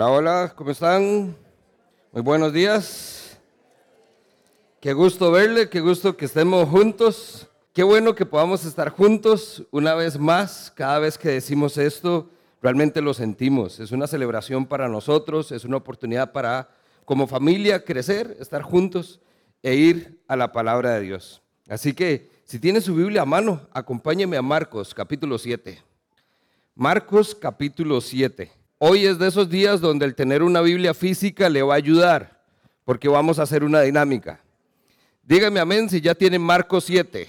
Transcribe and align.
Hola, 0.00 0.10
hola, 0.10 0.52
¿cómo 0.54 0.70
están? 0.70 1.36
Muy 2.12 2.22
buenos 2.22 2.52
días. 2.52 3.36
Qué 4.80 4.92
gusto 4.92 5.32
verle, 5.32 5.68
qué 5.68 5.80
gusto 5.80 6.16
que 6.16 6.26
estemos 6.26 6.68
juntos. 6.68 7.48
Qué 7.72 7.82
bueno 7.82 8.14
que 8.14 8.24
podamos 8.24 8.64
estar 8.64 8.90
juntos 8.90 9.64
una 9.72 9.96
vez 9.96 10.16
más. 10.16 10.72
Cada 10.76 11.00
vez 11.00 11.18
que 11.18 11.30
decimos 11.30 11.76
esto, 11.78 12.30
realmente 12.62 13.00
lo 13.00 13.12
sentimos. 13.12 13.80
Es 13.80 13.90
una 13.90 14.06
celebración 14.06 14.66
para 14.66 14.88
nosotros, 14.88 15.50
es 15.50 15.64
una 15.64 15.78
oportunidad 15.78 16.30
para, 16.30 16.68
como 17.04 17.26
familia, 17.26 17.84
crecer, 17.84 18.36
estar 18.38 18.62
juntos 18.62 19.18
e 19.64 19.74
ir 19.74 20.22
a 20.28 20.36
la 20.36 20.52
palabra 20.52 20.94
de 20.94 21.00
Dios. 21.00 21.42
Así 21.68 21.92
que, 21.92 22.30
si 22.44 22.60
tiene 22.60 22.80
su 22.80 22.94
Biblia 22.94 23.22
a 23.22 23.26
mano, 23.26 23.62
acompáñeme 23.72 24.36
a 24.36 24.42
Marcos 24.42 24.94
capítulo 24.94 25.38
7. 25.38 25.82
Marcos 26.76 27.34
capítulo 27.34 28.00
7. 28.00 28.57
Hoy 28.80 29.06
es 29.06 29.18
de 29.18 29.26
esos 29.26 29.50
días 29.50 29.80
donde 29.80 30.06
el 30.06 30.14
tener 30.14 30.40
una 30.40 30.60
Biblia 30.60 30.94
física 30.94 31.48
le 31.48 31.62
va 31.62 31.74
a 31.74 31.78
ayudar, 31.78 32.44
porque 32.84 33.08
vamos 33.08 33.40
a 33.40 33.42
hacer 33.42 33.64
una 33.64 33.80
dinámica. 33.80 34.40
Dígame 35.24 35.58
amén 35.58 35.90
si 35.90 36.00
ya 36.00 36.14
tienen 36.14 36.40
Marcos 36.40 36.84
7. 36.84 37.26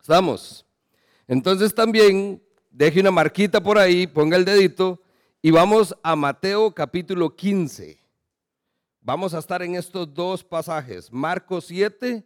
¿Estamos? 0.00 0.64
Entonces 1.28 1.74
también 1.74 2.42
deje 2.70 3.00
una 3.00 3.10
marquita 3.10 3.62
por 3.62 3.76
ahí, 3.76 4.06
ponga 4.06 4.38
el 4.38 4.46
dedito 4.46 4.98
y 5.42 5.50
vamos 5.50 5.94
a 6.02 6.16
Mateo 6.16 6.72
capítulo 6.74 7.36
15. 7.36 7.98
Vamos 9.02 9.34
a 9.34 9.40
estar 9.40 9.62
en 9.62 9.74
estos 9.74 10.14
dos 10.14 10.42
pasajes, 10.42 11.12
Marcos 11.12 11.66
7 11.66 12.24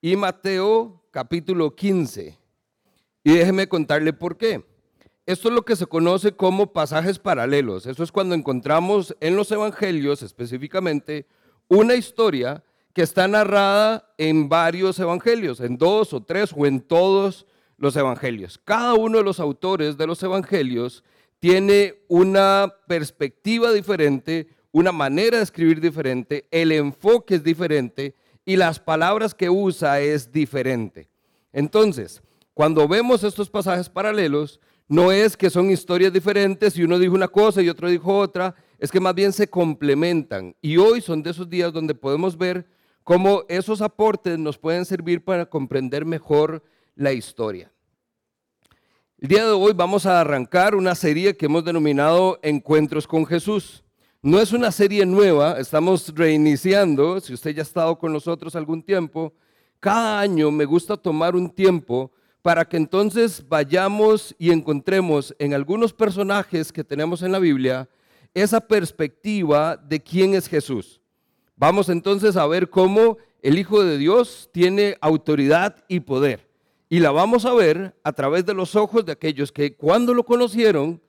y 0.00 0.16
Mateo 0.16 1.04
capítulo 1.10 1.76
15. 1.76 2.38
Y 3.22 3.32
déjeme 3.34 3.68
contarle 3.68 4.14
por 4.14 4.38
qué. 4.38 4.64
Esto 5.26 5.48
es 5.48 5.54
lo 5.54 5.64
que 5.64 5.74
se 5.74 5.86
conoce 5.86 6.32
como 6.32 6.72
pasajes 6.72 7.18
paralelos. 7.18 7.86
Eso 7.86 8.04
es 8.04 8.12
cuando 8.12 8.36
encontramos 8.36 9.16
en 9.18 9.34
los 9.34 9.50
evangelios 9.50 10.22
específicamente 10.22 11.26
una 11.66 11.96
historia 11.96 12.62
que 12.92 13.02
está 13.02 13.26
narrada 13.26 14.14
en 14.18 14.48
varios 14.48 15.00
evangelios, 15.00 15.58
en 15.60 15.78
dos 15.78 16.12
o 16.12 16.22
tres 16.22 16.54
o 16.56 16.64
en 16.64 16.80
todos 16.80 17.44
los 17.76 17.96
evangelios. 17.96 18.58
Cada 18.64 18.94
uno 18.94 19.18
de 19.18 19.24
los 19.24 19.40
autores 19.40 19.98
de 19.98 20.06
los 20.06 20.22
evangelios 20.22 21.02
tiene 21.40 21.96
una 22.06 22.72
perspectiva 22.86 23.72
diferente, 23.72 24.48
una 24.70 24.92
manera 24.92 25.38
de 25.38 25.42
escribir 25.42 25.80
diferente, 25.80 26.46
el 26.52 26.70
enfoque 26.70 27.34
es 27.34 27.42
diferente 27.42 28.14
y 28.44 28.56
las 28.56 28.78
palabras 28.78 29.34
que 29.34 29.50
usa 29.50 30.00
es 30.00 30.30
diferente. 30.30 31.08
Entonces, 31.52 32.22
cuando 32.54 32.86
vemos 32.86 33.24
estos 33.24 33.50
pasajes 33.50 33.88
paralelos, 33.88 34.60
no 34.88 35.10
es 35.10 35.36
que 35.36 35.50
son 35.50 35.70
historias 35.70 36.12
diferentes 36.12 36.76
y 36.76 36.84
uno 36.84 36.98
dijo 36.98 37.14
una 37.14 37.28
cosa 37.28 37.60
y 37.60 37.68
otro 37.68 37.88
dijo 37.88 38.16
otra, 38.16 38.54
es 38.78 38.90
que 38.90 39.00
más 39.00 39.14
bien 39.14 39.32
se 39.32 39.48
complementan. 39.48 40.54
Y 40.60 40.76
hoy 40.76 41.00
son 41.00 41.22
de 41.22 41.30
esos 41.30 41.48
días 41.48 41.72
donde 41.72 41.94
podemos 41.94 42.36
ver 42.36 42.66
cómo 43.02 43.44
esos 43.48 43.80
aportes 43.80 44.38
nos 44.38 44.58
pueden 44.58 44.84
servir 44.84 45.24
para 45.24 45.46
comprender 45.46 46.04
mejor 46.04 46.62
la 46.94 47.12
historia. 47.12 47.72
El 49.18 49.28
día 49.28 49.46
de 49.46 49.52
hoy 49.52 49.72
vamos 49.74 50.06
a 50.06 50.20
arrancar 50.20 50.74
una 50.74 50.94
serie 50.94 51.36
que 51.36 51.46
hemos 51.46 51.64
denominado 51.64 52.38
Encuentros 52.42 53.06
con 53.06 53.24
Jesús. 53.24 53.82
No 54.22 54.40
es 54.40 54.52
una 54.52 54.70
serie 54.70 55.06
nueva, 55.06 55.58
estamos 55.58 56.12
reiniciando, 56.14 57.20
si 57.20 57.32
usted 57.32 57.52
ya 57.52 57.62
ha 57.62 57.62
estado 57.62 57.98
con 57.98 58.12
nosotros 58.12 58.54
algún 58.54 58.82
tiempo, 58.82 59.32
cada 59.80 60.20
año 60.20 60.50
me 60.50 60.64
gusta 60.64 60.96
tomar 60.96 61.34
un 61.34 61.48
tiempo 61.48 62.12
para 62.46 62.64
que 62.64 62.76
entonces 62.76 63.42
vayamos 63.48 64.32
y 64.38 64.52
encontremos 64.52 65.34
en 65.40 65.52
algunos 65.52 65.92
personajes 65.92 66.72
que 66.72 66.84
tenemos 66.84 67.22
en 67.22 67.32
la 67.32 67.40
Biblia 67.40 67.88
esa 68.34 68.60
perspectiva 68.60 69.76
de 69.76 70.00
quién 70.00 70.32
es 70.32 70.46
Jesús. 70.46 71.00
Vamos 71.56 71.88
entonces 71.88 72.36
a 72.36 72.46
ver 72.46 72.70
cómo 72.70 73.18
el 73.42 73.58
Hijo 73.58 73.82
de 73.82 73.98
Dios 73.98 74.48
tiene 74.52 74.96
autoridad 75.00 75.74
y 75.88 75.98
poder. 75.98 76.48
Y 76.88 77.00
la 77.00 77.10
vamos 77.10 77.44
a 77.46 77.52
ver 77.52 77.96
a 78.04 78.12
través 78.12 78.46
de 78.46 78.54
los 78.54 78.76
ojos 78.76 79.04
de 79.04 79.10
aquellos 79.10 79.50
que 79.50 79.74
cuando 79.74 80.14
lo 80.14 80.22
conocieron, 80.22 81.02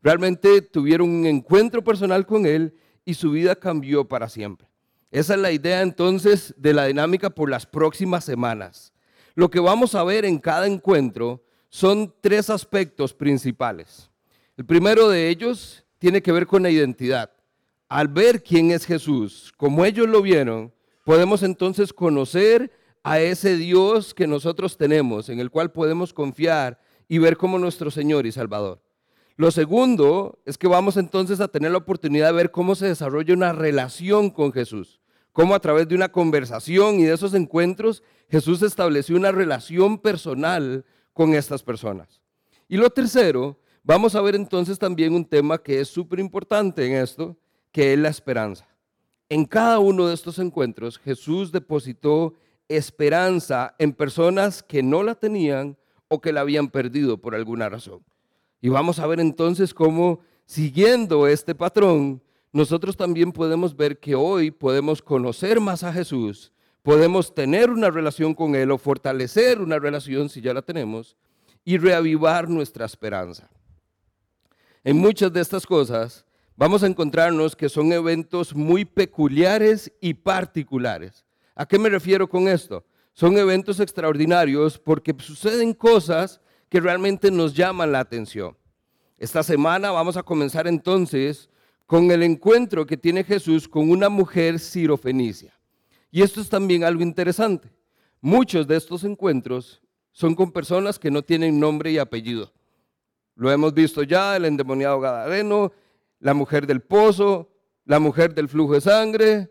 realmente 0.00 0.62
tuvieron 0.62 1.10
un 1.10 1.26
encuentro 1.26 1.84
personal 1.84 2.24
con 2.24 2.46
Él 2.46 2.74
y 3.04 3.12
su 3.12 3.32
vida 3.32 3.54
cambió 3.54 4.08
para 4.08 4.30
siempre. 4.30 4.66
Esa 5.10 5.34
es 5.34 5.40
la 5.40 5.52
idea 5.52 5.82
entonces 5.82 6.54
de 6.56 6.72
la 6.72 6.86
dinámica 6.86 7.28
por 7.28 7.50
las 7.50 7.66
próximas 7.66 8.24
semanas. 8.24 8.94
Lo 9.40 9.50
que 9.50 9.58
vamos 9.58 9.94
a 9.94 10.04
ver 10.04 10.26
en 10.26 10.38
cada 10.38 10.66
encuentro 10.66 11.42
son 11.70 12.12
tres 12.20 12.50
aspectos 12.50 13.14
principales. 13.14 14.10
El 14.54 14.66
primero 14.66 15.08
de 15.08 15.30
ellos 15.30 15.82
tiene 15.98 16.20
que 16.20 16.30
ver 16.30 16.46
con 16.46 16.62
la 16.62 16.68
identidad. 16.68 17.30
Al 17.88 18.08
ver 18.08 18.42
quién 18.42 18.70
es 18.70 18.84
Jesús, 18.84 19.50
como 19.56 19.86
ellos 19.86 20.10
lo 20.10 20.20
vieron, 20.20 20.74
podemos 21.06 21.42
entonces 21.42 21.94
conocer 21.94 22.70
a 23.02 23.18
ese 23.18 23.56
Dios 23.56 24.12
que 24.12 24.26
nosotros 24.26 24.76
tenemos, 24.76 25.30
en 25.30 25.40
el 25.40 25.50
cual 25.50 25.72
podemos 25.72 26.12
confiar 26.12 26.78
y 27.08 27.16
ver 27.16 27.38
como 27.38 27.58
nuestro 27.58 27.90
Señor 27.90 28.26
y 28.26 28.32
Salvador. 28.32 28.82
Lo 29.36 29.50
segundo 29.50 30.38
es 30.44 30.58
que 30.58 30.68
vamos 30.68 30.98
entonces 30.98 31.40
a 31.40 31.48
tener 31.48 31.70
la 31.70 31.78
oportunidad 31.78 32.26
de 32.26 32.34
ver 32.34 32.50
cómo 32.50 32.74
se 32.74 32.88
desarrolla 32.88 33.32
una 33.32 33.54
relación 33.54 34.28
con 34.28 34.52
Jesús, 34.52 34.99
cómo 35.32 35.54
a 35.54 35.60
través 35.60 35.88
de 35.88 35.94
una 35.94 36.10
conversación 36.10 37.00
y 37.00 37.04
de 37.04 37.14
esos 37.14 37.34
encuentros 37.34 38.02
Jesús 38.28 38.62
estableció 38.62 39.16
una 39.16 39.32
relación 39.32 39.98
personal 39.98 40.84
con 41.12 41.34
estas 41.34 41.62
personas. 41.62 42.20
Y 42.68 42.76
lo 42.76 42.90
tercero, 42.90 43.58
vamos 43.82 44.14
a 44.14 44.20
ver 44.20 44.34
entonces 44.34 44.78
también 44.78 45.14
un 45.14 45.24
tema 45.24 45.58
que 45.58 45.80
es 45.80 45.88
súper 45.88 46.20
importante 46.20 46.86
en 46.86 46.92
esto, 47.02 47.36
que 47.72 47.92
es 47.92 47.98
la 47.98 48.08
esperanza. 48.08 48.68
En 49.28 49.44
cada 49.44 49.78
uno 49.78 50.08
de 50.08 50.14
estos 50.14 50.38
encuentros, 50.38 50.98
Jesús 50.98 51.52
depositó 51.52 52.34
esperanza 52.68 53.74
en 53.78 53.92
personas 53.92 54.62
que 54.62 54.82
no 54.82 55.02
la 55.02 55.14
tenían 55.14 55.76
o 56.08 56.20
que 56.20 56.32
la 56.32 56.40
habían 56.40 56.68
perdido 56.68 57.18
por 57.18 57.34
alguna 57.34 57.68
razón. 57.68 58.04
Y 58.60 58.68
vamos 58.68 58.98
a 58.98 59.06
ver 59.06 59.20
entonces 59.20 59.74
cómo, 59.74 60.20
siguiendo 60.46 61.26
este 61.26 61.54
patrón, 61.54 62.22
nosotros 62.52 62.96
también 62.96 63.32
podemos 63.32 63.76
ver 63.76 63.98
que 63.98 64.14
hoy 64.14 64.50
podemos 64.50 65.02
conocer 65.02 65.60
más 65.60 65.82
a 65.82 65.92
Jesús 65.92 66.52
podemos 66.82 67.34
tener 67.34 67.70
una 67.70 67.90
relación 67.90 68.34
con 68.34 68.54
Él 68.54 68.70
o 68.70 68.78
fortalecer 68.78 69.60
una 69.60 69.78
relación 69.78 70.28
si 70.28 70.40
ya 70.40 70.54
la 70.54 70.62
tenemos 70.62 71.16
y 71.64 71.78
reavivar 71.78 72.48
nuestra 72.48 72.86
esperanza. 72.86 73.48
En 74.82 74.96
muchas 74.96 75.32
de 75.32 75.40
estas 75.40 75.66
cosas 75.66 76.24
vamos 76.56 76.82
a 76.82 76.86
encontrarnos 76.86 77.54
que 77.54 77.68
son 77.68 77.92
eventos 77.92 78.54
muy 78.54 78.84
peculiares 78.84 79.92
y 80.00 80.14
particulares. 80.14 81.24
¿A 81.54 81.66
qué 81.66 81.78
me 81.78 81.90
refiero 81.90 82.28
con 82.28 82.48
esto? 82.48 82.84
Son 83.12 83.36
eventos 83.36 83.80
extraordinarios 83.80 84.78
porque 84.78 85.14
suceden 85.18 85.74
cosas 85.74 86.40
que 86.70 86.80
realmente 86.80 87.30
nos 87.30 87.54
llaman 87.54 87.92
la 87.92 88.00
atención. 88.00 88.56
Esta 89.18 89.42
semana 89.42 89.90
vamos 89.90 90.16
a 90.16 90.22
comenzar 90.22 90.66
entonces 90.66 91.50
con 91.90 92.08
el 92.12 92.22
encuentro 92.22 92.86
que 92.86 92.96
tiene 92.96 93.24
Jesús 93.24 93.66
con 93.66 93.90
una 93.90 94.08
mujer 94.08 94.60
sirofenicia. 94.60 95.52
Y 96.12 96.22
esto 96.22 96.40
es 96.40 96.48
también 96.48 96.84
algo 96.84 97.02
interesante. 97.02 97.68
Muchos 98.20 98.68
de 98.68 98.76
estos 98.76 99.02
encuentros 99.02 99.82
son 100.12 100.36
con 100.36 100.52
personas 100.52 101.00
que 101.00 101.10
no 101.10 101.20
tienen 101.22 101.58
nombre 101.58 101.90
y 101.90 101.98
apellido. 101.98 102.52
Lo 103.34 103.50
hemos 103.50 103.74
visto 103.74 104.04
ya, 104.04 104.36
el 104.36 104.44
endemoniado 104.44 105.00
Gadareno, 105.00 105.72
la 106.20 106.32
mujer 106.32 106.64
del 106.64 106.80
pozo, 106.80 107.50
la 107.84 107.98
mujer 107.98 108.36
del 108.36 108.48
flujo 108.48 108.74
de 108.74 108.82
sangre, 108.82 109.50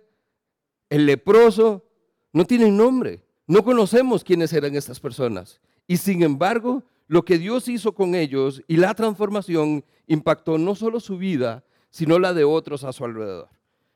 el 0.89 1.07
leproso, 1.07 1.83
no 2.31 2.45
tienen 2.45 2.77
nombre. 2.77 3.21
No 3.47 3.65
conocemos 3.65 4.23
quiénes 4.23 4.53
eran 4.53 4.75
estas 4.75 5.01
personas. 5.01 5.59
Y 5.87 5.97
sin 5.97 6.23
embargo, 6.23 6.85
lo 7.07 7.25
que 7.25 7.37
Dios 7.37 7.67
hizo 7.67 7.93
con 7.93 8.15
ellos 8.15 8.63
y 8.65 8.77
la 8.77 8.93
transformación 8.93 9.83
impactó 10.07 10.57
no 10.57 10.73
solo 10.73 11.01
su 11.01 11.17
vida, 11.17 11.65
sino 11.89 12.19
la 12.19 12.33
de 12.33 12.43
otros 12.43 12.83
a 12.83 12.93
su 12.93 13.05
alrededor. 13.05 13.49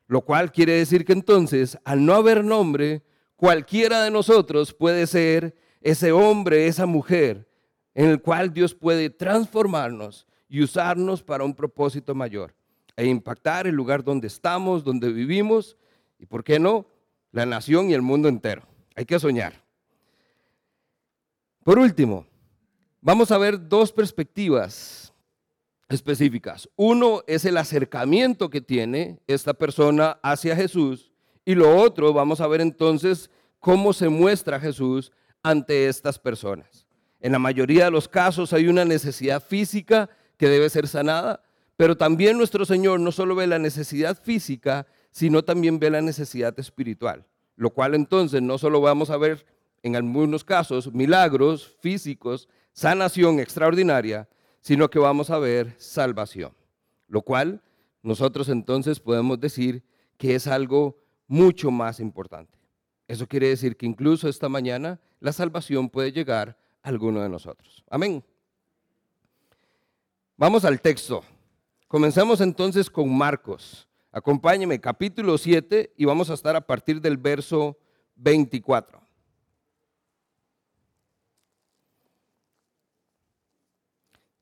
Lo 0.07 0.22
cual 0.22 0.51
quiere 0.51 0.74
decir 0.74 1.06
que 1.06 1.13
entonces, 1.13 1.78
al 1.84 2.06
no 2.06 2.13
haber 2.13 2.44
nombre, 2.44 3.04
cualquiera 3.36 4.04
de 4.04 4.12
nosotros 4.12 4.74
puede 4.74 5.07
ser 5.07 5.56
ese 5.81 6.12
hombre, 6.12 6.68
esa 6.68 6.86
mujer, 6.86 7.48
en 7.94 8.10
el 8.10 8.22
cual 8.22 8.54
Dios 8.54 8.74
puede 8.74 9.10
transformarnos 9.10 10.28
y 10.50 10.62
usarnos 10.62 11.24
para 11.24 11.44
un 11.44 11.54
propósito 11.54 12.16
mayor 12.16 12.54
e 12.95 13.07
impactar 13.07 13.66
el 13.68 13.75
lugar 13.75 14.04
donde 14.04 14.28
estamos, 14.28 14.84
donde 14.84 15.12
vivimos 15.12 15.78
y, 16.19 16.25
¿por 16.25 16.44
qué 16.44 16.60
no?, 16.60 16.88
la 17.31 17.46
nación 17.46 17.89
y 17.89 17.94
el 17.94 18.04
mundo 18.04 18.30
entero. 18.30 18.62
Hay 18.96 19.06
que 19.06 19.19
soñar. 19.19 19.63
Por 21.63 21.80
último, 21.80 22.28
vamos 23.01 23.31
a 23.31 23.38
ver 23.39 23.68
dos 23.68 23.92
perspectivas 23.92 25.03
específicas. 25.90 26.70
Uno 26.76 27.24
es 27.28 27.46
el 27.46 27.58
acercamiento 27.58 28.50
que 28.50 28.62
tiene 28.62 29.20
esta 29.28 29.54
persona 29.54 30.18
hacia 30.24 30.56
Jesús 30.56 31.12
y 31.46 31.56
lo 31.56 31.78
otro, 31.78 32.14
vamos 32.14 32.42
a 32.42 32.48
ver 32.48 32.62
entonces 32.62 33.30
cómo 33.60 33.94
se 33.94 34.10
muestra 34.10 34.60
Jesús 34.60 35.12
ante 35.42 35.88
estas 35.88 36.18
personas. 36.18 36.86
En 37.20 37.32
la 37.32 37.40
mayoría 37.40 37.86
de 37.86 37.92
los 37.92 38.08
casos 38.08 38.54
hay 38.54 38.68
una 38.68 38.86
necesidad 38.86 39.42
física 39.42 40.10
que 40.38 40.50
debe 40.50 40.70
ser 40.70 40.88
sanada, 40.88 41.42
Pero 41.76 41.98
también 41.98 42.38
nuestro 42.38 42.66
Señor 42.66 43.00
no 43.00 43.12
solo 43.12 43.34
ve 43.34 43.48
la 43.48 43.58
necesidad 43.58 44.22
física, 44.22 44.86
sino 45.10 45.44
también 45.44 45.80
ve 45.80 45.90
la 45.90 46.02
necesidad 46.02 46.58
espiritual, 46.60 47.26
lo 47.56 47.72
cual 47.72 47.96
entonces 47.96 48.44
no 48.44 48.60
solo 48.60 48.80
vamos 48.80 49.10
a 49.10 49.18
ver 49.18 49.46
en 49.82 49.96
algunos 49.96 50.44
casos 50.44 50.94
milagros 50.94 51.76
físicos, 51.82 52.48
sanación 52.74 53.40
extraordinaria, 53.40 54.30
sino 54.63 54.89
que 54.89 54.98
vamos 54.98 55.30
a 55.30 55.38
ver 55.39 55.75
salvación, 55.77 56.54
lo 57.10 57.21
cual 57.21 57.62
nosotros 58.01 58.48
entonces 58.48 59.01
podemos 59.01 59.39
decir 59.39 59.83
que 60.18 60.36
es 60.36 60.48
algo 60.48 60.98
mucho 61.27 61.69
más 61.69 62.00
importante. 62.00 62.57
Eso 63.07 63.27
quiere 63.27 63.50
decir 63.50 63.75
que 63.75 63.86
incluso 63.86 64.30
esta 64.30 64.48
mañana 64.48 65.01
la 65.19 65.33
salvación 65.33 65.89
puede 65.89 66.13
llegar 66.13 66.57
a 66.81 66.88
alguno 66.89 67.21
de 67.21 67.27
nosotros. 67.27 67.83
Amén. 67.89 68.24
Vamos 70.38 70.63
al 70.63 70.80
texto. 70.80 71.24
Comencemos 71.89 72.39
entonces 72.39 72.89
con 72.89 73.13
Marcos. 73.13 73.89
Acompáñeme, 74.13 74.80
capítulo 74.80 75.38
7, 75.38 75.94
y 75.98 76.06
vamos 76.06 76.30
a 76.30 76.36
estar 76.36 76.56
a 76.56 76.65
partir 76.65 77.01
del 77.01 77.18
verso 77.18 77.77
24. 78.15 79.03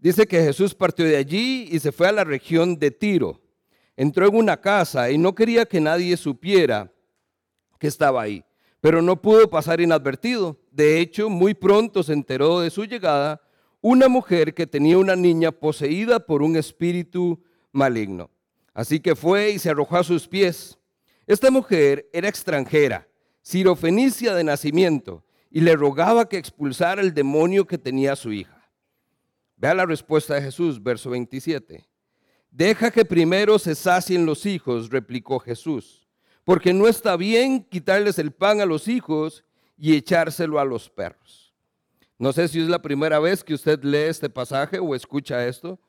Dice 0.01 0.25
que 0.25 0.41
Jesús 0.41 0.73
partió 0.73 1.05
de 1.05 1.15
allí 1.15 1.69
y 1.71 1.77
se 1.77 1.91
fue 1.91 2.07
a 2.07 2.11
la 2.11 2.23
región 2.23 2.79
de 2.79 2.89
Tiro. 2.89 3.39
Entró 3.95 4.27
en 4.27 4.35
una 4.35 4.59
casa 4.59 5.11
y 5.11 5.17
no 5.19 5.35
quería 5.35 5.67
que 5.67 5.79
nadie 5.79 6.17
supiera 6.17 6.91
que 7.77 7.85
estaba 7.85 8.23
ahí, 8.23 8.43
pero 8.79 9.03
no 9.03 9.21
pudo 9.21 9.47
pasar 9.47 9.79
inadvertido. 9.79 10.59
De 10.71 10.99
hecho, 10.99 11.29
muy 11.29 11.53
pronto 11.53 12.01
se 12.01 12.13
enteró 12.13 12.61
de 12.61 12.71
su 12.71 12.85
llegada 12.85 13.41
una 13.79 14.07
mujer 14.07 14.55
que 14.55 14.65
tenía 14.65 14.97
una 14.97 15.15
niña 15.15 15.51
poseída 15.51 16.19
por 16.19 16.41
un 16.41 16.55
espíritu 16.55 17.39
maligno. 17.71 18.31
Así 18.73 18.99
que 18.99 19.15
fue 19.15 19.51
y 19.51 19.59
se 19.59 19.69
arrojó 19.69 19.97
a 19.97 20.03
sus 20.03 20.27
pies. 20.27 20.79
Esta 21.27 21.51
mujer 21.51 22.09
era 22.11 22.27
extranjera, 22.27 23.07
sirofenicia 23.43 24.33
de 24.33 24.45
nacimiento, 24.45 25.23
y 25.51 25.61
le 25.61 25.75
rogaba 25.75 26.27
que 26.27 26.37
expulsara 26.37 27.03
el 27.03 27.13
demonio 27.13 27.67
que 27.67 27.77
tenía 27.77 28.15
su 28.15 28.31
hija. 28.31 28.60
Vea 29.61 29.75
la 29.75 29.85
respuesta 29.85 30.33
de 30.33 30.41
Jesús, 30.41 30.81
verso 30.81 31.11
27. 31.11 31.87
Deja 32.49 32.89
que 32.89 33.05
primero 33.05 33.59
se 33.59 33.75
sacien 33.75 34.25
los 34.25 34.47
hijos, 34.47 34.89
replicó 34.89 35.37
Jesús, 35.37 36.07
porque 36.43 36.73
no 36.73 36.87
está 36.87 37.15
bien 37.15 37.63
quitarles 37.65 38.17
el 38.17 38.31
pan 38.31 38.59
a 38.59 38.65
los 38.65 38.87
hijos 38.87 39.43
y 39.77 39.95
echárselo 39.95 40.59
a 40.59 40.65
los 40.65 40.89
perros. 40.89 41.53
No 42.17 42.33
sé 42.33 42.47
si 42.47 42.59
es 42.59 42.69
la 42.69 42.81
primera 42.81 43.19
vez 43.19 43.43
que 43.43 43.53
usted 43.53 43.83
lee 43.83 44.09
este 44.09 44.31
pasaje 44.31 44.79
o 44.79 44.95
escucha 44.95 45.47
esto, 45.47 45.79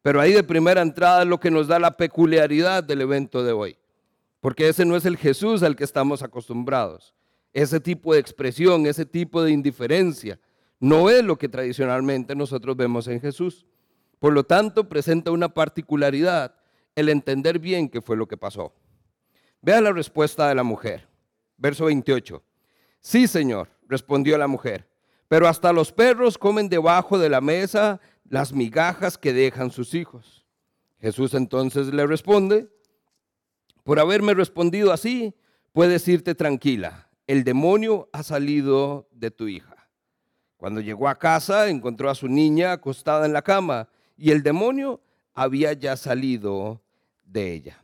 pero 0.00 0.18
ahí 0.18 0.32
de 0.32 0.42
primera 0.42 0.80
entrada 0.80 1.20
es 1.20 1.28
lo 1.28 1.38
que 1.38 1.50
nos 1.50 1.68
da 1.68 1.78
la 1.78 1.98
peculiaridad 1.98 2.82
del 2.82 3.02
evento 3.02 3.44
de 3.44 3.52
hoy, 3.52 3.76
porque 4.40 4.66
ese 4.66 4.86
no 4.86 4.96
es 4.96 5.04
el 5.04 5.18
Jesús 5.18 5.62
al 5.62 5.76
que 5.76 5.84
estamos 5.84 6.22
acostumbrados. 6.22 7.14
Ese 7.52 7.80
tipo 7.80 8.14
de 8.14 8.20
expresión, 8.20 8.86
ese 8.86 9.04
tipo 9.04 9.42
de 9.42 9.50
indiferencia, 9.50 10.40
no 10.80 11.10
es 11.10 11.22
lo 11.22 11.36
que 11.36 11.48
tradicionalmente 11.48 12.34
nosotros 12.34 12.76
vemos 12.76 13.06
en 13.06 13.20
Jesús. 13.20 13.66
Por 14.18 14.32
lo 14.32 14.44
tanto, 14.44 14.88
presenta 14.88 15.30
una 15.30 15.50
particularidad 15.50 16.54
el 16.94 17.10
entender 17.10 17.58
bien 17.58 17.88
qué 17.88 18.00
fue 18.00 18.16
lo 18.16 18.26
que 18.26 18.36
pasó. 18.36 18.72
Vea 19.60 19.80
la 19.82 19.92
respuesta 19.92 20.48
de 20.48 20.54
la 20.54 20.62
mujer. 20.62 21.06
Verso 21.58 21.84
28. 21.84 22.42
Sí, 23.00 23.26
Señor, 23.26 23.68
respondió 23.88 24.38
la 24.38 24.46
mujer, 24.46 24.88
pero 25.28 25.46
hasta 25.46 25.72
los 25.72 25.92
perros 25.92 26.38
comen 26.38 26.68
debajo 26.68 27.18
de 27.18 27.28
la 27.28 27.40
mesa 27.40 28.00
las 28.28 28.52
migajas 28.52 29.18
que 29.18 29.32
dejan 29.32 29.70
sus 29.70 29.94
hijos. 29.94 30.46
Jesús 30.98 31.34
entonces 31.34 31.88
le 31.88 32.06
responde, 32.06 32.68
por 33.84 33.98
haberme 33.98 34.34
respondido 34.34 34.92
así, 34.92 35.34
puedes 35.72 36.06
irte 36.08 36.34
tranquila, 36.34 37.08
el 37.26 37.44
demonio 37.44 38.08
ha 38.12 38.22
salido 38.22 39.08
de 39.12 39.30
tu 39.30 39.48
hija. 39.48 39.79
Cuando 40.60 40.82
llegó 40.82 41.08
a 41.08 41.18
casa, 41.18 41.70
encontró 41.70 42.10
a 42.10 42.14
su 42.14 42.28
niña 42.28 42.72
acostada 42.72 43.24
en 43.24 43.32
la 43.32 43.40
cama 43.40 43.88
y 44.18 44.30
el 44.30 44.42
demonio 44.42 45.00
había 45.32 45.72
ya 45.72 45.96
salido 45.96 46.82
de 47.24 47.54
ella. 47.54 47.82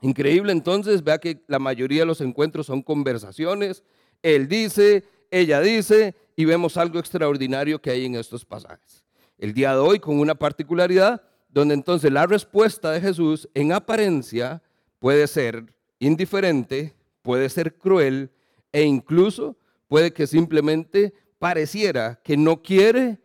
Increíble 0.00 0.50
entonces, 0.50 1.04
vea 1.04 1.18
que 1.18 1.44
la 1.46 1.60
mayoría 1.60 2.00
de 2.00 2.06
los 2.06 2.20
encuentros 2.22 2.66
son 2.66 2.82
conversaciones. 2.82 3.84
Él 4.20 4.48
dice, 4.48 5.04
ella 5.30 5.60
dice, 5.60 6.16
y 6.34 6.44
vemos 6.44 6.76
algo 6.76 6.98
extraordinario 6.98 7.80
que 7.80 7.90
hay 7.90 8.04
en 8.04 8.16
estos 8.16 8.44
pasajes. 8.44 9.04
El 9.38 9.54
día 9.54 9.70
de 9.70 9.78
hoy 9.78 10.00
con 10.00 10.18
una 10.18 10.34
particularidad 10.34 11.22
donde 11.50 11.74
entonces 11.74 12.10
la 12.10 12.26
respuesta 12.26 12.90
de 12.90 13.00
Jesús 13.00 13.48
en 13.54 13.72
apariencia 13.72 14.60
puede 14.98 15.28
ser 15.28 15.72
indiferente, 16.00 16.96
puede 17.22 17.48
ser 17.48 17.78
cruel 17.78 18.32
e 18.72 18.82
incluso 18.82 19.56
puede 19.86 20.12
que 20.12 20.26
simplemente 20.26 21.14
pareciera 21.40 22.20
que 22.22 22.36
no 22.36 22.62
quiere 22.62 23.18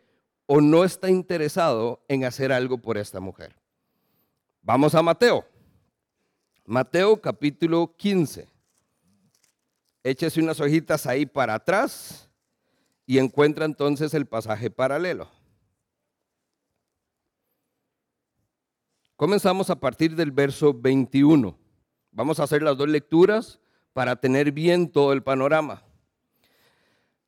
o 0.46 0.60
no 0.60 0.84
está 0.84 1.10
interesado 1.10 2.02
en 2.08 2.24
hacer 2.24 2.50
algo 2.50 2.78
por 2.78 2.96
esta 2.96 3.20
mujer. 3.20 3.54
Vamos 4.62 4.94
a 4.94 5.02
Mateo. 5.02 5.44
Mateo 6.64 7.20
capítulo 7.20 7.94
15. 7.96 8.48
Échese 10.02 10.40
unas 10.40 10.58
hojitas 10.60 11.06
ahí 11.06 11.26
para 11.26 11.54
atrás 11.54 12.28
y 13.04 13.18
encuentra 13.18 13.66
entonces 13.66 14.14
el 14.14 14.26
pasaje 14.26 14.70
paralelo. 14.70 15.28
Comenzamos 19.14 19.68
a 19.68 19.78
partir 19.78 20.16
del 20.16 20.30
verso 20.32 20.72
21. 20.72 21.56
Vamos 22.12 22.40
a 22.40 22.44
hacer 22.44 22.62
las 22.62 22.78
dos 22.78 22.88
lecturas 22.88 23.60
para 23.92 24.16
tener 24.16 24.52
bien 24.52 24.90
todo 24.90 25.12
el 25.12 25.22
panorama. 25.22 25.85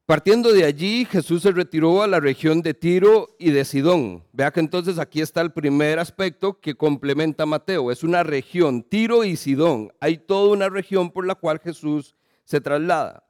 Partiendo 0.09 0.55
de 0.55 0.65
allí, 0.65 1.05
Jesús 1.05 1.43
se 1.43 1.53
retiró 1.53 2.03
a 2.03 2.07
la 2.07 2.19
región 2.19 2.63
de 2.63 2.73
Tiro 2.73 3.37
y 3.39 3.51
de 3.51 3.67
Sidón. 3.67 4.25
Vea 4.33 4.51
que 4.51 4.61
entonces 4.61 4.99
aquí 4.99 5.21
está 5.21 5.43
el 5.43 5.53
primer 5.53 5.99
aspecto 5.99 6.59
que 6.61 6.75
complementa 6.75 7.43
a 7.43 7.47
Mateo. 7.47 7.93
Es 7.93 8.03
una 8.03 8.23
región, 8.23 8.83
Tiro 8.83 9.23
y 9.25 9.37
Sidón. 9.37 9.93
Hay 10.01 10.17
toda 10.17 10.51
una 10.51 10.71
región 10.71 11.11
por 11.11 11.27
la 11.27 11.35
cual 11.35 11.59
Jesús 11.59 12.15
se 12.45 12.59
traslada. 12.59 13.29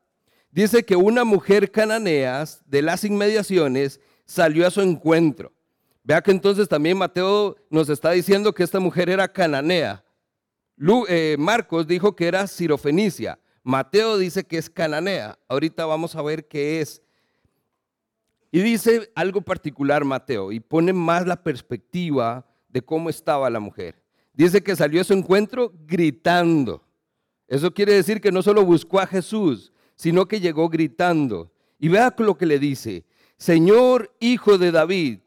Dice 0.52 0.84
que 0.84 0.94
una 0.94 1.24
mujer 1.24 1.72
cananea 1.72 2.44
de 2.64 2.82
las 2.82 3.02
inmediaciones 3.02 4.00
salió 4.24 4.64
a 4.64 4.70
su 4.70 4.80
encuentro. 4.80 5.52
Vea 6.04 6.22
que 6.22 6.30
entonces 6.30 6.68
también 6.68 6.96
Mateo 6.96 7.56
nos 7.70 7.88
está 7.88 8.12
diciendo 8.12 8.54
que 8.54 8.62
esta 8.62 8.78
mujer 8.78 9.10
era 9.10 9.26
cananea. 9.26 10.04
Eh, 11.08 11.34
Marcos 11.40 11.88
dijo 11.88 12.14
que 12.14 12.28
era 12.28 12.46
sirofenicia. 12.46 13.36
Mateo 13.62 14.18
dice 14.18 14.44
que 14.44 14.58
es 14.58 14.70
cananea. 14.70 15.38
Ahorita 15.48 15.86
vamos 15.86 16.14
a 16.16 16.22
ver 16.22 16.46
qué 16.48 16.80
es. 16.80 17.02
Y 18.50 18.60
dice 18.60 19.10
algo 19.14 19.40
particular 19.42 20.04
Mateo 20.04 20.52
y 20.52 20.60
pone 20.60 20.92
más 20.92 21.26
la 21.26 21.42
perspectiva 21.42 22.46
de 22.68 22.82
cómo 22.82 23.10
estaba 23.10 23.50
la 23.50 23.60
mujer. 23.60 24.02
Dice 24.32 24.62
que 24.62 24.76
salió 24.76 25.00
a 25.00 25.04
su 25.04 25.12
encuentro 25.12 25.72
gritando. 25.86 26.82
Eso 27.46 27.72
quiere 27.72 27.94
decir 27.94 28.20
que 28.20 28.32
no 28.32 28.42
solo 28.42 28.64
buscó 28.64 29.00
a 29.00 29.06
Jesús, 29.06 29.72
sino 29.96 30.26
que 30.26 30.40
llegó 30.40 30.68
gritando. 30.68 31.52
Y 31.78 31.88
vea 31.88 32.14
lo 32.18 32.36
que 32.36 32.46
le 32.46 32.58
dice, 32.58 33.04
Señor, 33.36 34.14
hijo 34.20 34.58
de 34.58 34.70
David, 34.70 35.20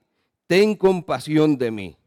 ten 0.48 0.76
compasión 0.76 1.58
de 1.58 1.72
mí. 1.72 1.98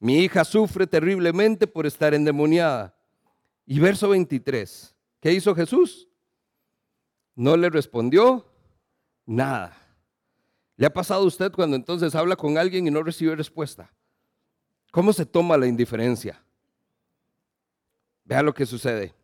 Mi 0.00 0.20
hija 0.20 0.44
sufre 0.44 0.86
terriblemente 0.86 1.66
por 1.66 1.86
estar 1.86 2.14
endemoniada. 2.14 2.94
Y 3.66 3.80
verso 3.80 4.08
23. 4.10 4.94
¿Qué 5.20 5.32
hizo 5.32 5.54
Jesús? 5.54 6.08
No 7.34 7.56
le 7.56 7.70
respondió 7.70 8.46
nada. 9.26 9.76
¿Le 10.76 10.86
ha 10.86 10.92
pasado 10.92 11.22
a 11.22 11.26
usted 11.26 11.52
cuando 11.52 11.76
entonces 11.76 12.14
habla 12.14 12.36
con 12.36 12.56
alguien 12.56 12.86
y 12.86 12.90
no 12.90 13.02
recibe 13.02 13.34
respuesta? 13.34 13.92
¿Cómo 14.90 15.12
se 15.12 15.26
toma 15.26 15.56
la 15.56 15.66
indiferencia? 15.66 16.42
Vea 18.24 18.42
lo 18.42 18.54
que 18.54 18.66
sucede. 18.66 19.14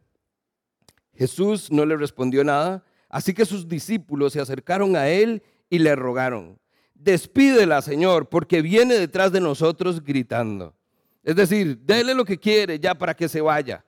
Jesús 1.15 1.71
no 1.71 1.87
le 1.87 1.97
respondió 1.97 2.43
nada, 2.43 2.85
así 3.09 3.33
que 3.33 3.45
sus 3.45 3.69
discípulos 3.69 4.33
se 4.33 4.41
acercaron 4.41 4.97
a 4.97 5.09
él 5.09 5.43
y 5.71 5.79
le 5.79 5.95
rogaron, 5.95 6.59
despídela, 6.95 7.83
Señor, 7.83 8.29
porque 8.29 8.63
viene 8.63 8.95
detrás 8.95 9.33
de 9.33 9.41
nosotros 9.41 10.03
gritando. 10.03 10.75
Es 11.23 11.37
decir, 11.37 11.79
déle 11.79 12.15
lo 12.15 12.25
que 12.25 12.39
quiere 12.39 12.79
ya 12.79 12.95
para 12.95 13.15
que 13.15 13.29
se 13.29 13.41
vaya. 13.41 13.85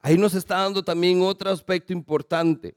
Ahí 0.00 0.16
nos 0.16 0.34
está 0.34 0.58
dando 0.58 0.82
también 0.82 1.22
otro 1.22 1.50
aspecto 1.50 1.92
importante. 1.92 2.76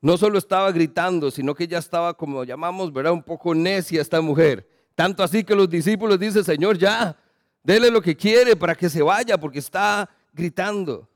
No 0.00 0.16
solo 0.16 0.38
estaba 0.38 0.70
gritando, 0.72 1.30
sino 1.30 1.54
que 1.54 1.68
ya 1.68 1.78
estaba, 1.78 2.14
como 2.14 2.42
llamamos, 2.44 2.92
¿verdad? 2.92 3.12
Un 3.12 3.22
poco 3.22 3.54
necia 3.54 4.02
esta 4.02 4.20
mujer. 4.20 4.68
Tanto 4.94 5.22
así 5.22 5.44
que 5.44 5.54
los 5.54 5.70
discípulos 5.70 6.18
dicen, 6.18 6.44
Señor, 6.44 6.76
ya, 6.76 7.16
dele 7.62 7.90
lo 7.90 8.02
que 8.02 8.16
quiere 8.16 8.56
para 8.56 8.74
que 8.74 8.88
se 8.88 9.02
vaya, 9.02 9.38
porque 9.38 9.60
está 9.60 10.10
gritando. 10.32 11.08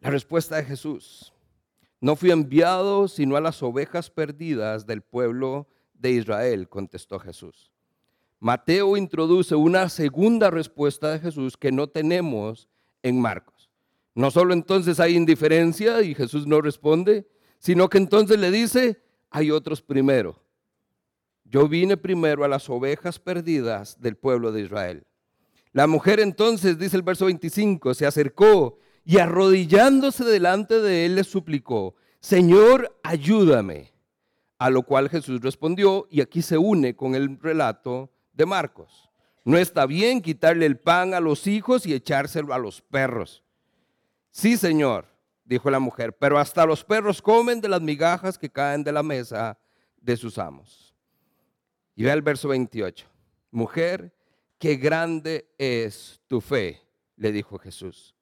La 0.00 0.10
respuesta 0.10 0.56
de 0.56 0.64
Jesús. 0.64 1.32
No 2.00 2.14
fui 2.14 2.30
enviado 2.30 3.08
sino 3.08 3.36
a 3.36 3.40
las 3.40 3.62
ovejas 3.62 4.10
perdidas 4.10 4.86
del 4.86 5.02
pueblo 5.02 5.66
de 5.94 6.12
Israel, 6.12 6.68
contestó 6.68 7.18
Jesús. 7.18 7.72
Mateo 8.38 8.96
introduce 8.96 9.54
una 9.54 9.88
segunda 9.88 10.50
respuesta 10.50 11.10
de 11.10 11.18
Jesús 11.18 11.56
que 11.56 11.72
no 11.72 11.88
tenemos 11.88 12.68
en 13.02 13.20
Marcos. 13.20 13.55
No 14.16 14.30
solo 14.30 14.54
entonces 14.54 14.98
hay 14.98 15.14
indiferencia 15.14 16.00
y 16.00 16.14
Jesús 16.14 16.46
no 16.46 16.62
responde, 16.62 17.28
sino 17.58 17.90
que 17.90 17.98
entonces 17.98 18.40
le 18.40 18.50
dice, 18.50 19.02
hay 19.28 19.50
otros 19.50 19.82
primero. 19.82 20.42
Yo 21.44 21.68
vine 21.68 21.98
primero 21.98 22.42
a 22.42 22.48
las 22.48 22.70
ovejas 22.70 23.18
perdidas 23.18 24.00
del 24.00 24.16
pueblo 24.16 24.52
de 24.52 24.62
Israel. 24.62 25.06
La 25.72 25.86
mujer 25.86 26.18
entonces, 26.20 26.78
dice 26.78 26.96
el 26.96 27.02
verso 27.02 27.26
25, 27.26 27.92
se 27.92 28.06
acercó 28.06 28.78
y 29.04 29.18
arrodillándose 29.18 30.24
delante 30.24 30.80
de 30.80 31.04
él 31.04 31.16
le 31.16 31.22
suplicó, 31.22 31.94
Señor, 32.18 32.98
ayúdame. 33.02 33.92
A 34.56 34.70
lo 34.70 34.84
cual 34.84 35.10
Jesús 35.10 35.42
respondió, 35.42 36.08
y 36.10 36.22
aquí 36.22 36.40
se 36.40 36.56
une 36.56 36.96
con 36.96 37.14
el 37.14 37.38
relato 37.38 38.10
de 38.32 38.46
Marcos. 38.46 39.10
No 39.44 39.58
está 39.58 39.84
bien 39.84 40.22
quitarle 40.22 40.64
el 40.64 40.78
pan 40.78 41.12
a 41.12 41.20
los 41.20 41.46
hijos 41.46 41.84
y 41.84 41.92
echárselo 41.92 42.54
a 42.54 42.58
los 42.58 42.80
perros. 42.80 43.42
Sí, 44.36 44.58
Señor, 44.58 45.06
dijo 45.46 45.70
la 45.70 45.78
mujer, 45.78 46.14
pero 46.14 46.38
hasta 46.38 46.66
los 46.66 46.84
perros 46.84 47.22
comen 47.22 47.62
de 47.62 47.70
las 47.70 47.80
migajas 47.80 48.36
que 48.36 48.50
caen 48.50 48.84
de 48.84 48.92
la 48.92 49.02
mesa 49.02 49.58
de 49.96 50.14
sus 50.14 50.36
amos. 50.36 50.94
Y 51.94 52.04
ve 52.04 52.12
el 52.12 52.20
verso 52.20 52.48
28. 52.48 53.06
Mujer, 53.50 54.14
qué 54.58 54.76
grande 54.76 55.48
es 55.56 56.20
tu 56.26 56.42
fe, 56.42 56.82
le 57.16 57.32
dijo 57.32 57.58
Jesús 57.58 58.14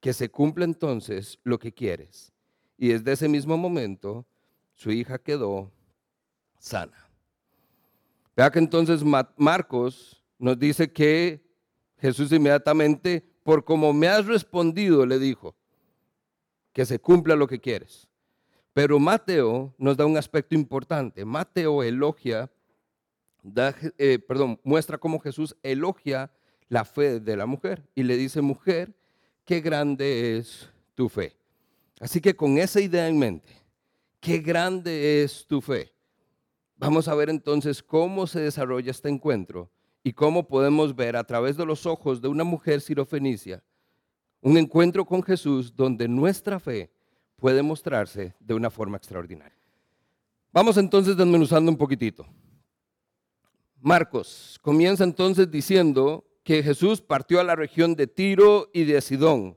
que 0.00 0.12
se 0.12 0.28
cumpla 0.28 0.64
entonces 0.64 1.38
lo 1.44 1.56
que 1.60 1.72
quieres. 1.72 2.32
Y 2.76 2.88
desde 2.88 3.12
ese 3.12 3.28
mismo 3.28 3.56
momento 3.56 4.26
su 4.74 4.90
hija 4.90 5.18
quedó 5.18 5.70
sana. 6.58 7.08
Vea 8.34 8.50
que 8.50 8.58
entonces 8.58 9.04
Marcos 9.36 10.24
nos 10.36 10.58
dice 10.58 10.90
que 10.90 11.46
Jesús 11.98 12.32
inmediatamente, 12.32 13.22
por 13.44 13.62
como 13.64 13.92
me 13.92 14.08
has 14.08 14.26
respondido, 14.26 15.06
le 15.06 15.20
dijo, 15.20 15.54
que 16.72 16.86
se 16.86 16.98
cumpla 16.98 17.36
lo 17.36 17.46
que 17.46 17.60
quieres. 17.60 18.08
Pero 18.72 18.98
Mateo 18.98 19.74
nos 19.78 19.96
da 19.96 20.06
un 20.06 20.16
aspecto 20.16 20.54
importante. 20.54 21.24
Mateo 21.24 21.82
elogia, 21.82 22.50
eh, 23.98 24.18
perdón, 24.26 24.60
muestra 24.62 24.98
cómo 24.98 25.18
Jesús 25.18 25.56
elogia 25.62 26.30
la 26.68 26.84
fe 26.84 27.20
de 27.20 27.36
la 27.36 27.46
mujer 27.46 27.82
y 27.94 28.04
le 28.04 28.16
dice, 28.16 28.40
mujer, 28.40 28.94
qué 29.44 29.60
grande 29.60 30.38
es 30.38 30.70
tu 30.94 31.08
fe. 31.08 31.36
Así 31.98 32.20
que 32.20 32.34
con 32.34 32.58
esa 32.58 32.80
idea 32.80 33.08
en 33.08 33.18
mente, 33.18 33.52
qué 34.20 34.38
grande 34.38 35.22
es 35.22 35.46
tu 35.46 35.60
fe. 35.60 35.92
Vamos 36.76 37.08
a 37.08 37.14
ver 37.14 37.28
entonces 37.28 37.82
cómo 37.82 38.26
se 38.26 38.40
desarrolla 38.40 38.90
este 38.90 39.08
encuentro 39.08 39.70
y 40.02 40.12
cómo 40.12 40.46
podemos 40.46 40.94
ver 40.94 41.16
a 41.16 41.24
través 41.24 41.56
de 41.56 41.66
los 41.66 41.84
ojos 41.84 42.22
de 42.22 42.28
una 42.28 42.44
mujer 42.44 42.80
sirofenicia 42.80 43.62
un 44.42 44.56
encuentro 44.56 45.04
con 45.04 45.22
Jesús 45.22 45.74
donde 45.74 46.08
nuestra 46.08 46.58
fe 46.58 46.90
puede 47.36 47.62
mostrarse 47.62 48.34
de 48.38 48.54
una 48.54 48.70
forma 48.70 48.96
extraordinaria. 48.96 49.56
Vamos 50.52 50.76
entonces 50.76 51.16
desmenuzando 51.16 51.70
un 51.70 51.76
poquitito. 51.76 52.26
Marcos 53.80 54.58
comienza 54.62 55.04
entonces 55.04 55.50
diciendo 55.50 56.24
que 56.42 56.62
Jesús 56.62 57.00
partió 57.00 57.40
a 57.40 57.44
la 57.44 57.56
región 57.56 57.94
de 57.94 58.06
Tiro 58.06 58.68
y 58.72 58.84
de 58.84 59.00
Sidón. 59.00 59.56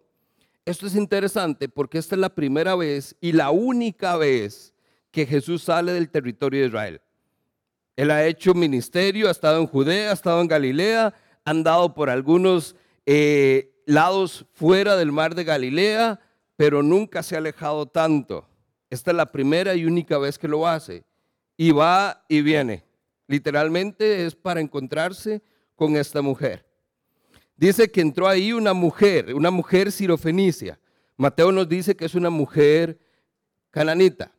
Esto 0.65 0.87
es 0.87 0.95
interesante 0.95 1.67
porque 1.67 1.97
esta 1.97 2.15
es 2.15 2.21
la 2.21 2.33
primera 2.33 2.75
vez 2.75 3.15
y 3.19 3.33
la 3.33 3.51
única 3.51 4.15
vez 4.15 4.73
que 5.11 5.25
Jesús 5.25 5.63
sale 5.63 5.91
del 5.91 6.09
territorio 6.09 6.61
de 6.61 6.67
Israel. 6.67 7.01
Él 7.95 8.11
ha 8.11 8.25
hecho 8.25 8.53
ministerio, 8.53 9.27
ha 9.27 9.31
estado 9.31 9.59
en 9.59 9.67
Judea, 9.67 10.09
ha 10.09 10.13
estado 10.13 10.41
en 10.41 10.47
Galilea, 10.47 11.13
ha 11.43 11.49
andado 11.49 11.93
por 11.93 12.09
algunos 12.09 12.75
eh, 13.05 13.72
lados 13.85 14.45
fuera 14.53 14.95
del 14.95 15.11
mar 15.11 15.35
de 15.35 15.43
Galilea, 15.43 16.19
pero 16.55 16.83
nunca 16.83 17.23
se 17.23 17.35
ha 17.35 17.39
alejado 17.39 17.85
tanto. 17.85 18.47
Esta 18.89 19.11
es 19.11 19.17
la 19.17 19.31
primera 19.31 19.75
y 19.75 19.85
única 19.85 20.17
vez 20.17 20.37
que 20.37 20.47
lo 20.47 20.67
hace. 20.67 21.03
Y 21.57 21.71
va 21.71 22.25
y 22.27 22.41
viene. 22.41 22.85
Literalmente 23.27 24.25
es 24.25 24.35
para 24.35 24.61
encontrarse 24.61 25.41
con 25.75 25.95
esta 25.95 26.21
mujer. 26.21 26.65
Dice 27.55 27.91
que 27.91 28.01
entró 28.01 28.27
ahí 28.27 28.53
una 28.53 28.73
mujer, 28.73 29.33
una 29.33 29.51
mujer 29.51 29.91
sirofenicia. 29.91 30.79
Mateo 31.17 31.51
nos 31.51 31.69
dice 31.69 31.95
que 31.95 32.05
es 32.05 32.15
una 32.15 32.29
mujer 32.29 32.99
cananita. 33.69 34.31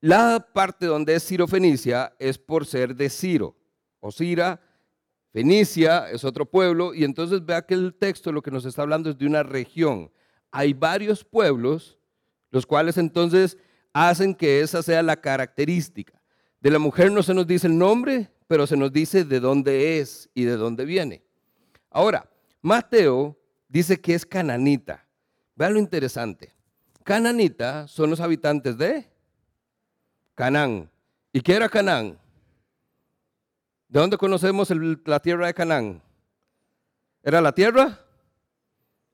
La 0.00 0.48
parte 0.52 0.86
donde 0.86 1.14
es 1.14 1.22
sirofenicia 1.22 2.14
es 2.18 2.36
por 2.36 2.66
ser 2.66 2.94
de 2.96 3.08
Ciro 3.08 3.56
o 4.00 4.10
Sira. 4.10 4.60
Fenicia 5.32 6.10
es 6.10 6.24
otro 6.24 6.44
pueblo 6.44 6.92
y 6.92 7.04
entonces 7.04 7.44
vea 7.44 7.62
que 7.62 7.72
el 7.72 7.94
texto 7.94 8.32
lo 8.32 8.42
que 8.42 8.50
nos 8.50 8.66
está 8.66 8.82
hablando 8.82 9.08
es 9.08 9.16
de 9.16 9.26
una 9.26 9.42
región. 9.42 10.10
Hay 10.50 10.74
varios 10.74 11.24
pueblos, 11.24 11.98
los 12.50 12.66
cuales 12.66 12.98
entonces 12.98 13.56
hacen 13.94 14.34
que 14.34 14.60
esa 14.60 14.82
sea 14.82 15.02
la 15.02 15.16
característica. 15.16 16.20
De 16.60 16.70
la 16.70 16.78
mujer 16.78 17.10
no 17.10 17.22
se 17.22 17.32
nos 17.32 17.46
dice 17.46 17.66
el 17.66 17.78
nombre, 17.78 18.30
pero 18.46 18.66
se 18.66 18.76
nos 18.76 18.92
dice 18.92 19.24
de 19.24 19.40
dónde 19.40 19.98
es 19.98 20.28
y 20.34 20.44
de 20.44 20.56
dónde 20.56 20.84
viene. 20.84 21.24
Ahora, 21.90 22.28
Mateo 22.60 23.38
dice 23.68 23.98
que 23.98 24.14
es 24.14 24.26
cananita. 24.26 25.06
Vean 25.56 25.72
lo 25.72 25.78
interesante. 25.78 26.52
Cananita 27.04 27.88
son 27.88 28.10
los 28.10 28.20
habitantes 28.20 28.76
de 28.76 29.08
Canaán. 30.34 30.90
¿Y 31.32 31.40
qué 31.40 31.54
era 31.54 31.68
Canaán? 31.68 32.18
¿De 33.92 34.00
dónde 34.00 34.16
conocemos 34.16 34.72
la 35.04 35.20
tierra 35.20 35.48
de 35.48 35.52
Canaán? 35.52 36.02
¿Era 37.22 37.42
la 37.42 37.52
tierra? 37.52 38.00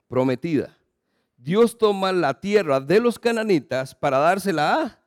Prometida. 0.06 0.78
Dios 1.36 1.76
toma 1.76 2.12
la 2.12 2.38
tierra 2.38 2.78
de 2.78 3.00
los 3.00 3.18
cananitas 3.18 3.96
para 3.96 4.18
dársela 4.18 4.82
a 4.82 5.02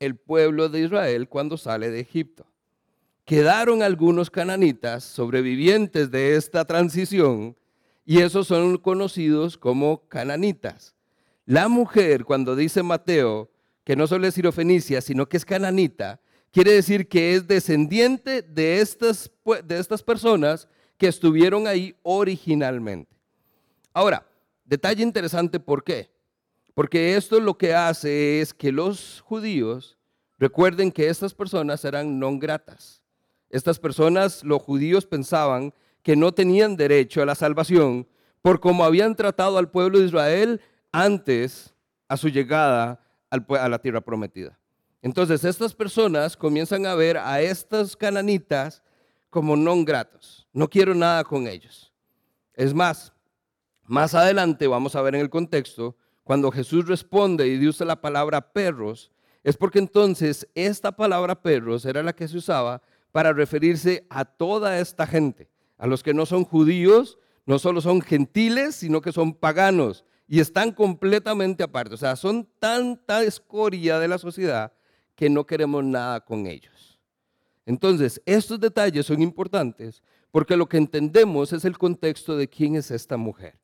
el 0.00 0.16
pueblo 0.16 0.68
de 0.68 0.80
Israel 0.80 1.28
cuando 1.28 1.56
sale 1.56 1.90
de 1.90 2.00
Egipto 2.00 2.44
quedaron 3.24 3.82
algunos 3.82 4.30
cananitas 4.30 5.02
sobrevivientes 5.04 6.10
de 6.10 6.36
esta 6.36 6.64
transición 6.64 7.56
y 8.04 8.20
esos 8.20 8.48
son 8.48 8.76
conocidos 8.78 9.56
como 9.56 10.06
cananitas. 10.08 10.94
La 11.46 11.68
mujer, 11.68 12.24
cuando 12.24 12.54
dice 12.56 12.82
Mateo 12.82 13.50
que 13.84 13.96
no 13.96 14.06
solo 14.06 14.26
es 14.26 14.34
sirofenicia, 14.34 15.00
sino 15.00 15.26
que 15.26 15.36
es 15.36 15.44
cananita, 15.44 16.20
quiere 16.54 16.70
decir 16.70 17.08
que 17.08 17.34
es 17.34 17.48
descendiente 17.48 18.40
de 18.40 18.80
estas, 18.80 19.28
de 19.64 19.76
estas 19.76 20.04
personas 20.04 20.68
que 20.96 21.08
estuvieron 21.08 21.66
ahí 21.66 21.96
originalmente. 22.04 23.12
Ahora, 23.92 24.24
detalle 24.64 25.02
interesante, 25.02 25.58
¿por 25.58 25.82
qué? 25.82 26.12
Porque 26.72 27.16
esto 27.16 27.40
lo 27.40 27.58
que 27.58 27.74
hace 27.74 28.40
es 28.40 28.54
que 28.54 28.70
los 28.70 29.20
judíos 29.22 29.98
recuerden 30.38 30.92
que 30.92 31.08
estas 31.08 31.34
personas 31.34 31.84
eran 31.84 32.20
non 32.20 32.38
gratas. 32.38 33.02
Estas 33.50 33.80
personas, 33.80 34.44
los 34.44 34.62
judíos, 34.62 35.06
pensaban 35.06 35.74
que 36.04 36.14
no 36.14 36.32
tenían 36.32 36.76
derecho 36.76 37.20
a 37.20 37.26
la 37.26 37.34
salvación 37.34 38.06
por 38.42 38.60
cómo 38.60 38.84
habían 38.84 39.16
tratado 39.16 39.58
al 39.58 39.72
pueblo 39.72 39.98
de 39.98 40.06
Israel 40.06 40.60
antes 40.92 41.74
a 42.06 42.16
su 42.16 42.28
llegada 42.28 43.00
a 43.30 43.68
la 43.68 43.78
tierra 43.80 44.00
prometida. 44.00 44.56
Entonces, 45.04 45.44
estas 45.44 45.74
personas 45.74 46.34
comienzan 46.34 46.86
a 46.86 46.94
ver 46.94 47.18
a 47.18 47.42
estos 47.42 47.94
cananitas 47.94 48.82
como 49.28 49.54
non 49.54 49.84
gratos. 49.84 50.48
No 50.50 50.64
quiero 50.66 50.94
nada 50.94 51.24
con 51.24 51.46
ellos. 51.46 51.92
Es 52.54 52.72
más, 52.72 53.12
más 53.84 54.14
adelante 54.14 54.66
vamos 54.66 54.96
a 54.96 55.02
ver 55.02 55.14
en 55.14 55.20
el 55.20 55.28
contexto, 55.28 55.94
cuando 56.22 56.50
Jesús 56.50 56.88
responde 56.88 57.46
y 57.46 57.68
usa 57.68 57.84
la 57.84 58.00
palabra 58.00 58.54
perros, 58.54 59.12
es 59.42 59.58
porque 59.58 59.78
entonces 59.78 60.48
esta 60.54 60.92
palabra 60.92 61.42
perros 61.42 61.84
era 61.84 62.02
la 62.02 62.14
que 62.14 62.26
se 62.26 62.38
usaba 62.38 62.80
para 63.12 63.34
referirse 63.34 64.06
a 64.08 64.24
toda 64.24 64.78
esta 64.78 65.06
gente, 65.06 65.50
a 65.76 65.86
los 65.86 66.02
que 66.02 66.14
no 66.14 66.24
son 66.24 66.46
judíos, 66.46 67.18
no 67.44 67.58
solo 67.58 67.82
son 67.82 68.00
gentiles, 68.00 68.76
sino 68.76 69.02
que 69.02 69.12
son 69.12 69.34
paganos 69.34 70.06
y 70.26 70.40
están 70.40 70.72
completamente 70.72 71.62
aparte. 71.62 71.92
O 71.92 71.98
sea, 71.98 72.16
son 72.16 72.48
tanta 72.58 73.22
escoria 73.22 73.98
de 73.98 74.08
la 74.08 74.16
sociedad 74.16 74.72
que 75.14 75.30
no 75.30 75.46
queremos 75.46 75.84
nada 75.84 76.24
con 76.24 76.46
ellos. 76.46 76.98
Entonces, 77.66 78.20
estos 78.26 78.60
detalles 78.60 79.06
son 79.06 79.22
importantes 79.22 80.02
porque 80.30 80.56
lo 80.56 80.68
que 80.68 80.76
entendemos 80.76 81.52
es 81.52 81.64
el 81.64 81.78
contexto 81.78 82.36
de 82.36 82.48
quién 82.48 82.76
es 82.76 82.90
esta 82.90 83.16
mujer. 83.16 83.58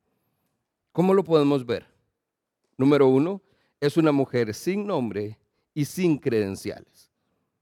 ¿Cómo 0.93 1.15
lo 1.15 1.25
podemos 1.25 1.67
ver? 1.67 1.87
Número 2.77 3.09
uno, 3.09 3.43
es 3.81 3.97
una 3.97 4.13
mujer 4.13 4.55
sin 4.55 4.87
nombre 4.87 5.39
y 5.75 5.85
sin 5.85 6.19
credenciales. 6.19 7.11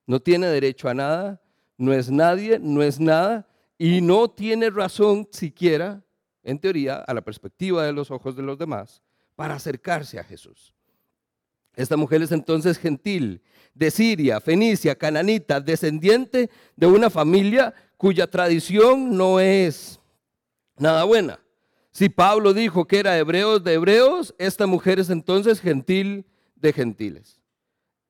No 0.06 0.20
tiene 0.20 0.46
derecho 0.46 0.88
a 0.88 0.94
nada, 0.94 1.40
no 1.76 1.92
es 1.92 2.10
nadie, 2.10 2.58
no 2.58 2.82
es 2.82 2.98
nada 3.00 3.48
y 3.78 4.00
no 4.00 4.28
tiene 4.28 4.70
razón 4.70 5.28
siquiera, 5.30 6.02
en 6.42 6.58
teoría, 6.58 6.96
a 6.98 7.14
la 7.14 7.22
perspectiva 7.22 7.84
de 7.84 7.92
los 7.92 8.10
ojos 8.10 8.34
de 8.36 8.42
los 8.42 8.58
demás, 8.58 9.02
para 9.36 9.54
acercarse 9.54 10.18
a 10.18 10.24
Jesús. 10.24 10.74
Esta 11.78 11.96
mujer 11.96 12.22
es 12.22 12.32
entonces 12.32 12.76
gentil, 12.76 13.40
de 13.72 13.92
Siria, 13.92 14.40
Fenicia, 14.40 14.96
cananita, 14.96 15.60
descendiente 15.60 16.50
de 16.74 16.86
una 16.88 17.08
familia 17.08 17.72
cuya 17.96 18.26
tradición 18.26 19.16
no 19.16 19.38
es 19.38 20.00
nada 20.76 21.04
buena. 21.04 21.38
Si 21.92 22.08
Pablo 22.08 22.52
dijo 22.52 22.84
que 22.88 22.98
era 22.98 23.16
hebreos 23.16 23.62
de 23.62 23.74
hebreos, 23.74 24.34
esta 24.38 24.66
mujer 24.66 24.98
es 24.98 25.08
entonces 25.08 25.60
gentil 25.60 26.26
de 26.56 26.72
gentiles. 26.72 27.40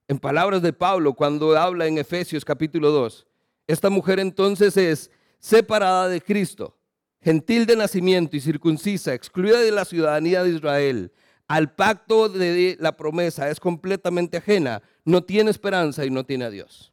En 0.09 0.19
palabras 0.19 0.63
de 0.63 0.73
Pablo, 0.73 1.13
cuando 1.13 1.55
habla 1.55 1.87
en 1.87 1.99
Efesios 1.99 2.47
capítulo 2.47 2.91
2, 2.91 3.27
esta 3.67 3.91
mujer 3.91 4.19
entonces 4.19 4.79
es 4.79 5.11
separada 5.41 6.09
de 6.09 6.23
Cristo, 6.23 6.75
gentil 7.21 7.67
de 7.67 7.77
nacimiento 7.77 8.35
y 8.35 8.41
circuncisa, 8.41 9.13
excluida 9.13 9.61
de 9.61 9.73
la 9.73 9.85
ciudadanía 9.85 10.43
de 10.43 10.55
Israel, 10.55 11.13
al 11.49 11.75
pacto 11.75 12.29
de 12.29 12.77
la 12.79 12.97
promesa, 12.97 13.49
es 13.49 13.59
completamente 13.59 14.37
ajena, 14.37 14.83
no 15.05 15.25
tiene 15.25 15.51
esperanza 15.51 16.05
y 16.05 16.11
no 16.11 16.25
tiene 16.25 16.45
a 16.45 16.51
Dios. 16.51 16.93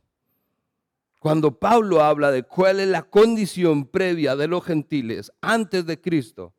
Cuando 1.20 1.60
Pablo 1.60 2.02
habla 2.02 2.32
de 2.32 2.44
cuál 2.44 2.80
es 2.80 2.88
la 2.88 3.04
condición 3.04 3.86
previa 3.86 4.36
de 4.38 4.48
los 4.48 4.64
gentiles 4.64 5.32
antes 5.42 5.86
de 5.86 6.00
Cristo, 6.00 6.54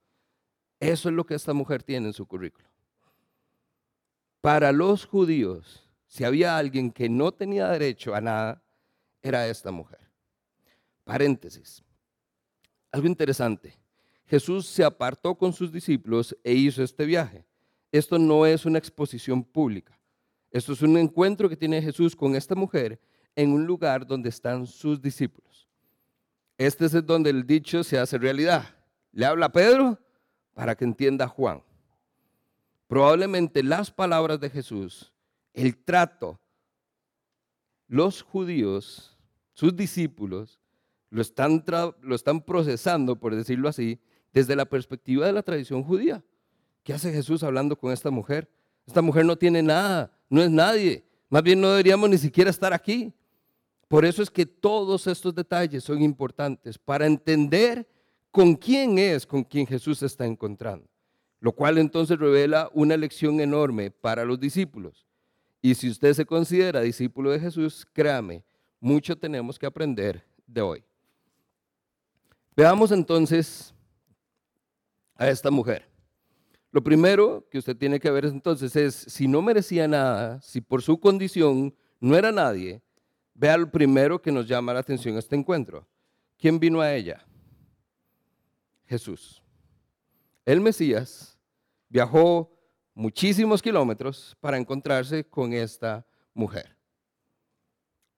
eso 0.78 1.08
es 1.08 1.14
lo 1.14 1.24
que 1.24 1.34
esta 1.34 1.54
mujer 1.54 1.82
tiene 1.82 2.08
en 2.08 2.12
su 2.12 2.26
currículo. 2.26 2.68
Para 4.42 4.72
los 4.72 5.06
judíos, 5.06 5.88
si 6.06 6.24
había 6.24 6.58
alguien 6.58 6.90
que 6.90 7.08
no 7.08 7.32
tenía 7.32 7.68
derecho 7.68 8.14
a 8.14 8.20
nada, 8.20 8.62
era 9.22 9.48
esta 9.48 9.70
mujer. 9.70 10.00
Paréntesis. 11.04 11.82
Algo 12.92 13.06
interesante. 13.06 13.78
Jesús 14.26 14.66
se 14.66 14.84
apartó 14.84 15.34
con 15.36 15.52
sus 15.52 15.72
discípulos 15.72 16.36
e 16.44 16.52
hizo 16.52 16.82
este 16.82 17.06
viaje. 17.06 17.45
Esto 17.92 18.18
no 18.18 18.46
es 18.46 18.66
una 18.66 18.78
exposición 18.78 19.42
pública. 19.42 19.98
Esto 20.50 20.72
es 20.72 20.82
un 20.82 20.96
encuentro 20.96 21.48
que 21.48 21.56
tiene 21.56 21.82
Jesús 21.82 22.16
con 22.16 22.34
esta 22.34 22.54
mujer 22.54 23.00
en 23.34 23.52
un 23.52 23.66
lugar 23.66 24.06
donde 24.06 24.28
están 24.28 24.66
sus 24.66 25.00
discípulos. 25.00 25.68
Este 26.58 26.86
es 26.86 27.06
donde 27.06 27.30
el 27.30 27.46
dicho 27.46 27.84
se 27.84 27.98
hace 27.98 28.16
realidad. 28.16 28.64
Le 29.12 29.26
habla 29.26 29.46
a 29.46 29.52
Pedro 29.52 29.98
para 30.54 30.74
que 30.74 30.84
entienda 30.84 31.28
Juan. 31.28 31.62
Probablemente 32.86 33.62
las 33.62 33.90
palabras 33.90 34.40
de 34.40 34.48
Jesús, 34.48 35.12
el 35.52 35.76
trato, 35.76 36.40
los 37.88 38.22
judíos, 38.22 39.18
sus 39.52 39.76
discípulos, 39.76 40.60
lo 41.10 41.20
están 41.20 42.40
procesando, 42.40 43.16
por 43.16 43.34
decirlo 43.34 43.68
así, 43.68 44.00
desde 44.32 44.56
la 44.56 44.64
perspectiva 44.64 45.26
de 45.26 45.32
la 45.32 45.42
tradición 45.42 45.82
judía. 45.82 46.24
¿Qué 46.86 46.94
hace 46.94 47.12
Jesús 47.12 47.42
hablando 47.42 47.76
con 47.76 47.90
esta 47.90 48.12
mujer? 48.12 48.48
Esta 48.86 49.02
mujer 49.02 49.26
no 49.26 49.36
tiene 49.36 49.60
nada, 49.60 50.16
no 50.30 50.40
es 50.40 50.48
nadie. 50.48 51.04
Más 51.28 51.42
bien 51.42 51.60
no 51.60 51.70
deberíamos 51.70 52.08
ni 52.08 52.16
siquiera 52.16 52.48
estar 52.48 52.72
aquí. 52.72 53.12
Por 53.88 54.04
eso 54.04 54.22
es 54.22 54.30
que 54.30 54.46
todos 54.46 55.08
estos 55.08 55.34
detalles 55.34 55.82
son 55.82 56.00
importantes 56.00 56.78
para 56.78 57.04
entender 57.04 57.88
con 58.30 58.54
quién 58.54 59.00
es 59.00 59.26
con 59.26 59.42
quien 59.42 59.66
Jesús 59.66 59.98
se 59.98 60.06
está 60.06 60.26
encontrando. 60.26 60.86
Lo 61.40 61.50
cual 61.50 61.78
entonces 61.78 62.20
revela 62.20 62.70
una 62.72 62.96
lección 62.96 63.40
enorme 63.40 63.90
para 63.90 64.24
los 64.24 64.38
discípulos. 64.38 65.08
Y 65.60 65.74
si 65.74 65.90
usted 65.90 66.12
se 66.12 66.24
considera 66.24 66.82
discípulo 66.82 67.32
de 67.32 67.40
Jesús, 67.40 67.84
créame, 67.92 68.44
mucho 68.78 69.18
tenemos 69.18 69.58
que 69.58 69.66
aprender 69.66 70.24
de 70.46 70.60
hoy. 70.60 70.84
Veamos 72.54 72.92
entonces 72.92 73.74
a 75.16 75.28
esta 75.28 75.50
mujer. 75.50 75.95
Lo 76.76 76.84
primero 76.84 77.48
que 77.50 77.56
usted 77.56 77.74
tiene 77.74 77.98
que 77.98 78.10
ver 78.10 78.26
entonces 78.26 78.76
es, 78.76 78.94
si 78.94 79.26
no 79.26 79.40
merecía 79.40 79.88
nada, 79.88 80.42
si 80.42 80.60
por 80.60 80.82
su 80.82 81.00
condición 81.00 81.74
no 82.00 82.18
era 82.18 82.30
nadie, 82.30 82.82
vea 83.32 83.56
lo 83.56 83.70
primero 83.70 84.20
que 84.20 84.30
nos 84.30 84.46
llama 84.46 84.74
la 84.74 84.80
atención 84.80 85.16
a 85.16 85.20
este 85.20 85.36
encuentro. 85.36 85.88
¿Quién 86.36 86.60
vino 86.60 86.82
a 86.82 86.92
ella? 86.92 87.24
Jesús. 88.84 89.42
El 90.44 90.60
Mesías 90.60 91.38
viajó 91.88 92.54
muchísimos 92.92 93.62
kilómetros 93.62 94.36
para 94.38 94.58
encontrarse 94.58 95.24
con 95.24 95.54
esta 95.54 96.06
mujer. 96.34 96.76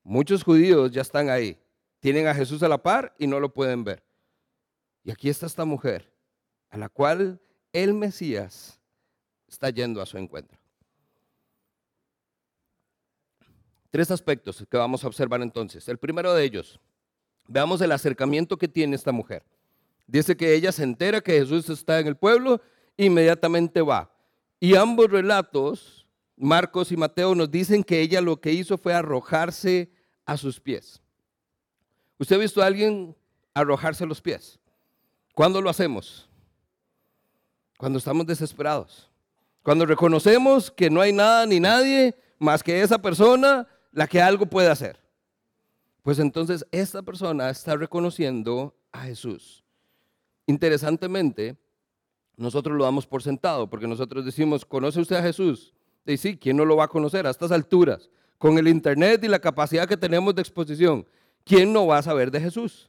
Muchos 0.03 0.43
judíos 0.43 0.91
ya 0.91 1.03
están 1.03 1.31
ahí, 1.31 1.63
tienen 2.01 2.27
a 2.27 2.35
Jesús 2.35 2.61
a 2.65 2.69
la 2.69 2.83
par 2.83 3.15
y 3.21 3.29
no 3.29 3.39
lo 3.39 3.55
pueden 3.55 3.85
ver. 3.85 4.03
Y 5.05 5.13
aquí 5.13 5.29
está 5.29 5.47
esta 5.47 5.65
mujer, 5.65 6.13
a 6.71 6.77
la 6.77 6.89
cual 6.89 7.41
el 7.73 7.95
Mesías 7.95 8.79
está 9.49 9.71
yendo 9.71 10.01
a 10.01 10.07
su 10.07 10.19
encuentro. 10.19 10.59
Tres 13.91 14.11
aspectos 14.11 14.65
que 14.71 14.77
vamos 14.77 15.03
a 15.03 15.07
observar 15.07 15.41
entonces. 15.41 15.89
El 15.89 15.99
primero 15.99 16.35
de 16.35 16.45
ellos, 16.45 16.79
veamos 17.47 17.81
el 17.81 17.93
acercamiento 17.93 18.59
que 18.59 18.69
tiene 18.69 18.97
esta 18.97 19.13
mujer. 19.13 19.43
Dice 20.07 20.37
que 20.37 20.55
ella 20.55 20.73
se 20.73 20.85
entera 20.85 21.21
que 21.21 21.33
Jesús 21.33 21.69
está 21.71 21.99
en 22.01 22.07
el 22.07 22.17
pueblo, 22.17 22.61
inmediatamente 22.97 23.81
va. 23.81 24.11
Y 24.61 24.75
ambos 24.75 25.11
relatos, 25.11 26.07
Marcos 26.37 26.93
y 26.93 26.97
Mateo, 26.97 27.35
nos 27.35 27.51
dicen 27.51 27.83
que 27.83 28.01
ella 28.01 28.21
lo 28.21 28.41
que 28.41 28.53
hizo 28.53 28.77
fue 28.77 28.93
arrojarse 28.93 29.91
a 30.27 30.37
sus 30.37 30.61
pies. 30.61 31.01
¿Usted 32.19 32.37
ha 32.37 32.41
visto 32.41 32.63
a 32.63 32.67
alguien 32.67 33.17
arrojarse 33.55 34.05
a 34.05 34.07
los 34.07 34.21
pies? 34.21 34.59
¿Cuándo 35.35 35.63
lo 35.63 35.71
hacemos? 35.71 36.28
Cuando 37.79 37.99
estamos 37.99 38.27
desesperados. 38.27 39.09
Cuando 39.63 39.87
reconocemos 39.87 40.71
que 40.71 40.91
no 40.91 41.01
hay 41.01 41.13
nada 41.13 41.47
ni 41.47 41.61
nadie 41.61 42.15
más 42.39 42.63
que 42.63 42.83
esa 42.83 42.99
persona 42.99 43.67
la 43.93 44.07
que 44.07 44.21
algo 44.21 44.45
puede 44.45 44.69
hacer. 44.69 45.01
Pues 46.03 46.19
entonces 46.19 46.67
esta 46.71 47.03
persona 47.03 47.49
está 47.49 47.77
reconociendo 47.77 48.75
a 48.93 49.03
Jesús. 49.03 49.65
Interesantemente, 50.47 51.57
nosotros 52.37 52.77
lo 52.77 52.85
damos 52.85 53.07
por 53.07 53.23
sentado, 53.23 53.69
porque 53.69 53.87
nosotros 53.87 54.25
decimos, 54.25 54.65
¿conoce 54.65 55.01
usted 55.01 55.17
a 55.17 55.23
Jesús? 55.23 55.75
Y 56.07 56.17
sí, 56.17 56.37
¿quién 56.37 56.57
no 56.57 56.65
lo 56.65 56.77
va 56.77 56.85
a 56.85 56.89
conocer 56.89 57.27
a 57.27 57.31
estas 57.31 57.53
alturas? 57.53 58.09
Con 58.39 58.57
el 58.59 58.69
Internet 58.69 59.23
y 59.25 59.29
la 59.29 59.41
capacidad 59.41 59.87
que 59.87 59.97
tenemos 59.97 60.35
de 60.35 60.43
exposición, 60.43 61.07
¿quién 61.45 61.73
no 61.73 61.87
va 61.87 61.99
a 61.99 62.03
saber 62.03 62.31
de 62.31 62.41
Jesús? 62.41 62.89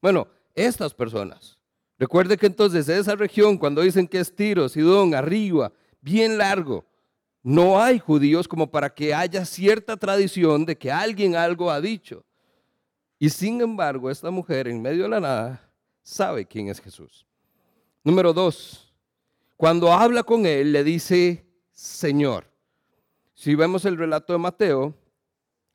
Bueno, 0.00 0.28
estas 0.54 0.94
personas. 0.94 1.58
Recuerde 2.02 2.36
que 2.36 2.46
entonces 2.46 2.88
esa 2.88 3.14
región, 3.14 3.56
cuando 3.56 3.80
dicen 3.80 4.08
que 4.08 4.18
es 4.18 4.34
Tiro, 4.34 4.68
Sidón, 4.68 5.14
arriba, 5.14 5.72
bien 6.00 6.36
largo, 6.36 6.84
no 7.44 7.80
hay 7.80 8.00
judíos 8.00 8.48
como 8.48 8.68
para 8.68 8.92
que 8.92 9.14
haya 9.14 9.44
cierta 9.44 9.96
tradición 9.96 10.66
de 10.66 10.76
que 10.76 10.90
alguien 10.90 11.36
algo 11.36 11.70
ha 11.70 11.80
dicho. 11.80 12.24
Y 13.20 13.28
sin 13.30 13.60
embargo, 13.60 14.10
esta 14.10 14.32
mujer 14.32 14.66
en 14.66 14.82
medio 14.82 15.04
de 15.04 15.10
la 15.10 15.20
nada 15.20 15.70
sabe 16.02 16.44
quién 16.44 16.66
es 16.66 16.80
Jesús. 16.80 17.24
Número 18.02 18.32
dos, 18.32 18.92
cuando 19.56 19.92
habla 19.92 20.24
con 20.24 20.44
él 20.44 20.72
le 20.72 20.82
dice 20.82 21.46
Señor. 21.70 22.50
Si 23.32 23.54
vemos 23.54 23.84
el 23.84 23.96
relato 23.96 24.32
de 24.32 24.40
Mateo, 24.40 24.92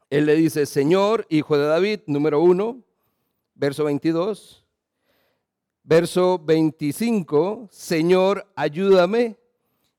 él 0.09 0.25
le 0.25 0.35
dice 0.35 0.65
Señor, 0.65 1.25
hijo 1.29 1.57
de 1.57 1.67
David, 1.67 2.01
número 2.05 2.41
uno, 2.41 2.83
verso 3.55 3.85
22. 3.85 4.66
Verso 5.87 6.37
25, 6.37 7.69
Señor, 7.71 8.45
ayúdame. 8.57 9.37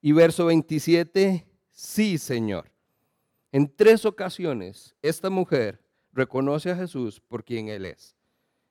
Y 0.02 0.12
verso 0.12 0.44
27, 0.44 1.46
sí, 1.70 2.18
Señor. 2.18 2.70
En 3.50 3.74
tres 3.74 4.04
ocasiones, 4.04 4.94
esta 5.00 5.30
mujer 5.30 5.82
reconoce 6.12 6.70
a 6.70 6.76
Jesús 6.76 7.20
por 7.26 7.42
quien 7.42 7.68
Él 7.68 7.86
es. 7.86 8.14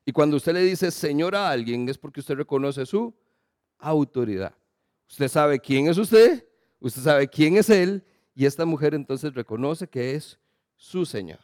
Y 0.05 0.11
cuando 0.11 0.37
usted 0.37 0.53
le 0.53 0.61
dice 0.61 0.91
Señor 0.91 1.35
a 1.35 1.49
alguien 1.49 1.89
es 1.89 1.97
porque 1.97 2.19
usted 2.19 2.35
reconoce 2.35 2.85
su 2.85 3.11
autoridad. 3.79 4.53
Usted 5.09 5.27
sabe 5.27 5.59
quién 5.59 5.87
es 5.87 5.97
usted, 5.97 6.47
usted 6.79 7.01
sabe 7.01 7.27
quién 7.27 7.57
es 7.57 7.71
Él, 7.71 8.05
y 8.35 8.45
esta 8.45 8.63
mujer 8.63 8.93
entonces 8.93 9.33
reconoce 9.33 9.87
que 9.87 10.13
es 10.13 10.37
su 10.75 11.03
Señor. 11.03 11.39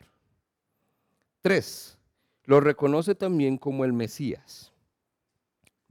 Tres, 1.41 1.97
lo 2.45 2.59
reconoce 2.59 3.15
también 3.15 3.57
como 3.57 3.83
el 3.83 3.91
Mesías. 3.91 4.71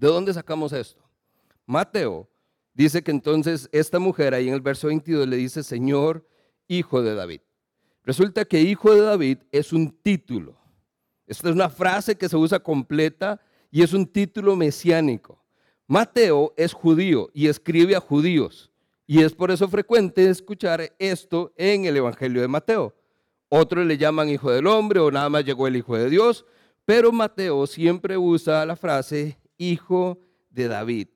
¿De 0.02 0.08
dónde 0.08 0.34
sacamos 0.34 0.72
esto? 0.72 1.00
Mateo 1.64 2.28
dice 2.74 3.04
que 3.04 3.12
entonces 3.12 3.68
esta 3.70 4.00
mujer 4.00 4.34
ahí 4.34 4.48
en 4.48 4.54
el 4.54 4.60
verso 4.60 4.88
22 4.88 5.28
le 5.28 5.36
dice 5.36 5.62
Señor, 5.62 6.26
hijo 6.66 7.02
de 7.02 7.14
David. 7.14 7.40
Resulta 8.02 8.44
que 8.44 8.60
hijo 8.60 8.92
de 8.92 9.02
David 9.02 9.38
es 9.52 9.72
un 9.72 9.92
título. 9.92 10.56
Esta 11.24 11.50
es 11.50 11.54
una 11.54 11.70
frase 11.70 12.16
que 12.18 12.28
se 12.28 12.36
usa 12.36 12.58
completa 12.58 13.40
y 13.70 13.84
es 13.84 13.92
un 13.92 14.04
título 14.04 14.56
mesiánico. 14.56 15.40
Mateo 15.86 16.52
es 16.56 16.72
judío 16.72 17.30
y 17.32 17.46
escribe 17.46 17.94
a 17.94 18.00
judíos. 18.00 18.72
Y 19.06 19.22
es 19.22 19.32
por 19.32 19.52
eso 19.52 19.68
frecuente 19.68 20.28
escuchar 20.28 20.96
esto 20.98 21.52
en 21.56 21.84
el 21.84 21.96
Evangelio 21.96 22.42
de 22.42 22.48
Mateo. 22.48 22.92
Otros 23.48 23.86
le 23.86 23.96
llaman 23.96 24.30
hijo 24.30 24.50
del 24.50 24.66
hombre 24.66 24.98
o 24.98 25.12
nada 25.12 25.28
más 25.28 25.44
llegó 25.44 25.68
el 25.68 25.76
hijo 25.76 25.96
de 25.96 26.10
Dios, 26.10 26.44
pero 26.84 27.12
Mateo 27.12 27.68
siempre 27.68 28.18
usa 28.18 28.66
la 28.66 28.74
frase 28.74 29.38
hijo 29.70 30.18
de 30.50 30.68
David. 30.68 31.08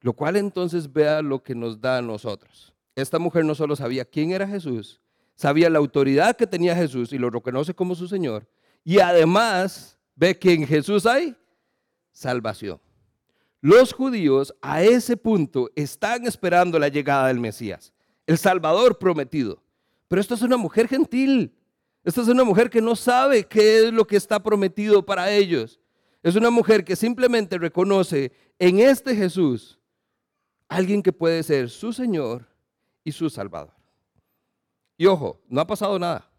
Lo 0.00 0.12
cual 0.12 0.36
entonces 0.36 0.92
vea 0.92 1.22
lo 1.22 1.42
que 1.42 1.54
nos 1.54 1.80
da 1.80 1.98
a 1.98 2.02
nosotros. 2.02 2.74
Esta 2.94 3.18
mujer 3.18 3.44
no 3.44 3.54
solo 3.54 3.76
sabía 3.76 4.04
quién 4.04 4.32
era 4.32 4.46
Jesús, 4.46 5.00
sabía 5.34 5.70
la 5.70 5.78
autoridad 5.78 6.36
que 6.36 6.46
tenía 6.46 6.74
Jesús 6.74 7.12
y 7.12 7.18
lo 7.18 7.30
reconoce 7.30 7.74
como 7.74 7.94
su 7.94 8.08
Señor, 8.08 8.46
y 8.84 8.98
además 8.98 9.98
ve 10.16 10.38
que 10.38 10.52
en 10.52 10.66
Jesús 10.66 11.06
hay 11.06 11.36
salvación. 12.10 12.80
Los 13.60 13.92
judíos 13.92 14.54
a 14.62 14.82
ese 14.82 15.16
punto 15.16 15.70
están 15.74 16.26
esperando 16.26 16.78
la 16.78 16.88
llegada 16.88 17.28
del 17.28 17.40
Mesías, 17.40 17.92
el 18.26 18.38
Salvador 18.38 18.98
prometido. 18.98 19.62
Pero 20.08 20.20
esta 20.20 20.34
es 20.34 20.42
una 20.42 20.56
mujer 20.56 20.88
gentil. 20.88 21.54
Esta 22.04 22.22
es 22.22 22.28
una 22.28 22.44
mujer 22.44 22.70
que 22.70 22.80
no 22.80 22.96
sabe 22.96 23.44
qué 23.44 23.86
es 23.86 23.92
lo 23.92 24.06
que 24.06 24.16
está 24.16 24.42
prometido 24.42 25.04
para 25.04 25.30
ellos. 25.30 25.78
Es 26.28 26.36
una 26.36 26.50
mujer 26.50 26.84
que 26.84 26.94
simplemente 26.94 27.56
reconoce 27.56 28.32
en 28.58 28.80
este 28.80 29.16
Jesús 29.16 29.80
alguien 30.68 31.02
que 31.02 31.10
puede 31.10 31.42
ser 31.42 31.70
su 31.70 31.90
Señor 31.90 32.46
y 33.02 33.12
su 33.12 33.30
Salvador. 33.30 33.72
Y 34.98 35.06
ojo, 35.06 35.40
no 35.48 35.62
ha 35.62 35.66
pasado 35.66 35.98
nada. 35.98 36.30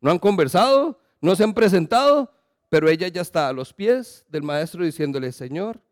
No 0.00 0.12
han 0.12 0.20
conversado, 0.20 1.00
no 1.20 1.34
se 1.34 1.42
han 1.42 1.52
presentado, 1.52 2.32
pero 2.68 2.88
ella 2.88 3.08
ya 3.08 3.20
está 3.22 3.48
a 3.48 3.52
los 3.52 3.74
pies 3.74 4.24
del 4.28 4.44
maestro 4.44 4.84
diciéndole, 4.84 5.32
Señor, 5.32 5.82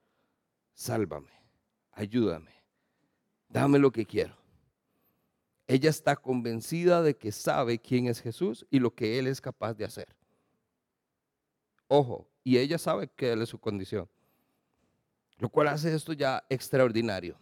sálvame, 0.73 1.33
ayúdame, 1.91 2.62
dame 3.49 3.81
lo 3.81 3.91
que 3.91 4.07
quiero. 4.07 4.37
Ella 5.67 5.91
está 5.91 6.15
convencida 6.15 7.03
de 7.03 7.17
que 7.17 7.33
sabe 7.33 7.81
quién 7.81 8.07
es 8.07 8.21
Jesús 8.21 8.65
y 8.71 8.79
lo 8.79 8.95
que 8.95 9.19
Él 9.19 9.27
es 9.27 9.41
capaz 9.41 9.75
de 9.75 9.85
hacer. 9.85 10.15
Ojo, 11.89 12.29
y 12.47 12.59
ella 12.59 12.79
sabe 12.79 13.09
que 13.09 13.33
Él 13.33 13.43
es 13.43 13.49
su 13.49 13.59
condición, 13.59 14.09
lo 15.39 15.49
cual 15.49 15.67
hace 15.67 15.93
esto 15.93 16.13
ya 16.13 16.45
extraordinario. 16.49 17.37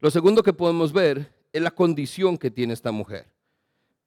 Lo 0.00 0.10
segundo 0.10 0.42
que 0.42 0.52
podemos 0.52 0.92
ver 0.92 1.32
es 1.52 1.62
la 1.62 1.70
condición 1.70 2.36
que 2.36 2.50
tiene 2.50 2.74
esta 2.74 2.90
mujer. 2.90 3.32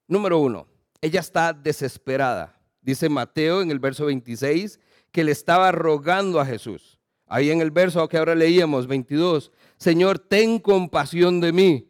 Número 0.10 0.40
uno, 0.40 0.68
ella 1.00 1.22
está 1.22 1.54
desesperada. 1.54 2.60
Dice 2.82 3.08
Mateo 3.08 3.62
en 3.62 3.72
el 3.72 3.80
verso 3.80 4.08
26 4.08 4.78
que 5.14 5.24
le 5.24 5.32
estaba 5.32 5.72
rogando 5.72 6.42
a 6.42 6.46
Jesús. 6.46 7.00
Ahí 7.26 7.50
en 7.50 7.62
el 7.62 7.72
verso 7.72 8.06
que 8.10 8.18
ahora 8.18 8.36
leíamos, 8.36 8.88
22, 8.88 9.54
Señor, 9.78 10.20
ten 10.20 10.60
compasión 10.60 11.40
de 11.40 11.54
mí. 11.54 11.90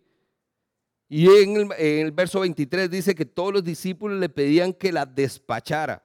Y 1.10 1.28
en 1.30 1.72
el, 1.80 2.12
verso 2.12 2.42
23 2.42 2.92
dice 2.92 3.16
que 3.16 3.26
todos 3.26 3.52
los 3.52 3.64
discípulos 3.64 4.20
le 4.20 4.30
pedían 4.30 4.72
que 4.72 4.92
la 4.92 5.08
despachara. 5.08 6.05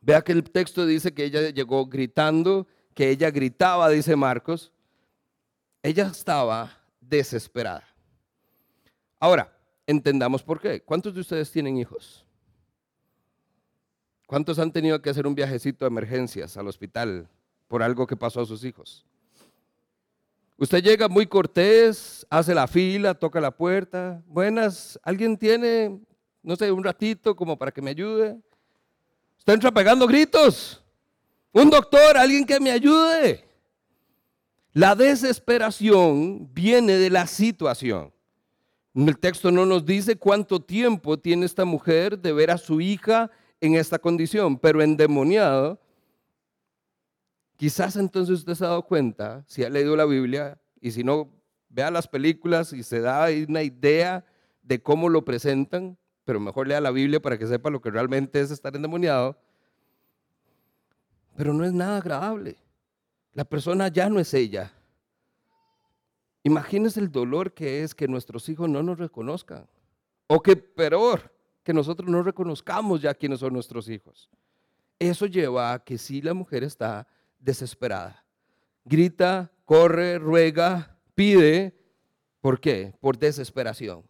Vea 0.00 0.22
que 0.22 0.32
el 0.32 0.44
texto 0.44 0.86
dice 0.86 1.12
que 1.12 1.24
ella 1.24 1.50
llegó 1.50 1.86
gritando, 1.86 2.66
que 2.94 3.10
ella 3.10 3.30
gritaba, 3.30 3.88
dice 3.88 4.16
Marcos. 4.16 4.72
Ella 5.82 6.08
estaba 6.08 6.78
desesperada. 7.00 7.84
Ahora, 9.20 9.52
entendamos 9.86 10.42
por 10.42 10.60
qué. 10.60 10.80
¿Cuántos 10.80 11.14
de 11.14 11.20
ustedes 11.20 11.50
tienen 11.50 11.76
hijos? 11.76 12.24
¿Cuántos 14.26 14.58
han 14.58 14.72
tenido 14.72 15.00
que 15.00 15.10
hacer 15.10 15.26
un 15.26 15.34
viajecito 15.34 15.84
de 15.84 15.88
emergencias 15.88 16.56
al 16.56 16.68
hospital 16.68 17.28
por 17.66 17.82
algo 17.82 18.06
que 18.06 18.16
pasó 18.16 18.40
a 18.40 18.46
sus 18.46 18.62
hijos? 18.64 19.06
Usted 20.58 20.82
llega 20.82 21.08
muy 21.08 21.26
cortés, 21.26 22.26
hace 22.28 22.54
la 22.54 22.66
fila, 22.66 23.14
toca 23.14 23.40
la 23.40 23.50
puerta. 23.50 24.22
Buenas, 24.26 24.98
¿alguien 25.02 25.38
tiene, 25.38 26.00
no 26.42 26.56
sé, 26.56 26.70
un 26.72 26.82
ratito 26.84 27.34
como 27.36 27.56
para 27.56 27.70
que 27.70 27.80
me 27.80 27.90
ayude? 27.90 28.38
Usted 29.38 29.54
entra 29.54 29.72
pegando 29.72 30.06
gritos. 30.06 30.82
Un 31.52 31.70
doctor, 31.70 32.16
alguien 32.16 32.44
que 32.44 32.60
me 32.60 32.70
ayude. 32.70 33.44
La 34.72 34.94
desesperación 34.94 36.52
viene 36.52 36.94
de 36.94 37.10
la 37.10 37.26
situación. 37.26 38.12
El 38.94 39.18
texto 39.18 39.50
no 39.50 39.64
nos 39.64 39.84
dice 39.84 40.16
cuánto 40.16 40.60
tiempo 40.60 41.18
tiene 41.18 41.46
esta 41.46 41.64
mujer 41.64 42.18
de 42.18 42.32
ver 42.32 42.50
a 42.50 42.58
su 42.58 42.80
hija 42.80 43.30
en 43.60 43.74
esta 43.74 43.98
condición, 43.98 44.58
pero 44.58 44.82
endemoniado 44.82 45.80
Quizás 47.58 47.96
entonces 47.96 48.38
usted 48.38 48.54
se 48.54 48.64
ha 48.64 48.68
dado 48.68 48.86
cuenta, 48.86 49.44
si 49.48 49.64
ha 49.64 49.68
leído 49.68 49.96
la 49.96 50.04
Biblia, 50.04 50.60
y 50.80 50.92
si 50.92 51.02
no, 51.02 51.28
vea 51.68 51.90
las 51.90 52.06
películas 52.06 52.72
y 52.72 52.84
se 52.84 53.00
da 53.00 53.26
una 53.48 53.64
idea 53.64 54.24
de 54.62 54.80
cómo 54.80 55.08
lo 55.08 55.24
presentan, 55.24 55.98
pero 56.28 56.40
mejor 56.40 56.68
lea 56.68 56.78
la 56.78 56.90
Biblia 56.90 57.22
para 57.22 57.38
que 57.38 57.46
sepa 57.46 57.70
lo 57.70 57.80
que 57.80 57.90
realmente 57.90 58.38
es 58.38 58.50
estar 58.50 58.76
endemoniado. 58.76 59.34
Pero 61.34 61.54
no 61.54 61.64
es 61.64 61.72
nada 61.72 61.96
agradable. 61.96 62.58
La 63.32 63.46
persona 63.46 63.88
ya 63.88 64.10
no 64.10 64.20
es 64.20 64.34
ella. 64.34 64.70
Imagínese 66.42 67.00
el 67.00 67.10
dolor 67.10 67.54
que 67.54 67.82
es 67.82 67.94
que 67.94 68.06
nuestros 68.06 68.46
hijos 68.50 68.68
no 68.68 68.82
nos 68.82 68.98
reconozcan. 68.98 69.66
O 70.26 70.42
que 70.42 70.54
peor, 70.54 71.32
que 71.62 71.72
nosotros 71.72 72.10
no 72.10 72.22
reconozcamos 72.22 73.00
ya 73.00 73.14
quiénes 73.14 73.40
son 73.40 73.54
nuestros 73.54 73.88
hijos. 73.88 74.28
Eso 74.98 75.24
lleva 75.24 75.72
a 75.72 75.82
que 75.82 75.96
si 75.96 76.20
la 76.20 76.34
mujer 76.34 76.62
está 76.62 77.08
desesperada. 77.38 78.22
Grita, 78.84 79.50
corre, 79.64 80.18
ruega, 80.18 80.94
pide. 81.14 81.74
¿Por 82.42 82.60
qué? 82.60 82.92
Por 83.00 83.16
desesperación. 83.16 84.04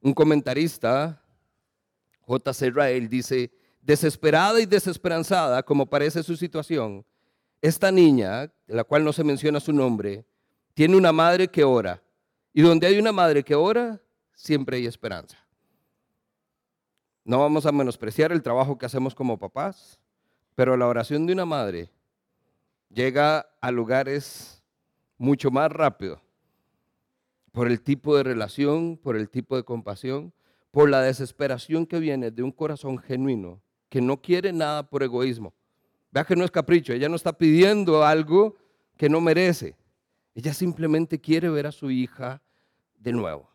Un 0.00 0.14
comentarista, 0.14 1.22
J.C. 2.20 2.70
Rael, 2.70 3.08
dice, 3.08 3.50
desesperada 3.82 4.60
y 4.60 4.66
desesperanzada 4.66 5.62
como 5.62 5.86
parece 5.86 6.22
su 6.22 6.36
situación, 6.36 7.04
esta 7.60 7.90
niña, 7.90 8.52
de 8.66 8.74
la 8.74 8.84
cual 8.84 9.04
no 9.04 9.12
se 9.12 9.24
menciona 9.24 9.60
su 9.60 9.72
nombre, 9.72 10.24
tiene 10.74 10.96
una 10.96 11.10
madre 11.10 11.48
que 11.48 11.64
ora. 11.64 12.02
Y 12.52 12.62
donde 12.62 12.86
hay 12.86 12.98
una 12.98 13.12
madre 13.12 13.42
que 13.42 13.54
ora, 13.54 14.00
siempre 14.34 14.76
hay 14.76 14.86
esperanza. 14.86 15.36
No 17.24 17.40
vamos 17.40 17.66
a 17.66 17.72
menospreciar 17.72 18.30
el 18.32 18.42
trabajo 18.42 18.78
que 18.78 18.86
hacemos 18.86 19.14
como 19.14 19.38
papás, 19.38 19.98
pero 20.54 20.76
la 20.76 20.86
oración 20.86 21.26
de 21.26 21.32
una 21.32 21.44
madre 21.44 21.90
llega 22.90 23.48
a 23.60 23.70
lugares 23.70 24.62
mucho 25.18 25.50
más 25.50 25.70
rápido 25.70 26.22
por 27.58 27.66
el 27.66 27.80
tipo 27.80 28.16
de 28.16 28.22
relación, 28.22 28.96
por 28.96 29.16
el 29.16 29.28
tipo 29.28 29.56
de 29.56 29.64
compasión, 29.64 30.32
por 30.70 30.88
la 30.88 31.02
desesperación 31.02 31.86
que 31.86 31.98
viene 31.98 32.30
de 32.30 32.44
un 32.44 32.52
corazón 32.52 32.98
genuino 32.98 33.60
que 33.88 34.00
no 34.00 34.22
quiere 34.22 34.52
nada 34.52 34.88
por 34.88 35.02
egoísmo. 35.02 35.52
Vea 36.12 36.22
que 36.22 36.36
no 36.36 36.44
es 36.44 36.52
capricho, 36.52 36.92
ella 36.92 37.08
no 37.08 37.16
está 37.16 37.32
pidiendo 37.32 38.04
algo 38.04 38.54
que 38.96 39.08
no 39.08 39.20
merece. 39.20 39.74
Ella 40.36 40.54
simplemente 40.54 41.20
quiere 41.20 41.48
ver 41.48 41.66
a 41.66 41.72
su 41.72 41.90
hija 41.90 42.40
de 42.96 43.12
nuevo. 43.12 43.50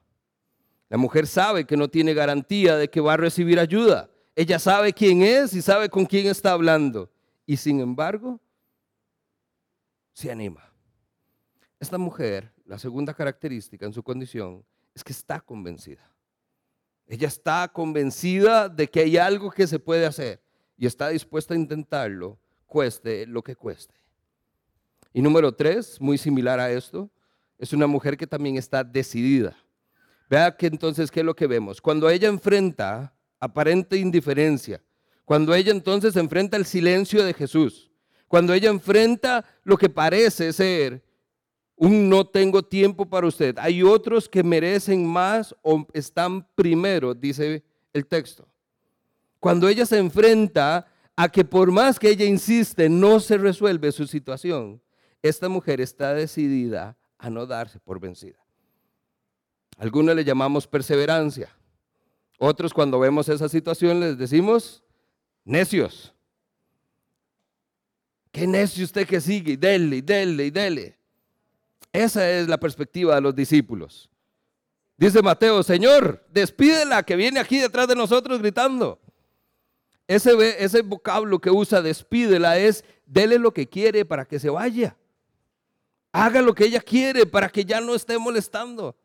La 0.90 0.98
mujer 0.98 1.26
sabe 1.26 1.64
que 1.64 1.78
no 1.78 1.88
tiene 1.88 2.14
garantía 2.14 2.76
de 2.76 2.90
que 2.90 3.00
va 3.00 3.14
a 3.14 3.18
recibir 3.18 3.58
ayuda. 3.58 4.10
Ella 4.36 4.60
sabe 4.60 4.92
quién 4.92 5.22
es 5.22 5.54
y 5.54 5.62
sabe 5.62 5.88
con 5.88 6.06
quién 6.06 6.28
está 6.28 6.52
hablando. 6.52 7.10
Y 7.46 7.56
sin 7.56 7.80
embargo, 7.80 8.42
se 10.12 10.30
anima. 10.30 10.74
Esta 11.80 11.98
mujer, 11.98 12.53
la 12.66 12.80
segunda 12.80 13.14
característica 13.14 13.86
en 13.86 13.94
su 13.94 14.04
condición, 14.04 14.64
es 14.96 15.04
que 15.04 15.14
está 15.14 15.40
convencida. 15.40 16.10
Ella 17.08 17.28
está 17.28 17.68
convencida 17.68 18.70
de 18.70 18.90
que 18.90 19.02
hay 19.02 19.18
algo 19.18 19.52
que 19.52 19.68
se 19.68 19.80
puede 19.80 20.06
hacer 20.06 20.42
y 20.78 20.86
está 20.86 21.10
dispuesta 21.10 21.54
a 21.54 21.58
intentarlo, 21.58 22.38
cueste 22.66 23.26
lo 23.28 23.44
que 23.44 23.56
cueste. 23.56 23.96
Y 25.14 25.22
número 25.22 25.54
tres, 25.54 26.00
muy 26.02 26.18
similar 26.18 26.60
a 26.60 26.72
esto, 26.72 27.10
es 27.58 27.74
una 27.74 27.88
mujer 27.88 28.18
que 28.18 28.28
también 28.28 28.58
está 28.58 28.84
decidida. 28.84 29.56
Vea 30.30 30.56
que 30.56 30.68
entonces, 30.68 31.12
¿qué 31.12 31.20
es 31.20 31.26
lo 31.26 31.36
que 31.36 31.48
vemos? 31.48 31.82
Cuando 31.82 32.10
ella 32.10 32.28
enfrenta 32.28 33.14
aparente 33.40 33.98
indiferencia, 33.98 34.82
cuando 35.26 35.54
ella 35.54 35.72
entonces 35.72 36.16
enfrenta 36.16 36.58
el 36.58 36.66
silencio 36.66 37.24
de 37.24 37.34
Jesús, 37.34 37.92
cuando 38.28 38.54
ella 38.54 38.70
enfrenta 38.70 39.46
lo 39.64 39.78
que 39.78 39.90
parece 39.90 40.52
ser 40.52 41.04
un 41.76 42.10
no 42.10 42.26
tengo 42.26 42.64
tiempo 42.64 43.06
para 43.06 43.28
usted, 43.28 43.58
hay 43.58 43.84
otros 43.84 44.30
que 44.30 44.44
merecen 44.44 45.06
más 45.06 45.56
o 45.62 45.86
están 45.94 46.48
primero, 46.56 47.14
dice 47.14 47.64
el 47.92 48.06
texto. 48.06 48.48
Cuando 49.40 49.68
ella 49.68 49.86
se 49.86 49.98
enfrenta 49.98 50.88
a 51.16 51.30
que 51.30 51.44
por 51.44 51.72
más 51.72 52.00
que 52.00 52.10
ella 52.10 52.26
insiste, 52.26 52.90
no 52.90 53.20
se 53.20 53.38
resuelve 53.38 53.92
su 53.92 54.08
situación, 54.08 54.82
esta 55.22 55.50
mujer 55.50 55.82
está 55.82 56.14
decidida 56.14 56.98
a 57.18 57.30
no 57.30 57.46
darse 57.46 57.80
por 57.80 58.00
vencida. 58.00 58.40
Algunos 59.78 60.16
le 60.16 60.24
llamamos 60.24 60.68
perseverancia. 60.68 61.50
Otros 62.40 62.74
cuando 62.74 63.00
vemos 63.00 63.30
esa 63.30 63.48
situación 63.50 64.00
les 64.00 64.18
decimos 64.18 64.84
necios. 65.46 66.14
Qué 68.32 68.48
necio 68.48 68.84
usted 68.84 69.08
que 69.08 69.22
sigue, 69.22 69.56
dele, 69.58 70.02
dele, 70.02 70.52
dele. 70.52 70.98
Esa 71.94 72.28
es 72.30 72.48
la 72.48 72.60
perspectiva 72.60 73.16
de 73.16 73.22
los 73.22 73.36
discípulos. 73.36 74.10
Dice 74.98 75.22
Mateo, 75.22 75.62
Señor, 75.62 76.26
despídela 76.32 77.04
que 77.04 77.16
viene 77.16 77.40
aquí 77.40 77.60
detrás 77.60 77.88
de 77.88 77.96
nosotros 77.96 78.40
gritando. 78.40 79.00
Ese, 80.08 80.82
vocablo 80.82 81.40
que 81.40 81.50
usa 81.50 81.82
despídela 81.82 82.58
es 82.58 82.84
dele 83.06 83.38
lo 83.40 83.54
que 83.54 83.70
quiere 83.70 84.06
para 84.06 84.26
que 84.26 84.40
se 84.40 84.50
vaya. 84.50 84.98
Haga 86.12 86.42
lo 86.42 86.54
que 86.54 86.66
ella 86.66 86.82
quiere 86.82 87.26
para 87.26 87.50
que 87.50 87.64
ya 87.64 87.80
no 87.80 87.96
esté 87.96 88.18
molestando. 88.18 88.96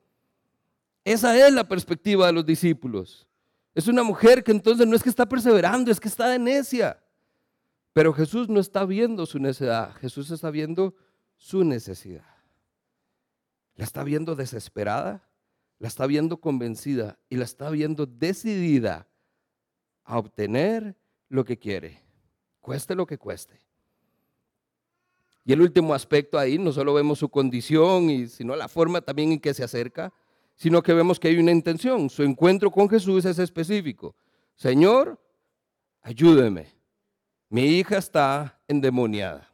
Esa 1.05 1.37
es 1.47 1.53
la 1.53 1.69
perspectiva 1.69 2.27
de 2.27 2.33
los 2.33 2.45
discípulos. 2.45 3.27
Es 3.75 3.87
una 3.87 4.03
mujer 4.03 4.43
que 4.43 4.51
entonces 4.51 4.87
no 4.87 4.97
es 4.97 5.03
que 5.03 5.09
está 5.09 5.27
perseverando, 5.27 5.91
es 5.91 6.01
que 6.01 6.09
está 6.09 6.29
de 6.29 6.39
necia. 6.39 6.99
Pero 7.93 8.13
Jesús 8.13 8.49
no 8.49 8.61
está 8.61 8.85
viendo 8.85 9.25
su 9.25 9.39
necesidad, 9.39 9.95
Jesús 9.97 10.31
está 10.31 10.51
viendo 10.51 10.95
su 11.37 11.65
necesidad. 11.65 12.38
La 13.79 13.85
está 13.85 14.03
viendo 14.03 14.35
desesperada, 14.35 15.23
la 15.79 15.87
está 15.87 16.07
viendo 16.09 16.39
convencida 16.39 17.17
y 17.29 17.37
la 17.37 17.45
está 17.45 17.71
viendo 17.71 18.07
decidida 18.07 19.07
a 20.03 20.19
obtener 20.19 20.97
lo 21.29 21.45
que 21.45 21.61
quiere, 21.61 22.03
cueste 22.61 22.97
lo 22.97 23.07
que 23.07 23.19
cueste. 23.19 23.61
Y 25.45 25.53
el 25.53 25.61
último 25.61 25.95
aspecto 25.95 26.41
ahí, 26.41 26.59
no 26.59 26.73
solo 26.73 26.93
vemos 26.93 27.21
su 27.21 27.29
condición, 27.29 28.11
y 28.11 28.27
sino 28.27 28.57
la 28.57 28.67
forma 28.67 29.01
también 29.01 29.31
en 29.31 29.39
que 29.39 29.55
se 29.55 29.63
acerca, 29.63 30.13
sino 30.57 30.83
que 30.83 30.93
vemos 30.93 31.21
que 31.21 31.29
hay 31.29 31.39
una 31.39 31.53
intención. 31.53 32.11
Su 32.11 32.25
encuentro 32.25 32.73
con 32.73 32.89
Jesús 32.89 33.25
es 33.27 33.39
específico. 33.39 34.17
Señor, 34.57 35.23
ayúdeme. 36.03 36.67
Mi 37.49 37.63
hija 37.63 37.99
está 37.99 38.61
endemoniada. 38.67 39.49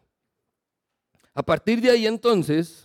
A 1.35 1.43
partir 1.43 1.83
de 1.83 1.91
ahí 1.91 2.07
entonces, 2.07 2.84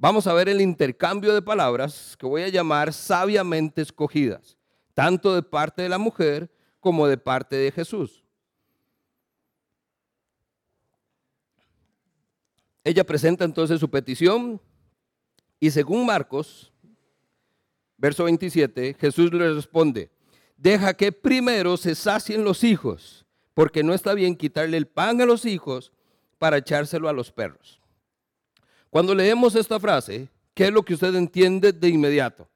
vamos 0.00 0.26
a 0.26 0.32
ver 0.32 0.48
el 0.48 0.62
intercambio 0.62 1.34
de 1.34 1.42
palabras 1.42 2.16
que 2.18 2.26
voy 2.26 2.42
a 2.42 2.48
llamar 2.48 2.92
sabiamente 2.92 3.82
escogidas, 3.82 4.56
tanto 4.94 5.34
de 5.34 5.42
parte 5.42 5.82
de 5.82 5.90
la 5.90 5.98
mujer 5.98 6.50
como 6.80 7.06
de 7.06 7.18
parte 7.18 7.54
de 7.54 7.70
Jesús. 7.70 8.24
Ella 12.82 13.04
presenta 13.04 13.44
entonces 13.44 13.78
su 13.78 13.90
petición 13.90 14.58
y 15.60 15.70
según 15.70 16.06
Marcos, 16.06 16.72
verso 17.98 18.24
27, 18.24 18.96
Jesús 18.98 19.30
le 19.34 19.52
responde, 19.52 20.10
deja 20.56 20.94
que 20.94 21.12
primero 21.12 21.76
se 21.76 21.94
sacien 21.94 22.42
los 22.42 22.64
hijos, 22.64 23.26
porque 23.52 23.82
no 23.82 23.92
está 23.92 24.14
bien 24.14 24.34
quitarle 24.34 24.78
el 24.78 24.86
pan 24.86 25.20
a 25.20 25.26
los 25.26 25.44
hijos 25.44 25.92
para 26.38 26.56
echárselo 26.56 27.10
a 27.10 27.12
los 27.12 27.30
perros. 27.30 27.79
Cuando 28.90 29.14
leemos 29.14 29.54
esta 29.54 29.78
frase, 29.78 30.28
¿qué 30.52 30.64
es 30.66 30.72
lo 30.72 30.82
que 30.82 30.94
usted 30.94 31.14
entiende 31.14 31.72
de 31.72 31.88
inmediato? 31.88 32.48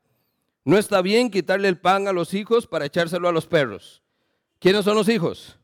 No 0.64 0.77
está 0.77 1.01
bien 1.01 1.31
quitarle 1.31 1.68
el 1.68 1.79
pan 1.79 2.09
a 2.09 2.12
los 2.12 2.35
hijos 2.35 2.66
para 2.66 2.87
echárselo 2.87 3.29
a 3.29 3.33
los 3.33 3.47
perros. 3.47 4.03
¿Quiénes 4.59 4.85
son 4.85 4.97
los 4.97 5.09
hijos? 5.09 5.57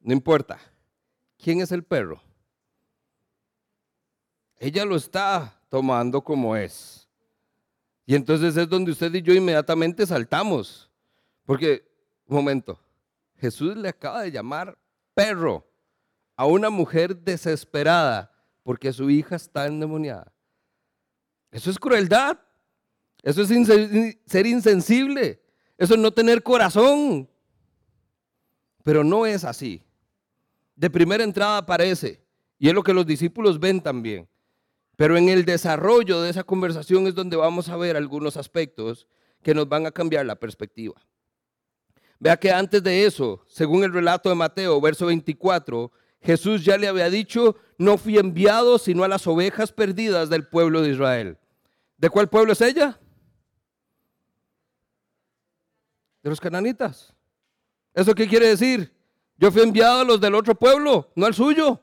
No 0.00 0.12
importa. 0.12 0.58
¿Quién 1.36 1.60
es 1.60 1.70
el 1.70 1.84
perro? 1.84 2.20
Ella 4.58 4.84
lo 4.84 4.96
está 4.96 5.60
tomando 5.68 6.22
como 6.22 6.56
es. 6.56 7.08
Y 8.06 8.14
entonces 8.14 8.56
es 8.56 8.68
donde 8.68 8.90
usted 8.90 9.14
y 9.14 9.22
yo 9.22 9.34
inmediatamente 9.34 10.06
saltamos. 10.06 10.90
Porque, 11.44 11.86
un 12.26 12.36
momento, 12.36 12.80
Jesús 13.36 13.76
le 13.76 13.90
acaba 13.90 14.22
de 14.22 14.32
llamar 14.32 14.76
perro 15.14 15.67
a 16.38 16.46
una 16.46 16.70
mujer 16.70 17.14
desesperada 17.14 18.32
porque 18.62 18.94
su 18.94 19.10
hija 19.10 19.36
está 19.36 19.66
endemoniada. 19.66 20.32
Eso 21.50 21.70
es 21.70 21.78
crueldad. 21.78 22.38
Eso 23.22 23.42
es 23.42 23.50
ser 24.24 24.46
insensible. 24.46 25.42
Eso 25.76 25.92
es 25.92 26.00
no 26.00 26.10
tener 26.10 26.42
corazón. 26.42 27.28
Pero 28.82 29.04
no 29.04 29.26
es 29.26 29.44
así 29.44 29.84
de 30.78 30.88
primera 30.88 31.24
entrada 31.24 31.58
aparece, 31.58 32.22
y 32.56 32.68
es 32.68 32.74
lo 32.74 32.84
que 32.84 32.94
los 32.94 33.04
discípulos 33.04 33.58
ven 33.58 33.80
también. 33.80 34.28
Pero 34.94 35.16
en 35.16 35.28
el 35.28 35.44
desarrollo 35.44 36.22
de 36.22 36.30
esa 36.30 36.44
conversación 36.44 37.08
es 37.08 37.16
donde 37.16 37.36
vamos 37.36 37.68
a 37.68 37.76
ver 37.76 37.96
algunos 37.96 38.36
aspectos 38.36 39.08
que 39.42 39.54
nos 39.54 39.68
van 39.68 39.86
a 39.86 39.90
cambiar 39.90 40.24
la 40.24 40.36
perspectiva. 40.36 40.94
Vea 42.20 42.36
que 42.36 42.52
antes 42.52 42.80
de 42.82 43.04
eso, 43.04 43.44
según 43.48 43.82
el 43.82 43.92
relato 43.92 44.28
de 44.28 44.36
Mateo, 44.36 44.80
verso 44.80 45.06
24, 45.06 45.90
Jesús 46.20 46.64
ya 46.64 46.76
le 46.76 46.88
había 46.88 47.10
dicho, 47.10 47.56
no 47.78 47.96
fui 47.96 48.18
enviado 48.18 48.78
sino 48.78 49.04
a 49.04 49.08
las 49.08 49.26
ovejas 49.26 49.72
perdidas 49.72 50.28
del 50.28 50.46
pueblo 50.46 50.82
de 50.82 50.90
Israel. 50.90 51.38
¿De 51.96 52.10
cuál 52.10 52.28
pueblo 52.28 52.52
es 52.52 52.60
ella? 52.60 52.98
De 56.22 56.30
los 56.30 56.40
cananitas. 56.40 57.14
¿Eso 57.94 58.14
qué 58.14 58.28
quiere 58.28 58.48
decir? 58.48 58.92
Yo 59.36 59.50
fui 59.52 59.62
enviado 59.62 60.00
a 60.00 60.04
los 60.04 60.20
del 60.20 60.34
otro 60.34 60.54
pueblo, 60.54 61.10
no 61.14 61.26
al 61.26 61.34
suyo. 61.34 61.80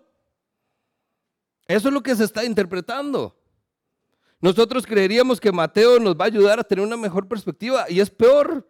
Eso 1.68 1.88
es 1.88 1.94
lo 1.94 2.04
que 2.04 2.16
se 2.16 2.26
está 2.26 2.44
interpretando. 2.44 3.36
Nosotros 4.40 4.86
creeríamos 4.86 5.40
que 5.40 5.52
Mateo 5.52 6.00
nos 6.00 6.16
va 6.16 6.26
a 6.26 6.28
ayudar 6.28 6.60
a 6.60 6.64
tener 6.64 6.86
una 6.86 6.98
mejor 6.98 7.28
perspectiva 7.28 7.86
y 7.90 8.00
es 8.00 8.10
peor. 8.10 8.68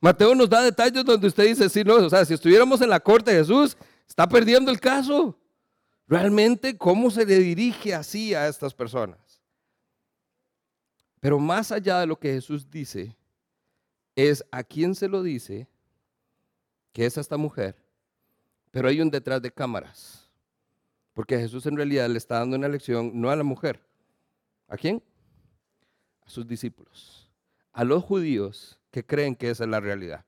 Mateo 0.00 0.34
nos 0.34 0.48
da 0.48 0.62
detalles 0.62 1.04
donde 1.04 1.26
usted 1.26 1.44
dice, 1.44 1.68
sí, 1.68 1.84
no, 1.84 1.94
o 1.94 2.10
sea, 2.10 2.24
si 2.24 2.34
estuviéramos 2.34 2.80
en 2.80 2.90
la 2.90 3.00
corte 3.00 3.30
de 3.30 3.38
Jesús, 3.38 3.76
está 4.08 4.28
perdiendo 4.28 4.70
el 4.70 4.80
caso. 4.80 5.38
Realmente, 6.08 6.76
¿cómo 6.78 7.10
se 7.10 7.26
le 7.26 7.38
dirige 7.38 7.94
así 7.94 8.34
a 8.34 8.48
estas 8.48 8.72
personas? 8.72 9.42
Pero 11.20 11.38
más 11.38 11.72
allá 11.72 12.00
de 12.00 12.06
lo 12.06 12.18
que 12.18 12.32
Jesús 12.32 12.70
dice, 12.70 13.16
es 14.14 14.44
a 14.50 14.62
quién 14.62 14.94
se 14.94 15.08
lo 15.08 15.22
dice 15.22 15.68
que 16.92 17.04
es 17.04 17.18
esta 17.18 17.36
mujer, 17.36 17.76
pero 18.70 18.88
hay 18.88 19.00
un 19.00 19.10
detrás 19.10 19.42
de 19.42 19.52
cámaras, 19.52 20.30
porque 21.12 21.38
Jesús 21.38 21.66
en 21.66 21.76
realidad 21.76 22.08
le 22.08 22.18
está 22.18 22.38
dando 22.38 22.56
una 22.56 22.68
lección 22.68 23.10
no 23.14 23.28
a 23.30 23.36
la 23.36 23.42
mujer, 23.42 23.84
¿a 24.68 24.76
quién? 24.76 25.02
A 26.22 26.30
sus 26.30 26.46
discípulos, 26.46 27.30
a 27.72 27.84
los 27.84 28.02
judíos 28.02 28.78
que 28.90 29.04
creen 29.04 29.36
que 29.36 29.50
esa 29.50 29.64
es 29.64 29.70
la 29.70 29.80
realidad, 29.80 30.24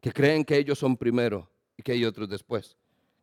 que 0.00 0.12
creen 0.12 0.44
que 0.44 0.56
ellos 0.56 0.78
son 0.78 0.96
primero 0.96 1.50
y 1.76 1.82
que 1.82 1.92
hay 1.92 2.04
otros 2.06 2.28
después, 2.28 2.78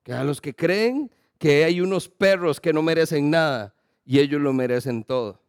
que 0.08 0.13
a 0.13 0.24
los 0.24 0.39
que 0.39 0.56
creen 0.56 1.12
que 1.38 1.65
hay 1.65 1.82
unos 1.82 2.08
perros 2.08 2.62
que 2.62 2.72
no 2.72 2.82
merecen 2.82 3.30
nada 3.30 3.76
y 4.06 4.20
ellos 4.20 4.39
lo 4.39 4.54
merecen 4.54 5.04
todo. 5.04 5.43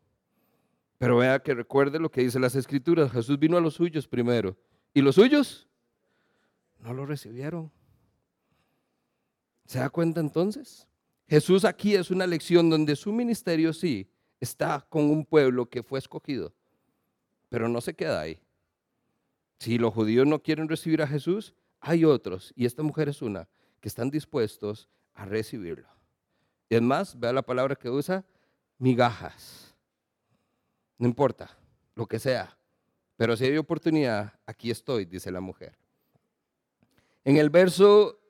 Pero 0.99 1.18
vea 1.18 1.38
que 1.38 1.55
recuerde 1.55 2.01
lo 2.01 2.11
que 2.11 2.23
dice 2.23 2.40
las 2.40 2.57
escrituras, 2.57 3.12
Jesús 3.12 3.38
vino 3.38 3.57
a 3.57 3.61
los 3.61 3.75
suyos 3.75 4.09
primero 4.09 4.57
y 4.92 5.01
los 5.01 5.14
suyos 5.14 5.68
no 6.81 6.92
lo 6.92 7.07
recibieron. 7.07 7.71
¿Se 9.64 9.79
da 9.79 9.90
cuenta 9.90 10.18
entonces? 10.18 10.88
Jesús 11.29 11.64
aquí 11.64 11.94
es 11.94 12.11
una 12.11 12.27
lección 12.27 12.68
donde 12.68 12.97
su 12.97 13.12
ministerio 13.12 13.73
sí 13.73 14.11
está 14.40 14.85
con 14.88 15.05
un 15.05 15.25
pueblo 15.25 15.71
que 15.71 15.85
fue 15.85 16.01
escogido, 16.01 16.53
pero 17.49 17.68
no 17.68 17.81
se 17.81 17.94
queda 17.94 18.23
ahí. 18.23 18.40
Si 19.61 19.79
los 19.79 19.94
judíos 19.94 20.27
no 20.27 20.42
quieren 20.42 20.68
recibir 20.68 21.01
a 21.01 21.07
Jesús, 21.07 21.55
hay 21.79 22.05
otros, 22.05 22.53
y 22.57 22.66
esta 22.66 22.83
mujer 22.83 23.09
es 23.09 23.23
una, 23.23 23.49
que 23.81 23.88
están 23.88 24.11
dispuestos 24.11 24.88
a 25.14 25.25
recibirlo. 25.25 25.88
Y 26.69 26.77
es 26.77 26.83
más, 26.83 27.19
vea 27.19 27.33
la 27.33 27.43
palabra 27.43 27.77
que 27.77 27.91
usa, 27.91 28.25
migajas. 28.79 29.75
No 30.99 31.07
importa, 31.07 31.57
lo 31.95 32.07
que 32.07 32.19
sea, 32.19 32.59
pero 33.19 33.37
si 33.37 33.45
hay 33.45 33.57
oportunidad, 33.57 34.33
aquí 34.47 34.71
estoy, 34.71 35.05
dice 35.05 35.33
la 35.33 35.41
mujer. 35.41 35.77
En 37.25 37.37
el 37.37 37.51
verso 37.51 38.21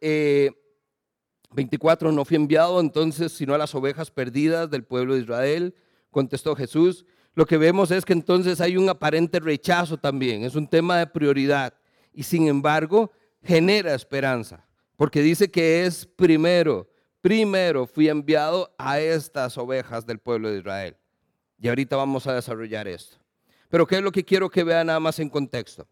24, 1.51 2.09
eh, 2.09 2.13
no 2.13 2.25
fui 2.25 2.37
enviado 2.37 2.81
entonces 2.81 3.33
sino 3.33 3.55
a 3.55 3.59
las 3.59 3.75
ovejas 3.75 4.11
perdidas 4.11 4.71
del 4.71 4.85
pueblo 4.85 5.15
de 5.15 5.21
Israel, 5.21 5.75
contestó 6.11 6.57
Jesús. 6.57 7.05
Lo 7.35 7.45
que 7.45 7.59
vemos 7.59 7.91
es 7.91 8.07
que 8.07 8.15
entonces 8.15 8.63
hay 8.63 8.79
un 8.79 8.89
aparente 8.89 9.41
rechazo 9.41 9.99
también, 9.99 10.43
es 10.43 10.55
un 10.55 10.67
tema 10.67 10.97
de 10.97 11.07
prioridad 11.07 11.75
y 12.15 12.23
sin 12.23 12.49
embargo 12.49 13.13
genera 13.43 13.95
esperanza, 13.95 14.67
porque 14.99 15.23
dice 15.23 15.49
que 15.49 15.87
es 15.87 16.05
primero, 16.05 16.91
primero 17.21 17.87
fui 17.87 18.09
enviado 18.09 18.75
a 18.77 18.99
estas 18.99 19.57
ovejas 19.57 20.05
del 20.05 20.19
pueblo 20.19 20.51
de 20.51 20.59
Israel. 20.59 20.97
Y 21.57 21.69
ahorita 21.69 21.95
vamos 21.95 22.27
a 22.27 22.35
desarrollar 22.35 22.89
esto. 22.89 23.17
Pero 23.69 23.87
¿qué 23.87 23.99
es 23.99 24.03
lo 24.03 24.11
que 24.11 24.25
quiero 24.25 24.51
que 24.51 24.65
vean 24.65 24.89
nada 24.89 24.99
más 24.99 25.21
en 25.21 25.31
contexto? 25.31 25.87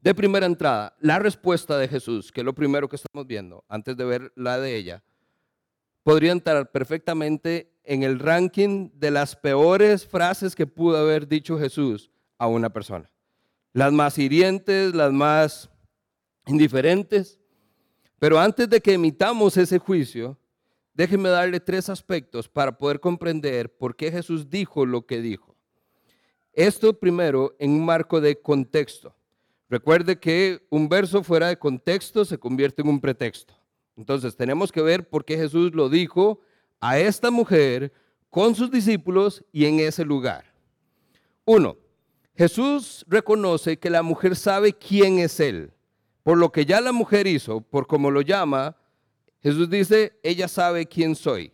De 0.00 0.12
primera 0.12 0.44
entrada, 0.44 0.96
la 0.98 1.20
respuesta 1.20 1.78
de 1.78 1.86
Jesús, 1.86 2.32
que 2.32 2.40
es 2.40 2.44
lo 2.44 2.52
primero 2.52 2.88
que 2.88 2.96
estamos 2.96 3.28
viendo, 3.28 3.64
antes 3.68 3.96
de 3.96 4.04
ver 4.04 4.32
la 4.34 4.58
de 4.58 4.74
ella, 4.74 5.04
podría 6.02 6.32
entrar 6.32 6.72
perfectamente 6.72 7.78
en 7.84 8.02
el 8.02 8.18
ranking 8.18 8.90
de 8.94 9.12
las 9.12 9.36
peores 9.36 10.04
frases 10.04 10.56
que 10.56 10.66
pudo 10.66 10.96
haber 10.96 11.28
dicho 11.28 11.60
Jesús 11.60 12.10
a 12.38 12.48
una 12.48 12.70
persona. 12.70 13.08
Las 13.72 13.92
más 13.92 14.18
hirientes, 14.18 14.96
las 14.96 15.12
más 15.12 15.70
indiferentes. 16.46 17.38
Pero 18.24 18.40
antes 18.40 18.70
de 18.70 18.80
que 18.80 18.94
emitamos 18.94 19.54
ese 19.58 19.78
juicio, 19.78 20.38
déjenme 20.94 21.28
darle 21.28 21.60
tres 21.60 21.90
aspectos 21.90 22.48
para 22.48 22.78
poder 22.78 22.98
comprender 22.98 23.76
por 23.76 23.94
qué 23.94 24.10
Jesús 24.10 24.48
dijo 24.48 24.86
lo 24.86 25.04
que 25.04 25.20
dijo. 25.20 25.54
Esto 26.54 26.98
primero 26.98 27.54
en 27.58 27.72
un 27.72 27.84
marco 27.84 28.22
de 28.22 28.40
contexto. 28.40 29.14
Recuerde 29.68 30.18
que 30.18 30.66
un 30.70 30.88
verso 30.88 31.22
fuera 31.22 31.48
de 31.48 31.58
contexto 31.58 32.24
se 32.24 32.38
convierte 32.38 32.80
en 32.80 32.88
un 32.88 32.98
pretexto. 32.98 33.52
Entonces 33.94 34.34
tenemos 34.34 34.72
que 34.72 34.80
ver 34.80 35.06
por 35.06 35.26
qué 35.26 35.36
Jesús 35.36 35.74
lo 35.74 35.90
dijo 35.90 36.40
a 36.80 36.98
esta 36.98 37.30
mujer 37.30 37.92
con 38.30 38.54
sus 38.54 38.70
discípulos 38.70 39.44
y 39.52 39.66
en 39.66 39.80
ese 39.80 40.02
lugar. 40.02 40.46
Uno, 41.44 41.76
Jesús 42.34 43.04
reconoce 43.06 43.78
que 43.78 43.90
la 43.90 44.02
mujer 44.02 44.34
sabe 44.34 44.72
quién 44.72 45.18
es 45.18 45.40
Él, 45.40 45.73
por 46.24 46.38
lo 46.38 46.50
que 46.50 46.64
ya 46.64 46.80
la 46.80 46.90
mujer 46.90 47.26
hizo, 47.26 47.60
por 47.60 47.86
como 47.86 48.10
lo 48.10 48.22
llama, 48.22 48.76
Jesús 49.42 49.68
dice, 49.68 50.18
ella 50.22 50.48
sabe 50.48 50.86
quién 50.86 51.14
soy. 51.14 51.52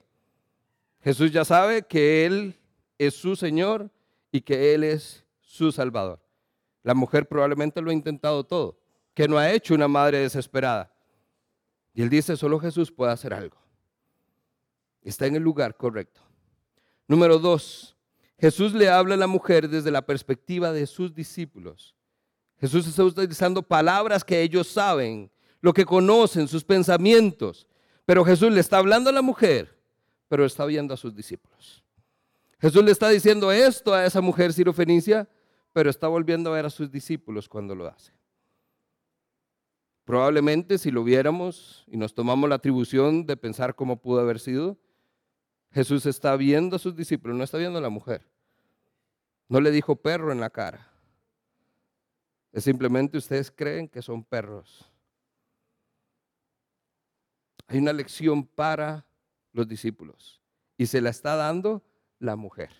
Jesús 1.02 1.32
ya 1.32 1.44
sabe 1.44 1.82
que 1.82 2.24
Él 2.24 2.56
es 2.96 3.14
su 3.14 3.34
Señor 3.34 3.90
y 4.30 4.40
que 4.42 4.72
Él 4.72 4.84
es 4.84 5.26
su 5.40 5.72
Salvador. 5.72 6.20
La 6.84 6.94
mujer 6.94 7.26
probablemente 7.26 7.82
lo 7.82 7.90
ha 7.90 7.94
intentado 7.94 8.44
todo, 8.44 8.78
que 9.12 9.26
no 9.26 9.38
ha 9.38 9.50
hecho 9.50 9.74
una 9.74 9.88
madre 9.88 10.18
desesperada. 10.18 10.94
Y 11.92 12.02
Él 12.02 12.08
dice, 12.08 12.36
solo 12.36 12.60
Jesús 12.60 12.92
puede 12.92 13.10
hacer 13.10 13.34
algo. 13.34 13.56
Está 15.02 15.26
en 15.26 15.34
el 15.34 15.42
lugar 15.42 15.76
correcto. 15.76 16.20
Número 17.08 17.40
dos, 17.40 17.96
Jesús 18.38 18.72
le 18.72 18.88
habla 18.88 19.14
a 19.14 19.18
la 19.18 19.26
mujer 19.26 19.68
desde 19.68 19.90
la 19.90 20.06
perspectiva 20.06 20.72
de 20.72 20.86
sus 20.86 21.12
discípulos. 21.12 21.96
Jesús 22.60 22.86
está 22.86 23.02
utilizando 23.02 23.62
palabras 23.62 24.22
que 24.22 24.42
ellos 24.42 24.68
saben, 24.68 25.30
lo 25.60 25.72
que 25.72 25.86
conocen, 25.86 26.46
sus 26.46 26.62
pensamientos. 26.62 27.66
Pero 28.04 28.24
Jesús 28.24 28.52
le 28.52 28.60
está 28.60 28.78
hablando 28.78 29.08
a 29.08 29.12
la 29.12 29.22
mujer, 29.22 29.78
pero 30.28 30.44
está 30.44 30.66
viendo 30.66 30.92
a 30.92 30.96
sus 30.96 31.14
discípulos. 31.14 31.82
Jesús 32.60 32.84
le 32.84 32.90
está 32.90 33.08
diciendo 33.08 33.50
esto 33.50 33.94
a 33.94 34.04
esa 34.04 34.20
mujer 34.20 34.52
sirofenicia, 34.52 35.28
pero 35.72 35.88
está 35.88 36.08
volviendo 36.08 36.50
a 36.50 36.56
ver 36.56 36.66
a 36.66 36.70
sus 36.70 36.90
discípulos 36.90 37.48
cuando 37.48 37.74
lo 37.74 37.86
hace. 37.86 38.12
Probablemente 40.04 40.76
si 40.76 40.90
lo 40.90 41.02
viéramos 41.02 41.84
y 41.86 41.96
nos 41.96 42.14
tomamos 42.14 42.48
la 42.48 42.56
atribución 42.56 43.24
de 43.24 43.36
pensar 43.36 43.74
cómo 43.74 44.02
pudo 44.02 44.20
haber 44.20 44.40
sido, 44.40 44.76
Jesús 45.70 46.04
está 46.04 46.36
viendo 46.36 46.76
a 46.76 46.78
sus 46.80 46.96
discípulos, 46.96 47.36
no 47.36 47.44
está 47.44 47.56
viendo 47.56 47.78
a 47.78 47.82
la 47.82 47.90
mujer. 47.90 48.26
No 49.48 49.60
le 49.60 49.70
dijo 49.70 49.96
perro 49.96 50.32
en 50.32 50.40
la 50.40 50.50
cara. 50.50 50.89
Es 52.52 52.64
simplemente 52.64 53.18
ustedes 53.18 53.50
creen 53.50 53.88
que 53.88 54.02
son 54.02 54.24
perros. 54.24 54.90
Hay 57.66 57.78
una 57.78 57.92
lección 57.92 58.44
para 58.44 59.06
los 59.52 59.68
discípulos 59.68 60.40
y 60.76 60.86
se 60.86 61.00
la 61.00 61.10
está 61.10 61.36
dando 61.36 61.82
la 62.18 62.34
mujer, 62.34 62.70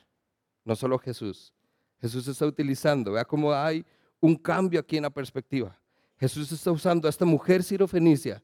no 0.64 0.74
solo 0.74 0.98
Jesús. 0.98 1.54
Jesús 2.00 2.26
está 2.26 2.46
utilizando, 2.46 3.12
vea 3.12 3.24
cómo 3.24 3.52
hay 3.52 3.84
un 4.20 4.34
cambio 4.34 4.80
aquí 4.80 4.96
en 4.96 5.04
la 5.04 5.10
perspectiva. 5.10 5.78
Jesús 6.18 6.50
está 6.50 6.72
usando 6.72 7.06
a 7.06 7.10
esta 7.10 7.24
mujer 7.24 7.62
sirofenicia 7.62 8.42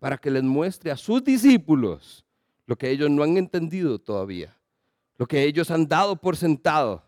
para 0.00 0.18
que 0.18 0.30
les 0.30 0.42
muestre 0.42 0.90
a 0.90 0.96
sus 0.96 1.22
discípulos 1.22 2.24
lo 2.66 2.76
que 2.76 2.90
ellos 2.90 3.10
no 3.10 3.22
han 3.22 3.36
entendido 3.36 3.98
todavía, 3.98 4.58
lo 5.16 5.26
que 5.26 5.44
ellos 5.44 5.70
han 5.70 5.86
dado 5.86 6.16
por 6.16 6.36
sentado. 6.36 7.02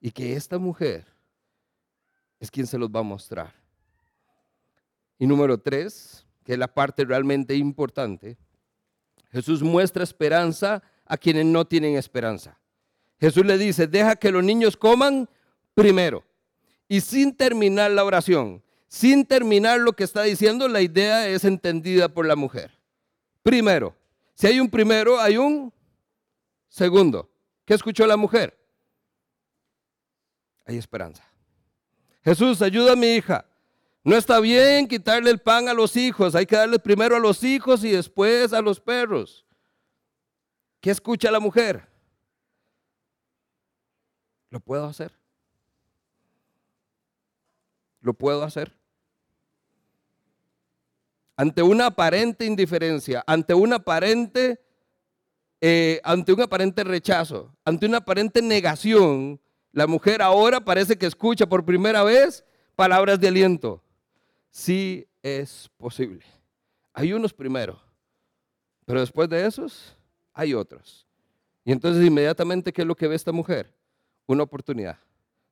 Y 0.00 0.10
que 0.10 0.34
esta 0.34 0.58
mujer 0.58 1.15
es 2.40 2.50
quien 2.50 2.66
se 2.66 2.78
los 2.78 2.90
va 2.90 3.00
a 3.00 3.04
mostrar. 3.04 3.54
Y 5.18 5.26
número 5.26 5.58
tres, 5.58 6.26
que 6.44 6.52
es 6.52 6.58
la 6.58 6.72
parte 6.72 7.04
realmente 7.04 7.54
importante, 7.54 8.36
Jesús 9.30 9.62
muestra 9.62 10.04
esperanza 10.04 10.82
a 11.04 11.16
quienes 11.16 11.46
no 11.46 11.64
tienen 11.64 11.96
esperanza. 11.96 12.58
Jesús 13.18 13.44
le 13.46 13.58
dice, 13.58 13.86
deja 13.86 14.16
que 14.16 14.30
los 14.30 14.44
niños 14.44 14.76
coman 14.76 15.28
primero. 15.74 16.24
Y 16.88 17.00
sin 17.00 17.34
terminar 17.34 17.90
la 17.90 18.04
oración, 18.04 18.62
sin 18.88 19.26
terminar 19.26 19.80
lo 19.80 19.94
que 19.94 20.04
está 20.04 20.22
diciendo, 20.22 20.68
la 20.68 20.80
idea 20.80 21.28
es 21.28 21.44
entendida 21.44 22.08
por 22.08 22.26
la 22.26 22.36
mujer. 22.36 22.70
Primero, 23.42 23.96
si 24.34 24.46
hay 24.46 24.60
un 24.60 24.68
primero, 24.68 25.18
hay 25.18 25.38
un 25.38 25.72
segundo. 26.68 27.30
¿Qué 27.64 27.74
escuchó 27.74 28.06
la 28.06 28.16
mujer? 28.16 28.56
Hay 30.66 30.76
esperanza. 30.76 31.24
Jesús, 32.26 32.60
ayuda 32.60 32.94
a 32.94 32.96
mi 32.96 33.06
hija. 33.06 33.46
No 34.02 34.16
está 34.16 34.40
bien 34.40 34.88
quitarle 34.88 35.30
el 35.30 35.38
pan 35.38 35.68
a 35.68 35.74
los 35.74 35.96
hijos. 35.96 36.34
Hay 36.34 36.44
que 36.44 36.56
darle 36.56 36.80
primero 36.80 37.14
a 37.14 37.20
los 37.20 37.44
hijos 37.44 37.84
y 37.84 37.90
después 37.92 38.52
a 38.52 38.60
los 38.60 38.80
perros. 38.80 39.46
¿Qué 40.80 40.90
escucha 40.90 41.30
la 41.30 41.38
mujer? 41.38 41.88
Lo 44.50 44.58
puedo 44.58 44.86
hacer. 44.86 45.12
Lo 48.00 48.12
puedo 48.12 48.42
hacer. 48.42 48.76
Ante 51.36 51.62
una 51.62 51.86
aparente 51.86 52.44
indiferencia, 52.44 53.22
ante 53.24 53.54
una 53.54 53.76
aparente, 53.76 54.60
eh, 55.60 56.00
ante 56.02 56.32
un 56.32 56.40
aparente 56.40 56.82
rechazo, 56.82 57.54
ante 57.64 57.86
una 57.86 57.98
aparente 57.98 58.42
negación, 58.42 59.40
la 59.76 59.86
mujer 59.86 60.22
ahora 60.22 60.58
parece 60.58 60.96
que 60.96 61.04
escucha 61.04 61.44
por 61.46 61.62
primera 61.62 62.02
vez 62.02 62.42
palabras 62.74 63.20
de 63.20 63.28
aliento. 63.28 63.82
Sí 64.48 65.06
es 65.22 65.70
posible. 65.76 66.24
Hay 66.94 67.12
unos 67.12 67.34
primero, 67.34 67.78
pero 68.86 69.00
después 69.00 69.28
de 69.28 69.44
esos 69.44 69.94
hay 70.32 70.54
otros. 70.54 71.06
Y 71.62 71.72
entonces 71.72 72.02
inmediatamente, 72.06 72.72
¿qué 72.72 72.80
es 72.80 72.88
lo 72.88 72.96
que 72.96 73.06
ve 73.06 73.16
esta 73.16 73.32
mujer? 73.32 73.70
Una 74.26 74.44
oportunidad. 74.44 74.98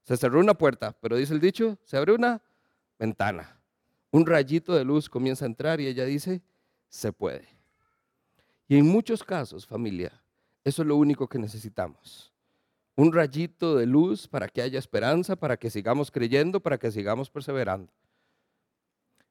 Se 0.05 0.17
cerró 0.17 0.41
una 0.41 0.55
puerta, 0.55 0.97
pero 1.03 1.19
dice 1.19 1.35
el 1.35 1.41
dicho, 1.41 1.77
se 1.85 1.99
abre 1.99 2.15
una 2.15 2.41
ventana. 2.99 3.61
Un 4.11 4.25
rayito 4.25 4.75
de 4.75 4.87
luz 4.87 5.11
comienza 5.11 5.45
a 5.45 5.49
entrar 5.49 5.83
y 5.83 5.87
ella 5.87 6.07
dice, 6.07 6.41
se 6.89 7.13
puede. 7.13 7.47
Y 8.69 8.79
en 8.79 8.87
muchos 8.87 9.23
casos, 9.23 9.67
familia, 9.67 10.19
eso 10.65 10.81
es 10.81 10.89
lo 10.89 10.97
único 10.97 11.29
que 11.29 11.39
necesitamos 11.39 12.34
un 12.97 13.13
rayito 13.13 13.77
de 13.77 13.87
luz 13.87 14.29
para 14.29 14.49
que 14.49 14.63
haya 14.63 14.79
esperanza, 14.79 15.37
para 15.37 15.57
que 15.57 15.71
sigamos 15.71 16.11
creyendo, 16.11 16.61
para 16.61 16.79
que 16.79 16.91
sigamos 16.91 17.29
perseverando. 17.29 17.93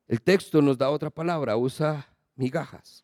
El 0.08 0.22
texto 0.22 0.62
nos 0.62 0.78
da 0.78 0.90
otra 0.90 1.10
palabra, 1.10 1.56
usa 1.56 2.08
migajas. 2.36 3.04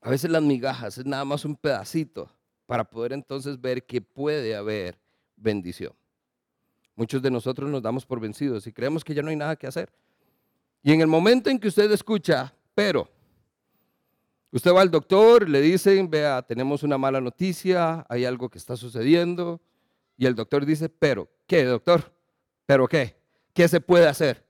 A 0.00 0.10
veces 0.10 0.30
las 0.30 0.42
migajas 0.42 0.98
es 0.98 1.06
nada 1.06 1.24
más 1.24 1.44
un 1.44 1.56
pedacito 1.56 2.30
para 2.66 2.84
poder 2.84 3.12
entonces 3.12 3.60
ver 3.60 3.84
que 3.84 4.00
puede 4.00 4.54
haber 4.54 4.98
bendición. 5.36 5.92
Muchos 6.96 7.22
de 7.22 7.30
nosotros 7.30 7.70
nos 7.70 7.82
damos 7.82 8.06
por 8.06 8.20
vencidos 8.20 8.66
y 8.66 8.72
creemos 8.72 9.04
que 9.04 9.14
ya 9.14 9.22
no 9.22 9.30
hay 9.30 9.36
nada 9.36 9.56
que 9.56 9.66
hacer. 9.66 9.92
Y 10.82 10.92
en 10.92 11.00
el 11.00 11.06
momento 11.06 11.50
en 11.50 11.58
que 11.58 11.68
usted 11.68 11.90
escucha, 11.90 12.54
pero, 12.74 13.08
Usted 14.52 14.72
va 14.72 14.80
al 14.80 14.90
doctor, 14.90 15.48
le 15.48 15.60
dicen, 15.60 16.08
vea, 16.08 16.42
tenemos 16.42 16.82
una 16.82 16.96
mala 16.96 17.20
noticia, 17.20 18.06
hay 18.08 18.24
algo 18.24 18.48
que 18.48 18.58
está 18.58 18.76
sucediendo. 18.76 19.60
Y 20.16 20.26
el 20.26 20.34
doctor 20.34 20.64
dice, 20.64 20.88
pero, 20.88 21.28
¿qué, 21.46 21.64
doctor? 21.64 22.12
¿Pero 22.64 22.86
qué? 22.88 23.16
¿Qué 23.52 23.68
se 23.68 23.80
puede 23.80 24.06
hacer? 24.06 24.44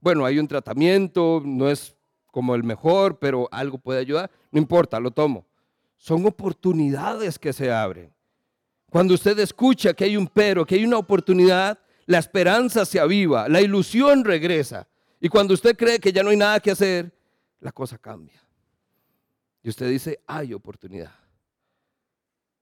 Bueno, 0.00 0.24
hay 0.24 0.38
un 0.38 0.48
tratamiento, 0.48 1.42
no 1.44 1.68
es 1.68 1.96
como 2.26 2.54
el 2.54 2.64
mejor, 2.64 3.18
pero 3.18 3.48
algo 3.52 3.78
puede 3.78 4.00
ayudar. 4.00 4.30
No 4.50 4.58
importa, 4.58 5.00
lo 5.00 5.10
tomo. 5.10 5.46
Son 5.96 6.24
oportunidades 6.26 7.38
que 7.38 7.52
se 7.52 7.72
abren. 7.72 8.12
Cuando 8.90 9.14
usted 9.14 9.38
escucha 9.38 9.94
que 9.94 10.04
hay 10.04 10.16
un 10.16 10.28
pero, 10.28 10.64
que 10.64 10.74
hay 10.74 10.84
una 10.84 10.98
oportunidad, 10.98 11.78
la 12.06 12.18
esperanza 12.18 12.84
se 12.84 13.00
aviva, 13.00 13.48
la 13.48 13.60
ilusión 13.60 14.24
regresa. 14.24 14.86
Y 15.20 15.28
cuando 15.28 15.54
usted 15.54 15.76
cree 15.76 15.98
que 15.98 16.12
ya 16.12 16.22
no 16.22 16.30
hay 16.30 16.36
nada 16.36 16.60
que 16.60 16.70
hacer, 16.70 17.12
la 17.60 17.72
cosa 17.72 17.98
cambia. 17.98 18.40
Y 19.64 19.70
usted 19.70 19.88
dice, 19.88 20.20
hay 20.26 20.52
oportunidad. 20.52 21.14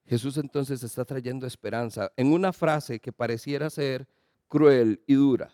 Jesús 0.06 0.36
entonces 0.36 0.84
está 0.84 1.04
trayendo 1.04 1.48
esperanza. 1.48 2.12
En 2.16 2.32
una 2.32 2.52
frase 2.52 3.00
que 3.00 3.12
pareciera 3.12 3.68
ser 3.70 4.06
cruel 4.46 5.02
y 5.06 5.14
dura, 5.14 5.52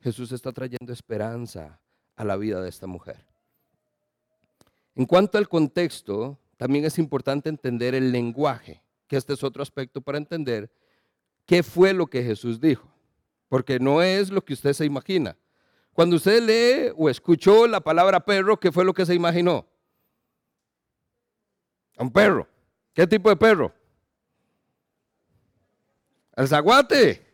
Jesús 0.00 0.30
está 0.30 0.52
trayendo 0.52 0.92
esperanza 0.92 1.80
a 2.14 2.24
la 2.24 2.36
vida 2.36 2.62
de 2.62 2.68
esta 2.68 2.86
mujer. 2.86 3.26
En 4.94 5.04
cuanto 5.04 5.36
al 5.36 5.48
contexto, 5.48 6.38
también 6.56 6.84
es 6.84 6.98
importante 7.00 7.48
entender 7.48 7.96
el 7.96 8.12
lenguaje, 8.12 8.80
que 9.08 9.16
este 9.16 9.32
es 9.32 9.42
otro 9.42 9.64
aspecto 9.64 10.00
para 10.00 10.18
entender 10.18 10.70
qué 11.44 11.64
fue 11.64 11.92
lo 11.92 12.06
que 12.06 12.22
Jesús 12.22 12.60
dijo, 12.60 12.88
porque 13.48 13.80
no 13.80 14.00
es 14.00 14.30
lo 14.30 14.44
que 14.44 14.52
usted 14.52 14.74
se 14.74 14.84
imagina. 14.84 15.36
Cuando 15.92 16.14
usted 16.14 16.40
lee 16.40 16.92
o 16.96 17.10
escuchó 17.10 17.66
la 17.66 17.80
palabra 17.80 18.24
perro, 18.24 18.60
¿qué 18.60 18.70
fue 18.70 18.84
lo 18.84 18.94
que 18.94 19.06
se 19.06 19.14
imaginó? 19.16 19.66
Un 21.98 22.10
perro. 22.10 22.46
¿Qué 22.94 23.06
tipo 23.06 23.28
de 23.28 23.36
perro? 23.36 23.72
El 26.36 26.48
zaguate. 26.48 27.26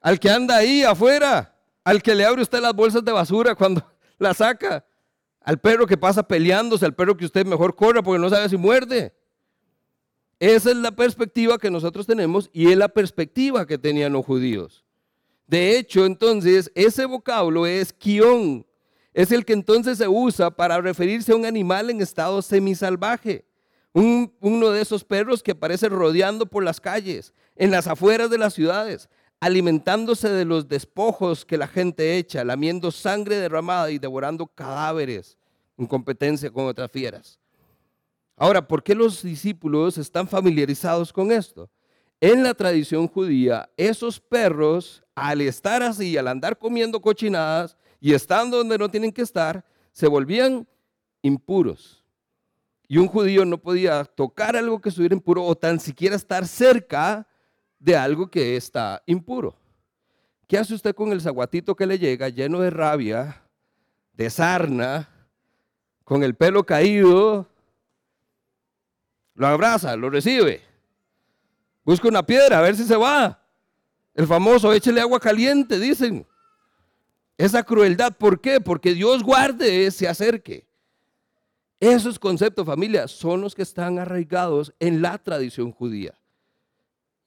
Al 0.00 0.18
que 0.20 0.30
anda 0.30 0.56
ahí 0.56 0.82
afuera. 0.82 1.54
Al 1.82 2.02
que 2.02 2.14
le 2.14 2.24
abre 2.24 2.42
usted 2.42 2.60
las 2.60 2.74
bolsas 2.74 3.04
de 3.04 3.12
basura 3.12 3.54
cuando 3.54 3.84
la 4.18 4.34
saca. 4.34 4.84
Al 5.40 5.58
perro 5.58 5.86
que 5.86 5.96
pasa 5.96 6.22
peleándose, 6.22 6.86
al 6.86 6.94
perro 6.94 7.16
que 7.16 7.26
usted 7.26 7.44
mejor 7.44 7.76
corra 7.76 8.02
porque 8.02 8.20
no 8.20 8.30
sabe 8.30 8.48
si 8.48 8.56
muerde. 8.56 9.14
Esa 10.38 10.70
es 10.70 10.76
la 10.76 10.92
perspectiva 10.92 11.58
que 11.58 11.70
nosotros 11.70 12.06
tenemos 12.06 12.50
y 12.52 12.70
es 12.70 12.76
la 12.76 12.88
perspectiva 12.88 13.66
que 13.66 13.78
tenían 13.78 14.12
los 14.12 14.24
judíos. 14.24 14.84
De 15.46 15.76
hecho, 15.76 16.06
entonces, 16.06 16.70
ese 16.74 17.04
vocablo 17.04 17.66
es 17.66 17.92
kion, 17.92 18.66
es 19.14 19.30
el 19.30 19.44
que 19.44 19.52
entonces 19.52 19.98
se 19.98 20.08
usa 20.08 20.50
para 20.50 20.80
referirse 20.80 21.32
a 21.32 21.36
un 21.36 21.46
animal 21.46 21.88
en 21.88 22.02
estado 22.02 22.42
semisalvaje. 22.42 23.46
Un, 23.92 24.34
uno 24.40 24.70
de 24.70 24.82
esos 24.82 25.04
perros 25.04 25.40
que 25.40 25.52
aparece 25.52 25.88
rodeando 25.88 26.46
por 26.46 26.64
las 26.64 26.80
calles, 26.80 27.32
en 27.54 27.70
las 27.70 27.86
afueras 27.86 28.28
de 28.28 28.38
las 28.38 28.52
ciudades. 28.52 29.08
alimentándose 29.40 30.30
de 30.30 30.46
los 30.46 30.68
despojos 30.68 31.44
que 31.44 31.58
la 31.58 31.68
gente 31.68 32.16
echa, 32.16 32.44
lamiendo 32.44 32.90
sangre 32.90 33.36
derramada 33.36 33.90
y 33.90 33.98
devorando 33.98 34.46
cadáveres 34.46 35.36
en 35.76 35.86
competencia 35.86 36.50
con 36.50 36.64
otras 36.64 36.90
fieras. 36.90 37.38
Ahora, 38.36 38.66
¿por 38.66 38.82
qué 38.82 38.94
los 38.94 39.22
discípulos 39.22 39.98
están 39.98 40.26
familiarizados 40.26 41.12
con 41.12 41.30
esto? 41.30 41.68
En 42.22 42.42
la 42.42 42.54
tradición 42.54 43.06
judía, 43.06 43.68
esos 43.76 44.18
perros, 44.18 45.04
al 45.14 45.42
estar 45.42 45.82
así, 45.82 46.16
al 46.16 46.28
andar 46.28 46.58
comiendo 46.58 47.02
cochinadas 47.02 47.76
y 48.04 48.12
estando 48.12 48.58
donde 48.58 48.76
no 48.76 48.90
tienen 48.90 49.10
que 49.10 49.22
estar, 49.22 49.64
se 49.90 50.06
volvían 50.06 50.68
impuros. 51.22 52.04
Y 52.86 52.98
un 52.98 53.08
judío 53.08 53.46
no 53.46 53.56
podía 53.56 54.04
tocar 54.04 54.56
algo 54.56 54.78
que 54.78 54.90
estuviera 54.90 55.14
impuro 55.14 55.42
o 55.42 55.56
tan 55.56 55.80
siquiera 55.80 56.14
estar 56.14 56.46
cerca 56.46 57.26
de 57.78 57.96
algo 57.96 58.30
que 58.30 58.56
está 58.58 59.02
impuro. 59.06 59.56
¿Qué 60.46 60.58
hace 60.58 60.74
usted 60.74 60.94
con 60.94 61.12
el 61.12 61.22
zaguatito 61.22 61.74
que 61.74 61.86
le 61.86 61.98
llega 61.98 62.28
lleno 62.28 62.60
de 62.60 62.68
rabia, 62.68 63.42
de 64.12 64.28
sarna, 64.28 65.08
con 66.04 66.22
el 66.22 66.34
pelo 66.34 66.62
caído? 66.66 67.48
Lo 69.32 69.46
abraza, 69.46 69.96
lo 69.96 70.10
recibe. 70.10 70.60
Busca 71.86 72.06
una 72.06 72.22
piedra 72.22 72.58
a 72.58 72.60
ver 72.60 72.76
si 72.76 72.84
se 72.84 72.96
va. 72.96 73.42
El 74.12 74.26
famoso 74.26 74.74
échele 74.74 75.00
agua 75.00 75.18
caliente, 75.18 75.78
dicen. 75.78 76.26
Esa 77.36 77.62
crueldad, 77.62 78.16
¿por 78.16 78.40
qué? 78.40 78.60
Porque 78.60 78.94
Dios 78.94 79.22
guarde, 79.22 79.90
se 79.90 80.06
acerque. 80.08 80.66
Esos 81.80 82.18
conceptos, 82.18 82.64
familia, 82.64 83.08
son 83.08 83.40
los 83.40 83.54
que 83.54 83.62
están 83.62 83.98
arraigados 83.98 84.72
en 84.78 85.02
la 85.02 85.18
tradición 85.18 85.72
judía. 85.72 86.14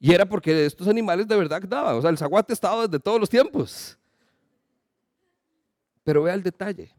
Y 0.00 0.12
era 0.12 0.26
porque 0.26 0.64
estos 0.64 0.88
animales 0.88 1.28
de 1.28 1.36
verdad 1.36 1.62
daban. 1.62 1.96
O 1.96 2.00
sea, 2.00 2.10
el 2.10 2.18
zaguate 2.18 2.52
estaba 2.52 2.86
desde 2.86 3.00
todos 3.00 3.20
los 3.20 3.28
tiempos. 3.28 3.98
Pero 6.04 6.22
vea 6.22 6.34
el 6.34 6.42
detalle. 6.42 6.90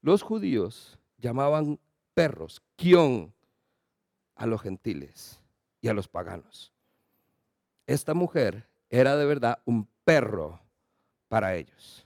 Los 0.00 0.22
judíos 0.22 0.98
llamaban 1.18 1.80
perros, 2.14 2.62
kion, 2.76 3.34
a 4.36 4.46
los 4.46 4.60
gentiles 4.60 5.40
y 5.80 5.88
a 5.88 5.94
los 5.94 6.08
paganos. 6.08 6.72
Esta 7.86 8.14
mujer 8.14 8.68
era 8.90 9.16
de 9.16 9.24
verdad 9.24 9.60
un 9.64 9.88
perro 10.04 10.60
para 11.28 11.54
ellos, 11.56 12.03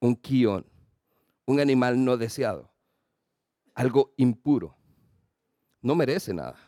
un 0.00 0.16
kion, 0.16 0.66
un 1.46 1.60
animal 1.60 2.02
no 2.02 2.16
deseado, 2.16 2.70
algo 3.74 4.12
impuro. 4.16 4.76
No 5.82 5.94
merece 5.94 6.34
nada. 6.34 6.58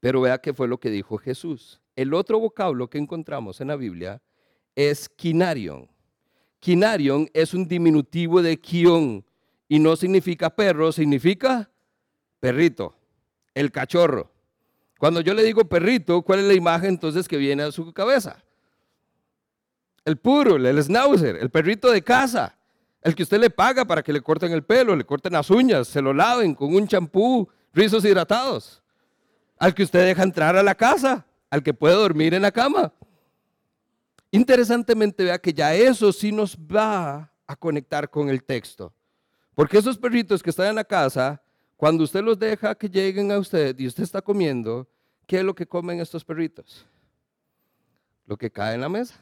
Pero 0.00 0.20
vea 0.20 0.38
qué 0.38 0.52
fue 0.52 0.66
lo 0.66 0.80
que 0.80 0.90
dijo 0.90 1.18
Jesús. 1.18 1.80
El 1.94 2.14
otro 2.14 2.40
vocablo 2.40 2.90
que 2.90 2.98
encontramos 2.98 3.60
en 3.60 3.68
la 3.68 3.76
Biblia 3.76 4.20
es 4.74 5.08
quinarion. 5.08 5.88
Quinarion 6.58 7.28
es 7.34 7.54
un 7.54 7.68
diminutivo 7.68 8.42
de 8.42 8.58
kion 8.58 9.24
y 9.68 9.78
no 9.78 9.94
significa 9.96 10.50
perro, 10.50 10.90
significa 10.92 11.70
perrito, 12.40 12.94
el 13.54 13.70
cachorro. 13.70 14.32
Cuando 14.98 15.20
yo 15.20 15.34
le 15.34 15.42
digo 15.42 15.64
perrito, 15.64 16.22
¿cuál 16.22 16.40
es 16.40 16.44
la 16.46 16.54
imagen 16.54 16.90
entonces 16.90 17.28
que 17.28 17.36
viene 17.36 17.62
a 17.64 17.72
su 17.72 17.92
cabeza? 17.92 18.42
El 20.04 20.16
puro, 20.16 20.56
el 20.56 20.82
schnauzer, 20.82 21.36
el 21.36 21.50
perrito 21.50 21.90
de 21.90 22.02
casa, 22.02 22.56
el 23.02 23.14
que 23.14 23.22
usted 23.22 23.40
le 23.40 23.50
paga 23.50 23.84
para 23.84 24.02
que 24.02 24.12
le 24.12 24.20
corten 24.20 24.52
el 24.52 24.62
pelo, 24.62 24.96
le 24.96 25.04
corten 25.04 25.32
las 25.32 25.50
uñas, 25.50 25.88
se 25.88 26.02
lo 26.02 26.12
laven 26.12 26.54
con 26.54 26.74
un 26.74 26.86
champú, 26.86 27.48
rizos 27.72 28.04
hidratados. 28.04 28.82
Al 29.58 29.74
que 29.74 29.82
usted 29.82 30.04
deja 30.04 30.22
entrar 30.22 30.56
a 30.56 30.62
la 30.62 30.74
casa, 30.74 31.26
al 31.50 31.62
que 31.62 31.74
puede 31.74 31.94
dormir 31.94 32.34
en 32.34 32.42
la 32.42 32.50
cama. 32.50 32.92
Interesantemente, 34.30 35.24
vea 35.24 35.38
que 35.38 35.52
ya 35.52 35.74
eso 35.74 36.12
sí 36.12 36.32
nos 36.32 36.56
va 36.56 37.30
a 37.46 37.56
conectar 37.56 38.08
con 38.08 38.28
el 38.28 38.42
texto. 38.42 38.92
Porque 39.54 39.78
esos 39.78 39.98
perritos 39.98 40.42
que 40.42 40.50
están 40.50 40.68
en 40.68 40.76
la 40.76 40.84
casa 40.84 41.40
cuando 41.82 42.04
usted 42.04 42.22
los 42.22 42.38
deja 42.38 42.76
que 42.76 42.88
lleguen 42.88 43.32
a 43.32 43.38
usted 43.38 43.76
y 43.76 43.88
usted 43.88 44.04
está 44.04 44.22
comiendo, 44.22 44.88
¿qué 45.26 45.38
es 45.38 45.44
lo 45.44 45.52
que 45.52 45.66
comen 45.66 46.00
estos 46.00 46.24
perritos? 46.24 46.86
Lo 48.24 48.36
que 48.36 48.52
cae 48.52 48.76
en 48.76 48.82
la 48.82 48.88
mesa. 48.88 49.20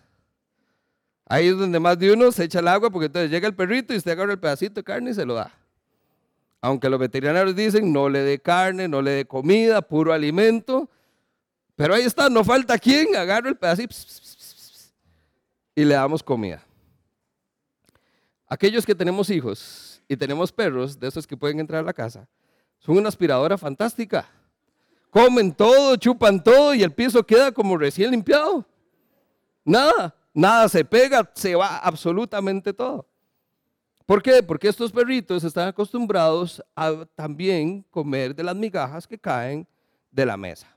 Ahí 1.32 1.46
es 1.46 1.56
donde 1.56 1.78
más 1.78 1.96
de 1.96 2.12
uno 2.12 2.32
se 2.32 2.42
echa 2.42 2.58
el 2.58 2.66
agua 2.66 2.90
porque 2.90 3.06
entonces 3.06 3.30
llega 3.30 3.46
el 3.46 3.54
perrito 3.54 3.94
y 3.94 3.98
usted 3.98 4.10
agarra 4.10 4.32
el 4.32 4.40
pedacito 4.40 4.74
de 4.74 4.82
carne 4.82 5.12
y 5.12 5.14
se 5.14 5.24
lo 5.24 5.34
da. 5.34 5.54
Aunque 6.60 6.90
los 6.90 6.98
veterinarios 6.98 7.54
dicen 7.54 7.92
no 7.92 8.08
le 8.08 8.18
dé 8.18 8.40
carne, 8.40 8.88
no 8.88 9.00
le 9.00 9.12
dé 9.12 9.24
comida, 9.24 9.80
puro 9.80 10.12
alimento. 10.12 10.90
Pero 11.76 11.94
ahí 11.94 12.02
está, 12.02 12.28
no 12.28 12.42
falta 12.42 12.76
quien 12.80 13.14
agarre 13.14 13.50
el 13.50 13.56
pedacito 13.56 13.94
y 15.76 15.84
le 15.84 15.94
damos 15.94 16.20
comida. 16.20 16.64
Aquellos 18.48 18.84
que 18.84 18.96
tenemos 18.96 19.30
hijos 19.30 20.02
y 20.08 20.16
tenemos 20.16 20.50
perros, 20.50 20.98
de 20.98 21.06
esos 21.06 21.28
que 21.28 21.36
pueden 21.36 21.60
entrar 21.60 21.84
a 21.84 21.86
la 21.86 21.92
casa, 21.92 22.26
son 22.80 22.98
una 22.98 23.08
aspiradora 23.08 23.56
fantástica. 23.56 24.28
Comen 25.10 25.52
todo, 25.52 25.94
chupan 25.94 26.42
todo 26.42 26.74
y 26.74 26.82
el 26.82 26.90
piso 26.90 27.24
queda 27.24 27.52
como 27.52 27.78
recién 27.78 28.10
limpiado. 28.10 28.66
Nada, 29.64 30.16
nada 30.32 30.68
se 30.68 30.84
pega, 30.84 31.30
se 31.34 31.54
va 31.54 31.78
absolutamente 31.78 32.72
todo. 32.72 33.06
¿Por 34.06 34.22
qué? 34.22 34.42
Porque 34.42 34.68
estos 34.68 34.90
perritos 34.90 35.44
están 35.44 35.68
acostumbrados 35.68 36.62
a 36.74 37.04
también 37.14 37.82
comer 37.90 38.34
de 38.34 38.42
las 38.42 38.56
migajas 38.56 39.06
que 39.06 39.18
caen 39.18 39.66
de 40.10 40.26
la 40.26 40.36
mesa. 40.36 40.74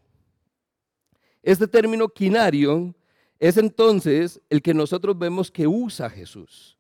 Este 1.42 1.68
término 1.68 2.08
quinario 2.08 2.94
es 3.40 3.58
entonces 3.58 4.40
el 4.50 4.62
que 4.62 4.74
nosotros 4.74 5.18
vemos 5.18 5.50
que 5.50 5.68
usa 5.68 6.10
Jesús. 6.10 6.78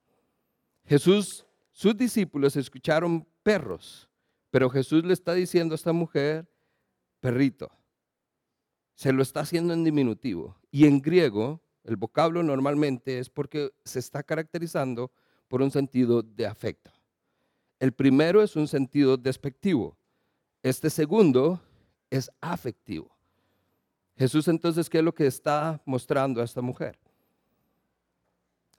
Jesús, 0.85 1.45
sus 1.71 1.97
discípulos 1.97 2.55
escucharon 2.55 3.25
perros 3.41 4.07
pero 4.53 4.69
Jesús 4.69 5.03
le 5.03 5.13
está 5.13 5.33
diciendo 5.33 5.73
a 5.73 5.77
esta 5.77 5.93
mujer, 5.93 6.47
perrito. 7.19 7.71
Se 8.93 9.11
lo 9.11 9.23
está 9.23 9.39
haciendo 9.39 9.73
en 9.73 9.83
diminutivo. 9.83 10.55
Y 10.69 10.85
en 10.85 11.01
griego, 11.01 11.62
el 11.83 11.95
vocablo 11.95 12.43
normalmente 12.43 13.19
es 13.19 13.29
porque 13.29 13.71
se 13.83 13.99
está 13.99 14.23
caracterizando 14.23 15.11
por 15.47 15.61
un 15.61 15.71
sentido 15.71 16.21
de 16.21 16.45
afecto. 16.45 16.91
El 17.79 17.93
primero 17.93 18.41
es 18.41 18.55
un 18.55 18.67
sentido 18.67 19.17
despectivo. 19.17 19.97
Este 20.61 20.89
segundo 20.89 21.61
es 22.09 22.31
afectivo. 22.39 23.15
Jesús 24.15 24.47
entonces, 24.47 24.89
¿qué 24.89 24.99
es 24.99 25.03
lo 25.03 25.13
que 25.13 25.27
está 25.27 25.81
mostrando 25.85 26.41
a 26.41 26.45
esta 26.45 26.61
mujer? 26.61 26.97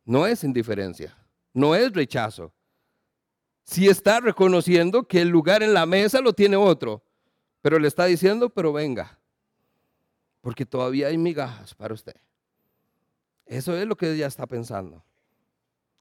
No 0.05 0.27
es 0.27 0.45
indiferencia, 0.45 1.17
no 1.53 1.75
es 1.75 1.93
rechazo, 1.93 2.53
si 3.65 3.89
está 3.89 4.21
reconociendo 4.21 5.09
que 5.09 5.23
el 5.23 5.29
lugar 5.29 5.63
en 5.63 5.73
la 5.73 5.87
mesa 5.87 6.21
lo 6.21 6.35
tiene 6.35 6.57
otro, 6.57 7.03
pero 7.63 7.79
le 7.79 7.89
está 7.89 8.05
diciendo, 8.05 8.51
pero 8.51 8.73
venga, 8.73 9.19
porque 10.43 10.67
todavía 10.67 11.09
hay 11.09 11.17
migajas 11.17 11.75
para 11.75 11.95
usted. 11.95 12.15
Eso 13.47 13.77
es 13.77 13.87
lo 13.87 13.97
que 13.97 14.13
ella 14.13 14.27
está 14.27 14.47
pensando. 14.47 15.05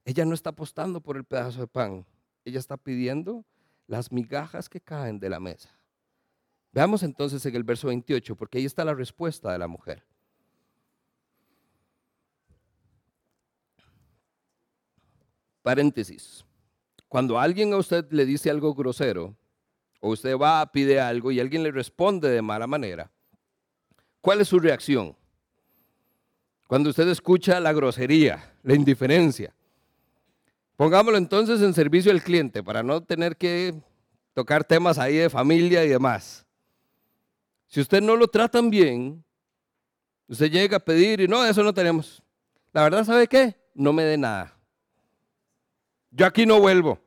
Ella 0.05 0.25
no 0.25 0.33
está 0.33 0.51
apostando 0.51 1.01
por 1.01 1.17
el 1.17 1.23
pedazo 1.23 1.61
de 1.61 1.67
pan, 1.67 2.05
ella 2.43 2.59
está 2.59 2.77
pidiendo 2.77 3.45
las 3.87 4.11
migajas 4.11 4.69
que 4.69 4.81
caen 4.81 5.19
de 5.19 5.29
la 5.29 5.39
mesa. 5.39 5.69
Veamos 6.71 7.03
entonces 7.03 7.45
en 7.45 7.55
el 7.55 7.63
verso 7.63 7.87
28, 7.87 8.35
porque 8.35 8.57
ahí 8.57 8.65
está 8.65 8.83
la 8.83 8.93
respuesta 8.93 9.51
de 9.51 9.59
la 9.59 9.67
mujer. 9.67 10.03
Paréntesis. 15.61 16.43
Cuando 17.07 17.39
alguien 17.39 17.71
a 17.73 17.77
usted 17.77 18.11
le 18.11 18.25
dice 18.25 18.49
algo 18.49 18.73
grosero, 18.73 19.37
o 20.01 20.09
usted 20.09 20.37
va 20.37 20.59
a 20.59 20.71
pide 20.71 20.99
algo 20.99 21.31
y 21.31 21.39
alguien 21.39 21.63
le 21.63 21.71
responde 21.71 22.27
de 22.29 22.41
mala 22.41 22.67
manera, 22.67 23.09
¿cuál 24.19 24.41
es 24.41 24.49
su 24.49 24.59
reacción? 24.59 25.15
Cuando 26.74 26.89
usted 26.89 27.07
escucha 27.09 27.59
la 27.59 27.71
grosería, 27.71 28.51
la 28.63 28.74
indiferencia. 28.74 29.53
Pongámoslo 30.76 31.19
entonces 31.19 31.61
en 31.61 31.71
servicio 31.71 32.11
al 32.11 32.24
cliente 32.24 32.63
para 32.63 32.82
no 32.82 32.99
tener 33.03 33.38
que 33.38 33.76
tocar 34.34 34.63
temas 34.63 34.97
ahí 34.97 35.17
de 35.17 35.30
familia 35.30 35.86
y 35.86 35.89
demás. 35.89 36.47
Si 37.67 37.80
usted 37.80 38.01
no 38.01 38.15
lo 38.15 38.28
tratan 38.28 38.71
bien, 38.71 39.24
usted 40.28 40.49
llega 40.49 40.78
a 40.78 40.80
pedir 40.80 41.21
y 41.21 41.28
no, 41.28 41.45
eso 41.45 41.61
no 41.61 41.76
tenemos. 41.76 42.24
La 42.71 42.82
verdad, 42.82 43.03
¿sabe 43.03 43.28
qué? 43.28 43.55
No 43.76 43.93
me 43.93 44.01
dé 44.01 44.17
nada. 44.17 44.57
Yo 46.09 46.26
aquí 46.26 46.47
no 46.47 46.59
vuelvo. 46.59 46.97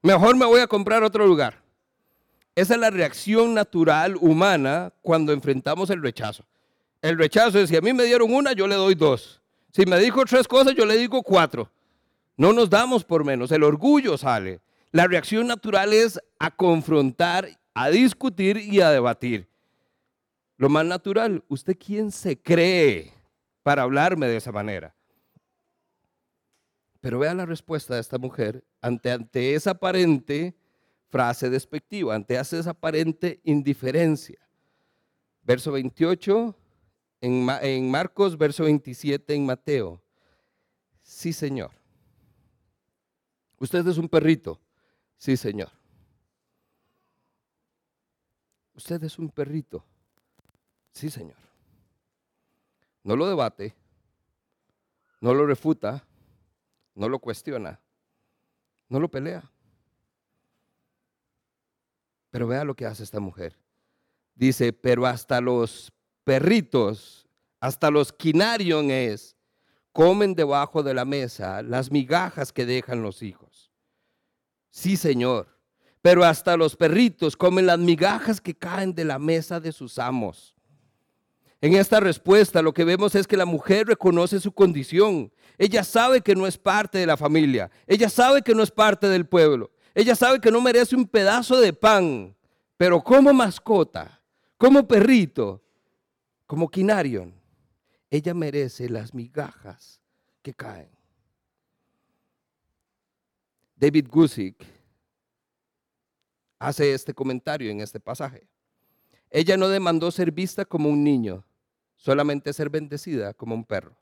Mejor 0.00 0.36
me 0.36 0.46
voy 0.46 0.60
a 0.60 0.68
comprar 0.68 1.02
otro 1.02 1.26
lugar. 1.26 1.60
Esa 2.54 2.74
es 2.74 2.80
la 2.80 2.90
reacción 2.90 3.52
natural 3.52 4.16
humana 4.20 4.92
cuando 5.02 5.32
enfrentamos 5.32 5.90
el 5.90 6.00
rechazo. 6.00 6.44
El 7.02 7.18
rechazo 7.18 7.58
es, 7.58 7.68
si 7.68 7.76
a 7.76 7.80
mí 7.80 7.92
me 7.92 8.04
dieron 8.04 8.32
una, 8.32 8.52
yo 8.52 8.66
le 8.66 8.76
doy 8.76 8.94
dos. 8.94 9.42
Si 9.72 9.84
me 9.84 9.98
dijo 9.98 10.24
tres 10.24 10.48
cosas, 10.48 10.74
yo 10.74 10.86
le 10.86 10.96
digo 10.96 11.22
cuatro. 11.22 11.70
No 12.36 12.52
nos 12.52 12.70
damos 12.70 13.04
por 13.04 13.24
menos, 13.24 13.52
el 13.52 13.62
orgullo 13.62 14.16
sale. 14.16 14.60
La 14.92 15.06
reacción 15.06 15.46
natural 15.46 15.92
es 15.92 16.18
a 16.38 16.50
confrontar, 16.50 17.58
a 17.74 17.90
discutir 17.90 18.56
y 18.56 18.80
a 18.80 18.90
debatir. 18.90 19.48
Lo 20.56 20.68
más 20.68 20.86
natural, 20.86 21.44
¿usted 21.48 21.76
quién 21.78 22.10
se 22.10 22.40
cree 22.40 23.12
para 23.62 23.82
hablarme 23.82 24.26
de 24.26 24.36
esa 24.36 24.52
manera. 24.52 24.94
Pero 27.00 27.18
vea 27.18 27.34
la 27.34 27.46
respuesta 27.46 27.94
de 27.94 28.00
esta 28.00 28.18
mujer 28.18 28.64
ante, 28.80 29.10
ante 29.10 29.54
esa 29.54 29.72
aparente 29.72 30.54
frase 31.08 31.50
despectiva, 31.50 32.14
ante 32.14 32.38
esa 32.38 32.70
aparente 32.70 33.40
indiferencia. 33.44 34.38
Verso 35.42 35.72
28 35.72 36.56
en, 37.22 37.90
Marcos, 37.90 38.36
verso 38.36 38.64
27 38.64 39.32
en 39.32 39.46
Mateo. 39.46 40.02
Sí, 41.02 41.32
Señor. 41.32 41.70
Usted 43.58 43.86
es 43.86 43.96
un 43.96 44.08
perrito. 44.08 44.60
Sí, 45.16 45.36
Señor. 45.36 45.70
Usted 48.74 49.04
es 49.04 49.18
un 49.20 49.30
perrito. 49.30 49.84
Sí, 50.90 51.10
Señor. 51.10 51.36
No 53.04 53.14
lo 53.14 53.28
debate, 53.28 53.74
no 55.20 55.34
lo 55.34 55.46
refuta, 55.46 56.04
no 56.94 57.08
lo 57.08 57.18
cuestiona, 57.18 57.80
no 58.88 59.00
lo 59.00 59.08
pelea. 59.08 59.48
Pero 62.30 62.46
vea 62.46 62.64
lo 62.64 62.74
que 62.74 62.86
hace 62.86 63.02
esta 63.02 63.20
mujer. 63.20 63.56
Dice, 64.34 64.72
pero 64.72 65.06
hasta 65.06 65.40
los 65.40 65.92
perritos, 66.24 67.26
hasta 67.60 67.90
los 67.90 68.12
quinariones, 68.12 69.36
comen 69.92 70.34
debajo 70.34 70.82
de 70.82 70.94
la 70.94 71.04
mesa 71.04 71.62
las 71.62 71.90
migajas 71.90 72.52
que 72.52 72.66
dejan 72.66 73.02
los 73.02 73.22
hijos. 73.22 73.70
Sí, 74.70 74.96
Señor, 74.96 75.48
pero 76.00 76.24
hasta 76.24 76.56
los 76.56 76.76
perritos 76.76 77.36
comen 77.36 77.66
las 77.66 77.78
migajas 77.78 78.40
que 78.40 78.54
caen 78.54 78.94
de 78.94 79.04
la 79.04 79.18
mesa 79.18 79.60
de 79.60 79.70
sus 79.70 79.98
amos. 79.98 80.56
En 81.60 81.74
esta 81.74 82.00
respuesta 82.00 82.60
lo 82.60 82.72
que 82.74 82.84
vemos 82.84 83.14
es 83.14 83.26
que 83.26 83.36
la 83.36 83.44
mujer 83.44 83.86
reconoce 83.86 84.40
su 84.40 84.50
condición. 84.50 85.32
Ella 85.58 85.84
sabe 85.84 86.20
que 86.20 86.34
no 86.34 86.48
es 86.48 86.58
parte 86.58 86.98
de 86.98 87.06
la 87.06 87.16
familia. 87.16 87.70
Ella 87.86 88.08
sabe 88.08 88.42
que 88.42 88.54
no 88.54 88.64
es 88.64 88.70
parte 88.72 89.08
del 89.08 89.26
pueblo. 89.26 89.70
Ella 89.94 90.16
sabe 90.16 90.40
que 90.40 90.50
no 90.50 90.60
merece 90.60 90.96
un 90.96 91.06
pedazo 91.06 91.60
de 91.60 91.72
pan. 91.72 92.34
Pero 92.76 93.00
como 93.00 93.32
mascota, 93.32 94.20
como 94.58 94.88
perrito, 94.88 95.62
como 96.52 96.70
quinarion, 96.70 97.32
ella 98.10 98.34
merece 98.34 98.86
las 98.86 99.14
migajas 99.14 100.02
que 100.42 100.52
caen. 100.52 100.90
David 103.74 104.06
Gusick 104.10 104.62
hace 106.58 106.92
este 106.92 107.14
comentario 107.14 107.70
en 107.70 107.80
este 107.80 107.98
pasaje. 107.98 108.46
Ella 109.30 109.56
no 109.56 109.66
demandó 109.70 110.10
ser 110.10 110.30
vista 110.30 110.66
como 110.66 110.90
un 110.90 111.02
niño, 111.02 111.42
solamente 111.96 112.52
ser 112.52 112.68
bendecida 112.68 113.32
como 113.32 113.54
un 113.54 113.64
perro. 113.64 113.96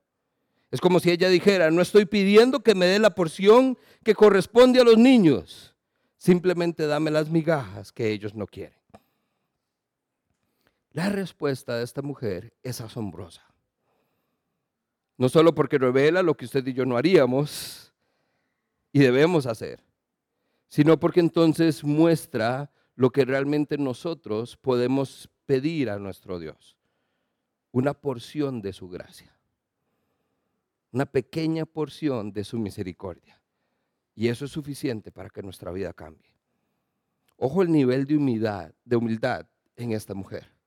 Es 0.72 0.80
como 0.80 0.98
si 0.98 1.12
ella 1.12 1.28
dijera, 1.28 1.70
no 1.70 1.82
estoy 1.82 2.04
pidiendo 2.04 2.64
que 2.64 2.74
me 2.74 2.86
dé 2.86 2.98
la 2.98 3.14
porción 3.14 3.78
que 4.02 4.16
corresponde 4.16 4.80
a 4.80 4.84
los 4.84 4.98
niños, 4.98 5.76
simplemente 6.16 6.88
dame 6.88 7.12
las 7.12 7.30
migajas 7.30 7.92
que 7.92 8.10
ellos 8.10 8.34
no 8.34 8.48
quieren. 8.48 8.79
La 10.92 11.08
respuesta 11.08 11.76
de 11.76 11.84
esta 11.84 12.02
mujer 12.02 12.52
es 12.62 12.80
asombrosa. 12.80 13.44
No 15.16 15.28
solo 15.28 15.54
porque 15.54 15.78
revela 15.78 16.22
lo 16.22 16.36
que 16.36 16.46
usted 16.46 16.66
y 16.66 16.72
yo 16.72 16.84
no 16.84 16.96
haríamos 16.96 17.92
y 18.92 19.00
debemos 19.00 19.46
hacer, 19.46 19.84
sino 20.68 20.98
porque 20.98 21.20
entonces 21.20 21.84
muestra 21.84 22.72
lo 22.96 23.10
que 23.10 23.24
realmente 23.24 23.78
nosotros 23.78 24.56
podemos 24.56 25.30
pedir 25.46 25.90
a 25.90 25.98
nuestro 25.98 26.38
Dios 26.38 26.76
una 27.72 27.94
porción 27.94 28.60
de 28.60 28.72
su 28.72 28.88
gracia, 28.88 29.36
una 30.90 31.06
pequeña 31.06 31.66
porción 31.66 32.32
de 32.32 32.42
su 32.42 32.58
misericordia. 32.58 33.40
Y 34.16 34.28
eso 34.28 34.44
es 34.44 34.50
suficiente 34.50 35.12
para 35.12 35.30
que 35.30 35.42
nuestra 35.42 35.70
vida 35.70 35.92
cambie. 35.92 36.34
Ojo 37.36 37.62
el 37.62 37.70
nivel 37.70 38.06
de 38.06 38.16
humildad, 38.16 38.72
de 38.84 38.96
humildad 38.96 39.46
en 39.76 39.92
esta 39.92 40.14
mujer. 40.14 40.59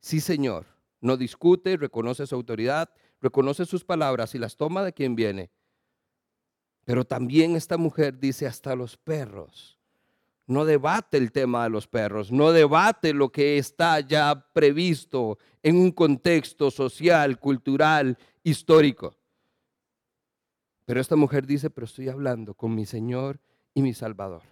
Sí, 0.00 0.20
Señor, 0.20 0.66
no 1.00 1.16
discute, 1.16 1.76
reconoce 1.76 2.26
su 2.26 2.34
autoridad, 2.34 2.90
reconoce 3.20 3.64
sus 3.66 3.84
palabras 3.84 4.34
y 4.34 4.38
las 4.38 4.56
toma 4.56 4.82
de 4.82 4.92
quien 4.92 5.14
viene. 5.14 5.50
Pero 6.84 7.04
también 7.04 7.56
esta 7.56 7.76
mujer 7.76 8.18
dice 8.18 8.46
hasta 8.46 8.74
los 8.74 8.96
perros 8.96 9.80
no 10.50 10.64
debate 10.64 11.16
el 11.16 11.30
tema 11.30 11.62
de 11.62 11.70
los 11.70 11.86
perros, 11.86 12.32
no 12.32 12.50
debate 12.50 13.14
lo 13.14 13.30
que 13.30 13.56
está 13.56 14.00
ya 14.00 14.48
previsto 14.52 15.38
en 15.62 15.76
un 15.76 15.92
contexto 15.92 16.72
social, 16.72 17.38
cultural, 17.38 18.18
histórico. 18.42 19.16
Pero 20.84 21.00
esta 21.00 21.14
mujer 21.14 21.46
dice, 21.46 21.70
pero 21.70 21.84
estoy 21.84 22.08
hablando 22.08 22.54
con 22.54 22.74
mi 22.74 22.84
Señor 22.84 23.38
y 23.74 23.82
mi 23.82 23.94
Salvador. 23.94 24.42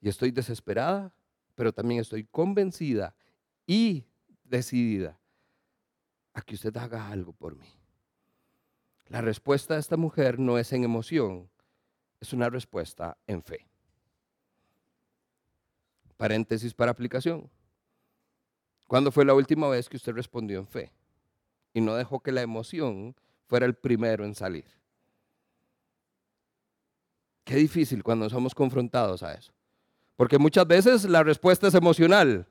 Y 0.00 0.08
estoy 0.08 0.32
desesperada, 0.32 1.14
pero 1.54 1.72
también 1.72 2.00
estoy 2.00 2.24
convencida 2.24 3.14
y 3.68 4.04
decidida 4.54 5.18
a 6.32 6.42
que 6.42 6.54
usted 6.54 6.76
haga 6.76 7.08
algo 7.08 7.32
por 7.32 7.56
mí. 7.56 7.68
La 9.08 9.20
respuesta 9.20 9.74
de 9.74 9.80
esta 9.80 9.96
mujer 9.96 10.38
no 10.38 10.58
es 10.58 10.72
en 10.72 10.84
emoción, 10.84 11.50
es 12.20 12.32
una 12.32 12.48
respuesta 12.48 13.16
en 13.26 13.42
fe. 13.42 13.66
Paréntesis 16.16 16.72
para 16.72 16.92
aplicación. 16.92 17.50
¿Cuándo 18.86 19.10
fue 19.10 19.24
la 19.24 19.34
última 19.34 19.68
vez 19.68 19.88
que 19.88 19.96
usted 19.96 20.12
respondió 20.12 20.58
en 20.58 20.66
fe? 20.66 20.92
Y 21.72 21.80
no 21.80 21.94
dejó 21.96 22.20
que 22.20 22.32
la 22.32 22.42
emoción 22.42 23.14
fuera 23.46 23.66
el 23.66 23.74
primero 23.74 24.24
en 24.24 24.34
salir. 24.34 24.66
Qué 27.44 27.56
difícil 27.56 28.02
cuando 28.02 28.30
somos 28.30 28.54
confrontados 28.54 29.22
a 29.22 29.34
eso. 29.34 29.52
Porque 30.16 30.38
muchas 30.38 30.66
veces 30.66 31.04
la 31.04 31.22
respuesta 31.22 31.68
es 31.68 31.74
emocional. 31.74 32.46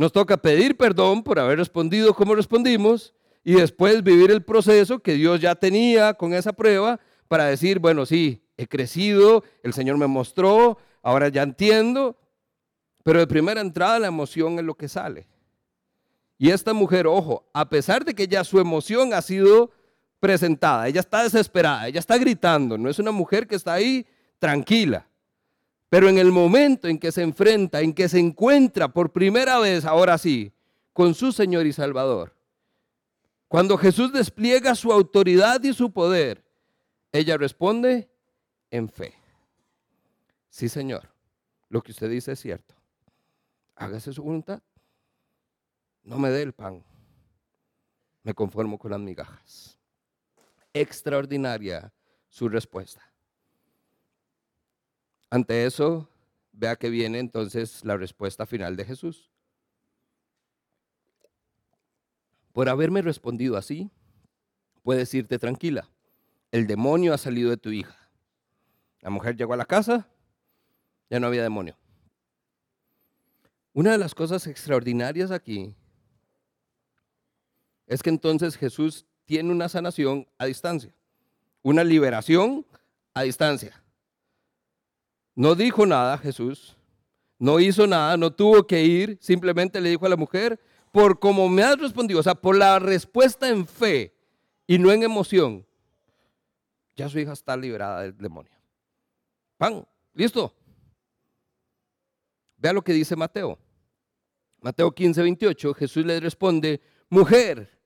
Nos 0.00 0.12
toca 0.12 0.38
pedir 0.38 0.78
perdón 0.78 1.22
por 1.22 1.38
haber 1.38 1.58
respondido 1.58 2.14
como 2.14 2.34
respondimos 2.34 3.12
y 3.44 3.52
después 3.52 4.02
vivir 4.02 4.30
el 4.30 4.42
proceso 4.42 5.00
que 5.00 5.12
Dios 5.12 5.42
ya 5.42 5.54
tenía 5.54 6.14
con 6.14 6.32
esa 6.32 6.54
prueba 6.54 6.98
para 7.28 7.44
decir, 7.44 7.80
bueno, 7.80 8.06
sí, 8.06 8.42
he 8.56 8.66
crecido, 8.66 9.44
el 9.62 9.74
Señor 9.74 9.98
me 9.98 10.06
mostró, 10.06 10.78
ahora 11.02 11.28
ya 11.28 11.42
entiendo, 11.42 12.16
pero 13.04 13.18
de 13.18 13.26
primera 13.26 13.60
entrada 13.60 13.98
la 13.98 14.06
emoción 14.06 14.58
es 14.58 14.64
lo 14.64 14.74
que 14.74 14.88
sale. 14.88 15.26
Y 16.38 16.48
esta 16.48 16.72
mujer, 16.72 17.06
ojo, 17.06 17.44
a 17.52 17.68
pesar 17.68 18.02
de 18.02 18.14
que 18.14 18.26
ya 18.26 18.42
su 18.42 18.58
emoción 18.58 19.12
ha 19.12 19.20
sido 19.20 19.70
presentada, 20.18 20.88
ella 20.88 21.00
está 21.00 21.24
desesperada, 21.24 21.88
ella 21.88 22.00
está 22.00 22.16
gritando, 22.16 22.78
no 22.78 22.88
es 22.88 22.98
una 22.98 23.12
mujer 23.12 23.46
que 23.46 23.56
está 23.56 23.74
ahí 23.74 24.06
tranquila. 24.38 25.09
Pero 25.90 26.08
en 26.08 26.16
el 26.16 26.32
momento 26.32 26.88
en 26.88 26.98
que 26.98 27.12
se 27.12 27.20
enfrenta, 27.20 27.82
en 27.82 27.92
que 27.92 28.08
se 28.08 28.18
encuentra 28.18 28.88
por 28.88 29.12
primera 29.12 29.58
vez, 29.58 29.84
ahora 29.84 30.16
sí, 30.16 30.52
con 30.94 31.14
su 31.14 31.32
Señor 31.32 31.66
y 31.66 31.74
Salvador, 31.74 32.34
cuando 33.48 33.76
Jesús 33.76 34.10
despliega 34.12 34.74
su 34.74 34.90
autoridad 34.90 35.62
y 35.62 35.74
su 35.74 35.92
poder, 35.92 36.42
ella 37.12 37.36
responde 37.36 38.08
en 38.70 38.88
fe. 38.88 39.12
Sí, 40.48 40.70
Señor, 40.70 41.10
lo 41.68 41.82
que 41.82 41.92
usted 41.92 42.08
dice 42.08 42.32
es 42.32 42.40
cierto 42.40 42.80
hágase 43.80 44.12
su 44.12 44.22
voluntad. 44.22 44.62
No 46.02 46.18
me 46.18 46.30
dé 46.30 46.42
el 46.42 46.52
pan, 46.52 46.84
me 48.22 48.34
conformo 48.34 48.78
con 48.78 48.90
las 48.90 49.00
migajas. 49.00 49.78
Extraordinaria 50.72 51.92
su 52.28 52.48
respuesta. 52.48 53.09
Ante 55.30 55.64
eso, 55.64 56.08
vea 56.52 56.74
que 56.76 56.90
viene 56.90 57.20
entonces 57.20 57.84
la 57.84 57.96
respuesta 57.96 58.46
final 58.46 58.76
de 58.76 58.84
Jesús. 58.84 59.30
Por 62.52 62.68
haberme 62.68 63.00
respondido 63.00 63.56
así, 63.56 63.90
puedes 64.82 65.14
irte 65.14 65.38
tranquila. 65.38 65.88
El 66.50 66.66
demonio 66.66 67.14
ha 67.14 67.18
salido 67.18 67.50
de 67.50 67.56
tu 67.56 67.70
hija. 67.70 67.96
La 69.00 69.10
mujer 69.10 69.36
llegó 69.36 69.54
a 69.54 69.56
la 69.56 69.64
casa, 69.64 70.08
ya 71.08 71.20
no 71.20 71.28
había 71.28 71.44
demonio. 71.44 71.76
Una 73.72 73.92
de 73.92 73.98
las 73.98 74.14
cosas 74.14 74.48
extraordinarias 74.48 75.30
aquí 75.30 75.76
es 77.86 78.02
que 78.02 78.10
entonces 78.10 78.56
Jesús 78.56 79.06
tiene 79.26 79.52
una 79.52 79.68
sanación 79.68 80.26
a 80.38 80.46
distancia, 80.46 80.92
una 81.62 81.84
liberación 81.84 82.66
a 83.14 83.22
distancia. 83.22 83.80
No 85.34 85.54
dijo 85.54 85.86
nada 85.86 86.18
Jesús, 86.18 86.76
no 87.38 87.58
hizo 87.60 87.86
nada, 87.86 88.16
no 88.16 88.32
tuvo 88.32 88.66
que 88.66 88.82
ir, 88.82 89.18
simplemente 89.20 89.80
le 89.80 89.90
dijo 89.90 90.06
a 90.06 90.10
la 90.10 90.16
mujer, 90.16 90.60
por 90.92 91.18
como 91.18 91.48
me 91.48 91.62
has 91.62 91.78
respondido, 91.78 92.20
o 92.20 92.22
sea, 92.22 92.34
por 92.34 92.56
la 92.56 92.78
respuesta 92.78 93.48
en 93.48 93.66
fe 93.66 94.14
y 94.66 94.78
no 94.78 94.92
en 94.92 95.02
emoción, 95.02 95.66
ya 96.96 97.08
su 97.08 97.18
hija 97.18 97.32
está 97.32 97.56
liberada 97.56 98.02
del 98.02 98.16
demonio. 98.16 98.52
Pan, 99.56 99.86
listo. 100.12 100.54
Vea 102.56 102.72
lo 102.72 102.82
que 102.82 102.92
dice 102.92 103.16
Mateo. 103.16 103.58
Mateo 104.60 104.92
15, 104.92 105.22
28, 105.22 105.74
Jesús 105.74 106.04
le 106.04 106.20
responde, 106.20 106.82
mujer, 107.08 107.80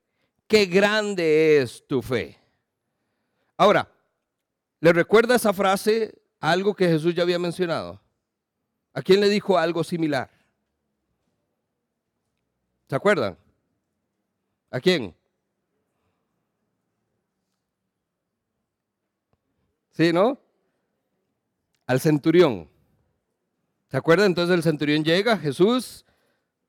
qué 0.48 0.66
grande 0.66 1.58
es 1.58 1.86
tu 1.86 2.02
fe. 2.02 2.40
Ahora, 3.56 3.88
¿le 4.80 4.92
recuerda 4.92 5.36
esa 5.36 5.52
frase 5.52 6.23
algo 6.50 6.74
que 6.74 6.86
Jesús 6.86 7.14
ya 7.14 7.22
había 7.22 7.38
mencionado? 7.38 7.98
¿A 8.92 9.00
quién 9.00 9.20
le 9.20 9.30
dijo 9.30 9.56
algo 9.56 9.82
similar? 9.82 10.30
¿Se 12.86 12.94
acuerdan? 12.94 13.38
¿A 14.70 14.78
quién? 14.78 15.16
¿Sí, 19.92 20.12
no? 20.12 20.38
Al 21.86 22.00
centurión. 22.00 22.68
¿Se 23.88 23.96
acuerdan? 23.96 24.26
Entonces 24.26 24.54
el 24.54 24.62
centurión 24.62 25.02
llega, 25.02 25.38
Jesús, 25.38 26.04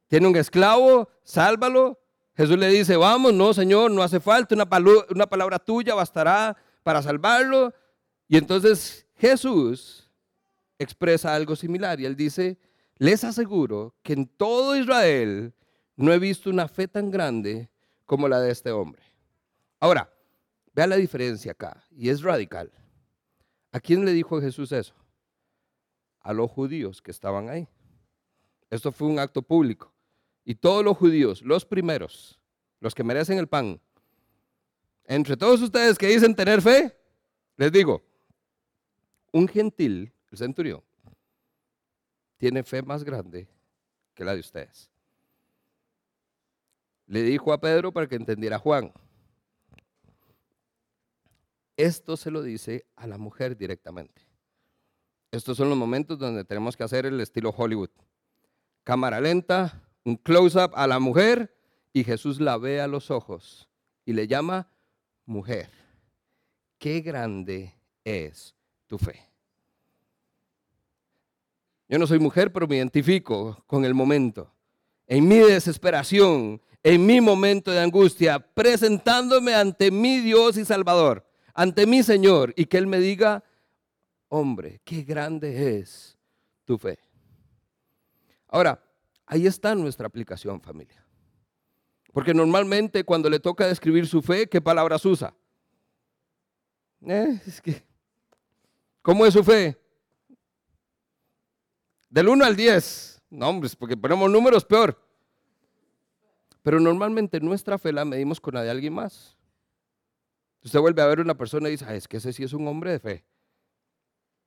tiene 0.08 0.28
un 0.28 0.38
esclavo, 0.38 1.10
sálvalo. 1.24 2.00
Jesús 2.38 2.58
le 2.58 2.70
dice, 2.70 2.96
vamos, 2.96 3.34
no, 3.34 3.54
Señor, 3.54 3.92
no 3.92 4.04
hace 4.04 4.22
falta, 4.22 4.56
una, 4.56 4.70
una 5.10 5.28
palabra 5.28 5.60
tuya 5.60 5.96
bastará 5.96 6.56
para 6.82 7.02
salvarlo. 7.02 7.74
Y 8.28 8.38
entonces 8.38 9.05
Jesús 9.16 10.10
expresa 10.78 11.34
algo 11.34 11.56
similar 11.56 12.00
y 12.00 12.06
él 12.06 12.16
dice, 12.16 12.58
les 12.98 13.24
aseguro 13.24 13.96
que 14.04 14.14
en 14.14 14.28
todo 14.28 14.76
Israel 14.76 15.54
no 15.96 16.14
he 16.14 16.20
visto 16.20 16.50
una 16.50 16.68
fe 16.68 16.88
tan 16.88 17.12
grande 17.12 17.70
como 18.06 18.28
la 18.28 18.40
de 18.40 18.52
este 18.52 18.72
hombre. 18.72 19.02
Ahora, 19.80 20.12
vea 20.74 20.88
la 20.88 20.98
diferencia 20.98 21.54
acá, 21.54 21.84
y 21.92 22.10
es 22.10 22.22
radical. 22.22 22.72
¿A 23.72 23.80
quién 23.80 24.06
le 24.06 24.14
dijo 24.14 24.40
Jesús 24.42 24.72
eso? 24.72 24.94
A 26.22 26.34
los 26.34 26.50
judíos 26.52 27.02
que 27.02 27.12
estaban 27.12 27.50
ahí. 27.50 27.68
Esto 28.70 28.92
fue 28.92 29.08
un 29.08 29.20
acto 29.20 29.42
público. 29.42 29.94
Y 30.44 30.56
todos 30.56 30.84
los 30.84 30.98
judíos, 30.98 31.42
los 31.42 31.66
primeros, 31.66 32.40
los 32.80 32.94
que 32.94 33.04
merecen 33.04 33.38
el 33.38 33.48
pan, 33.48 33.80
entre 35.06 35.38
todos 35.38 35.62
ustedes 35.62 35.98
que 35.98 36.08
dicen 36.08 36.36
tener 36.36 36.62
fe, 36.62 36.96
les 37.58 37.72
digo, 37.72 38.04
un 39.36 39.50
gentil, 39.50 40.14
el 40.32 40.38
centurión, 40.38 40.82
tiene 42.38 42.64
fe 42.64 42.82
más 42.82 43.04
grande 43.04 43.50
que 44.14 44.24
la 44.24 44.34
de 44.34 44.40
ustedes. 44.40 44.90
Le 47.08 47.22
dijo 47.22 47.52
a 47.52 47.60
Pedro 47.60 47.92
para 47.92 48.08
que 48.08 48.16
entendiera 48.16 48.56
a 48.56 48.60
Juan. 48.60 48.94
Esto 51.76 52.16
se 52.16 52.32
lo 52.32 52.44
dice 52.44 52.86
a 52.96 53.08
la 53.08 53.18
mujer 53.18 53.58
directamente. 53.58 54.22
Estos 55.32 55.58
son 55.58 55.68
los 55.68 55.78
momentos 55.78 56.18
donde 56.18 56.46
tenemos 56.46 56.78
que 56.78 56.86
hacer 56.86 57.06
el 57.06 57.20
estilo 57.20 57.50
Hollywood. 57.50 57.90
Cámara 58.86 59.20
lenta, 59.20 59.84
un 60.06 60.16
close-up 60.16 60.72
a 60.76 60.88
la 60.88 61.00
mujer 61.00 61.54
y 61.92 62.06
Jesús 62.06 62.40
la 62.40 62.58
ve 62.58 62.80
a 62.80 62.88
los 62.88 63.12
ojos 63.12 63.68
y 64.06 64.14
le 64.14 64.28
llama 64.28 64.72
mujer. 65.26 65.70
Qué 66.78 67.02
grande 67.02 67.74
es 68.06 68.56
fe. 68.98 69.28
Yo 71.88 72.00
no 72.00 72.08
soy 72.08 72.20
mujer, 72.20 72.52
pero 72.52 72.68
me 72.68 72.78
identifico 72.78 73.64
con 73.68 73.86
el 73.86 73.94
momento. 73.94 74.52
En 75.08 75.28
mi 75.28 75.38
desesperación, 75.38 76.62
en 76.82 77.06
mi 77.06 77.22
momento 77.22 77.72
de 77.72 77.80
angustia, 77.80 78.40
presentándome 78.40 79.54
ante 79.54 79.92
mi 79.92 80.20
Dios 80.20 80.58
y 80.58 80.66
Salvador 80.66 81.26
ante 81.56 81.88
mi 81.88 82.04
Señor 82.04 82.54
y 82.56 82.66
que 82.66 82.78
Él 82.78 82.86
me 82.86 83.00
diga, 83.00 83.44
hombre, 84.28 84.82
qué 84.84 85.04
grande 85.04 85.80
es 85.80 86.20
tu 86.66 86.78
fe. 86.78 87.00
Ahora, 88.50 88.84
ahí 89.26 89.48
está 89.48 89.74
nuestra 89.74 90.06
aplicación, 90.06 90.62
familia. 90.62 91.04
Porque 92.12 92.34
normalmente 92.34 93.04
cuando 93.04 93.30
le 93.30 93.40
toca 93.40 93.68
describir 93.68 94.06
su 94.06 94.22
fe, 94.22 94.48
¿qué 94.48 94.62
palabras 94.62 95.04
usa? 95.06 95.34
Eh, 97.02 97.42
¿Cómo 99.06 99.24
es 99.24 99.36
su 99.36 99.44
fe? 99.44 99.80
Del 102.10 102.28
1 102.28 102.44
al 102.44 102.56
10. 102.56 103.22
No, 103.30 103.50
hombre, 103.50 103.70
porque 103.78 103.96
ponemos 103.96 104.32
números 104.32 104.66
peor. 104.66 105.00
Pero 106.64 106.80
normalmente 106.80 107.40
nuestra 107.40 107.78
fe 107.78 107.94
la 107.94 108.04
medimos 108.04 108.42
con 108.42 108.56
la 108.56 108.64
de 108.64 108.72
alguien 108.72 108.94
más. 108.94 109.38
Usted 110.64 110.80
vuelve 110.80 111.04
a 111.04 111.06
ver 111.06 111.20
una 111.20 111.38
persona 111.38 111.68
y 111.68 111.74
dice, 111.74 111.96
es 111.96 112.08
que 112.08 112.18
ese 112.18 112.34
sí 112.34 112.44
es 112.44 112.54
un 112.54 112.68
hombre 112.68 112.94
de 112.94 113.00
fe. 113.00 113.26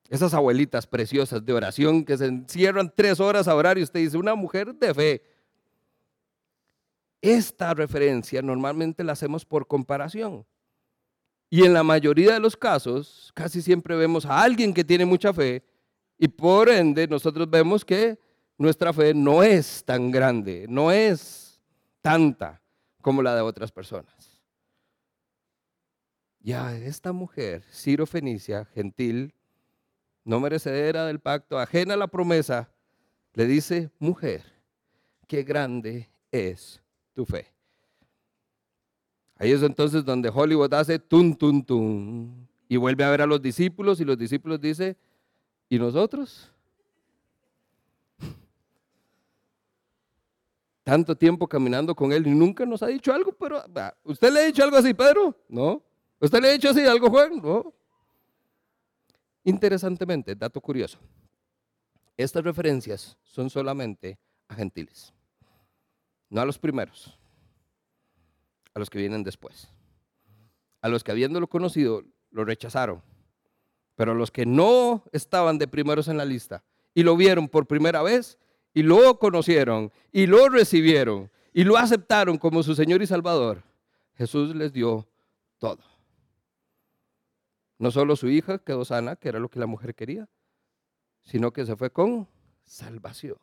Esas 0.08 0.34
abuelitas 0.34 0.88
preciosas 0.88 1.46
de 1.46 1.52
oración 1.52 2.04
que 2.04 2.18
se 2.18 2.26
encierran 2.26 2.92
tres 2.92 3.20
horas 3.20 3.46
a 3.46 3.54
orar 3.54 3.78
y 3.78 3.84
usted 3.84 4.00
dice, 4.00 4.18
una 4.18 4.34
mujer 4.34 4.74
de 4.74 4.92
fe. 4.92 5.22
Esta 7.22 7.74
referencia 7.74 8.42
normalmente 8.42 9.04
la 9.04 9.12
hacemos 9.12 9.44
por 9.44 9.68
comparación. 9.68 10.44
Y 11.50 11.64
en 11.64 11.72
la 11.72 11.82
mayoría 11.82 12.34
de 12.34 12.40
los 12.40 12.56
casos, 12.56 13.32
casi 13.34 13.62
siempre 13.62 13.96
vemos 13.96 14.26
a 14.26 14.42
alguien 14.42 14.74
que 14.74 14.84
tiene 14.84 15.04
mucha 15.04 15.32
fe 15.32 15.62
y 16.18 16.28
por 16.28 16.68
ende 16.68 17.06
nosotros 17.06 17.48
vemos 17.48 17.84
que 17.84 18.18
nuestra 18.58 18.92
fe 18.92 19.14
no 19.14 19.42
es 19.42 19.84
tan 19.84 20.10
grande, 20.10 20.66
no 20.68 20.90
es 20.92 21.60
tanta 22.02 22.60
como 23.00 23.22
la 23.22 23.34
de 23.34 23.40
otras 23.40 23.72
personas. 23.72 24.42
Ya 26.40 26.76
esta 26.76 27.12
mujer, 27.12 27.64
Ciro 27.72 28.04
Fenicia, 28.04 28.64
gentil, 28.66 29.34
no 30.24 30.40
merecedera 30.40 31.06
del 31.06 31.20
pacto, 31.20 31.58
ajena 31.58 31.94
a 31.94 31.96
la 31.96 32.08
promesa, 32.08 32.70
le 33.32 33.46
dice, 33.46 33.90
mujer, 33.98 34.42
qué 35.26 35.42
grande 35.42 36.10
es 36.30 36.82
tu 37.14 37.24
fe. 37.24 37.57
Ahí 39.38 39.52
es 39.52 39.62
entonces 39.62 40.04
donde 40.04 40.28
Hollywood 40.28 40.74
hace 40.74 40.98
tun, 40.98 41.36
tun, 41.36 41.64
tun, 41.64 42.48
y 42.68 42.76
vuelve 42.76 43.04
a 43.04 43.10
ver 43.10 43.22
a 43.22 43.26
los 43.26 43.40
discípulos 43.40 44.00
y 44.00 44.04
los 44.04 44.18
discípulos 44.18 44.60
dicen, 44.60 44.96
¿y 45.68 45.78
nosotros? 45.78 46.50
Tanto 50.82 51.16
tiempo 51.16 51.46
caminando 51.46 51.94
con 51.94 52.12
él 52.12 52.26
y 52.26 52.30
nunca 52.30 52.66
nos 52.66 52.82
ha 52.82 52.88
dicho 52.88 53.12
algo, 53.12 53.32
pero 53.32 53.62
¿usted 54.02 54.32
le 54.32 54.40
ha 54.40 54.46
dicho 54.46 54.64
algo 54.64 54.76
así, 54.76 54.92
Pedro? 54.92 55.36
No. 55.48 55.80
¿Usted 56.18 56.42
le 56.42 56.48
ha 56.48 56.52
dicho 56.52 56.70
así 56.70 56.84
algo, 56.84 57.08
Juan? 57.08 57.40
No. 57.40 57.72
Interesantemente, 59.44 60.34
dato 60.34 60.60
curioso, 60.60 60.98
estas 62.16 62.42
referencias 62.42 63.16
son 63.22 63.48
solamente 63.48 64.18
a 64.48 64.54
gentiles, 64.54 65.14
no 66.28 66.40
a 66.40 66.44
los 66.44 66.58
primeros, 66.58 67.16
a 68.78 68.80
los 68.80 68.90
que 68.90 68.98
vienen 68.98 69.24
después. 69.24 69.68
A 70.80 70.88
los 70.88 71.02
que 71.02 71.10
habiéndolo 71.10 71.48
conocido 71.48 72.04
lo 72.30 72.44
rechazaron, 72.44 73.02
pero 73.96 74.12
a 74.12 74.14
los 74.14 74.30
que 74.30 74.46
no 74.46 75.04
estaban 75.12 75.58
de 75.58 75.66
primeros 75.66 76.06
en 76.06 76.16
la 76.16 76.24
lista 76.24 76.62
y 76.94 77.02
lo 77.02 77.16
vieron 77.16 77.48
por 77.48 77.66
primera 77.66 78.02
vez 78.02 78.38
y 78.72 78.84
lo 78.84 79.18
conocieron 79.18 79.90
y 80.12 80.26
lo 80.26 80.48
recibieron 80.48 81.30
y 81.52 81.64
lo 81.64 81.76
aceptaron 81.76 82.38
como 82.38 82.62
su 82.62 82.76
Señor 82.76 83.02
y 83.02 83.06
Salvador, 83.06 83.64
Jesús 84.14 84.54
les 84.54 84.72
dio 84.72 85.08
todo. 85.58 85.82
No 87.78 87.90
solo 87.90 88.14
su 88.14 88.28
hija 88.28 88.58
quedó 88.58 88.84
sana, 88.84 89.16
que 89.16 89.28
era 89.28 89.40
lo 89.40 89.48
que 89.48 89.58
la 89.58 89.66
mujer 89.66 89.94
quería, 89.94 90.28
sino 91.24 91.52
que 91.52 91.66
se 91.66 91.74
fue 91.74 91.90
con 91.90 92.28
salvación. 92.64 93.38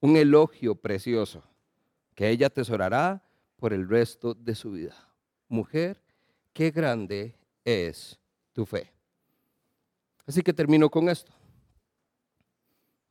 Un 0.00 0.16
elogio 0.16 0.74
precioso 0.74 1.42
que 2.14 2.28
ella 2.28 2.48
atesorará 2.48 3.22
por 3.56 3.72
el 3.72 3.88
resto 3.88 4.34
de 4.34 4.54
su 4.54 4.72
vida. 4.72 4.96
Mujer, 5.48 6.00
qué 6.52 6.70
grande 6.70 7.36
es 7.64 8.18
tu 8.52 8.66
fe. 8.66 8.92
Así 10.26 10.42
que 10.42 10.52
termino 10.52 10.90
con 10.90 11.08
esto. 11.08 11.32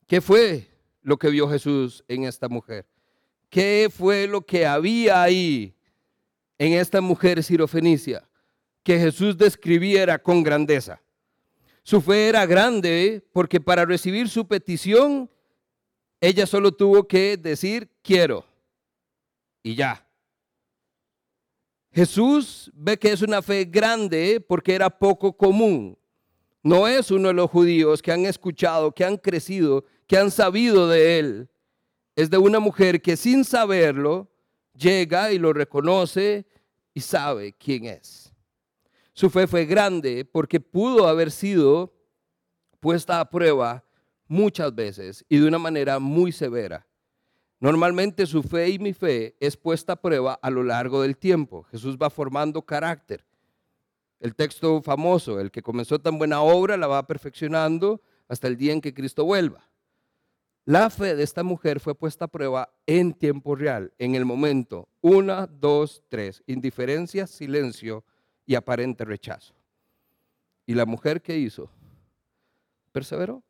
¿Qué 0.06 0.20
fue 0.20 0.68
lo 1.02 1.16
que 1.16 1.30
vio 1.30 1.48
Jesús 1.48 2.04
en 2.08 2.24
esta 2.24 2.48
mujer? 2.48 2.86
¿Qué 3.50 3.88
fue 3.94 4.26
lo 4.26 4.42
que 4.42 4.66
había 4.66 5.22
ahí 5.22 5.74
en 6.58 6.72
esta 6.74 7.00
mujer 7.00 7.42
sirofenicia? 7.42 8.28
que 8.84 8.98
Jesús 9.00 9.36
describiera 9.36 10.22
con 10.22 10.42
grandeza. 10.44 11.00
Su 11.82 12.00
fe 12.00 12.28
era 12.28 12.46
grande 12.46 13.26
porque 13.32 13.60
para 13.60 13.84
recibir 13.84 14.28
su 14.28 14.46
petición, 14.46 15.28
ella 16.20 16.46
solo 16.46 16.70
tuvo 16.72 17.08
que 17.08 17.36
decir 17.36 17.90
quiero 18.02 18.44
y 19.62 19.74
ya. 19.74 20.03
Jesús 21.94 22.72
ve 22.74 22.98
que 22.98 23.12
es 23.12 23.22
una 23.22 23.40
fe 23.40 23.64
grande 23.66 24.44
porque 24.46 24.74
era 24.74 24.90
poco 24.90 25.36
común. 25.36 25.96
No 26.60 26.88
es 26.88 27.12
uno 27.12 27.28
de 27.28 27.34
los 27.34 27.48
judíos 27.48 28.02
que 28.02 28.10
han 28.10 28.26
escuchado, 28.26 28.90
que 28.90 29.04
han 29.04 29.16
crecido, 29.16 29.84
que 30.08 30.16
han 30.16 30.32
sabido 30.32 30.88
de 30.88 31.20
él. 31.20 31.48
Es 32.16 32.30
de 32.30 32.38
una 32.38 32.58
mujer 32.58 33.00
que 33.00 33.16
sin 33.16 33.44
saberlo 33.44 34.28
llega 34.76 35.30
y 35.30 35.38
lo 35.38 35.52
reconoce 35.52 36.46
y 36.92 37.00
sabe 37.00 37.52
quién 37.52 37.84
es. 37.84 38.32
Su 39.12 39.30
fe 39.30 39.46
fue 39.46 39.64
grande 39.64 40.24
porque 40.24 40.58
pudo 40.58 41.06
haber 41.06 41.30
sido 41.30 41.94
puesta 42.80 43.20
a 43.20 43.30
prueba 43.30 43.84
muchas 44.26 44.74
veces 44.74 45.24
y 45.28 45.38
de 45.38 45.46
una 45.46 45.58
manera 45.60 46.00
muy 46.00 46.32
severa. 46.32 46.84
Normalmente 47.64 48.26
su 48.26 48.42
fe 48.42 48.68
y 48.68 48.78
mi 48.78 48.92
fe 48.92 49.36
es 49.40 49.56
puesta 49.56 49.94
a 49.94 49.96
prueba 49.96 50.34
a 50.34 50.50
lo 50.50 50.62
largo 50.62 51.00
del 51.00 51.16
tiempo. 51.16 51.62
Jesús 51.70 51.96
va 51.96 52.10
formando 52.10 52.60
carácter. 52.60 53.24
El 54.20 54.34
texto 54.34 54.82
famoso, 54.82 55.40
el 55.40 55.50
que 55.50 55.62
comenzó 55.62 55.98
tan 55.98 56.18
buena 56.18 56.42
obra, 56.42 56.76
la 56.76 56.88
va 56.88 57.06
perfeccionando 57.06 58.02
hasta 58.28 58.48
el 58.48 58.58
día 58.58 58.74
en 58.74 58.82
que 58.82 58.92
Cristo 58.92 59.24
vuelva. 59.24 59.66
La 60.66 60.90
fe 60.90 61.16
de 61.16 61.22
esta 61.22 61.42
mujer 61.42 61.80
fue 61.80 61.94
puesta 61.94 62.26
a 62.26 62.28
prueba 62.28 62.68
en 62.86 63.14
tiempo 63.14 63.56
real, 63.56 63.94
en 63.96 64.14
el 64.14 64.26
momento. 64.26 64.86
Una, 65.00 65.46
dos, 65.46 66.02
tres. 66.10 66.42
Indiferencia, 66.46 67.26
silencio 67.26 68.04
y 68.44 68.56
aparente 68.56 69.06
rechazo. 69.06 69.54
¿Y 70.66 70.74
la 70.74 70.84
mujer 70.84 71.22
qué 71.22 71.38
hizo? 71.38 71.70
Perseveró. 72.92 73.42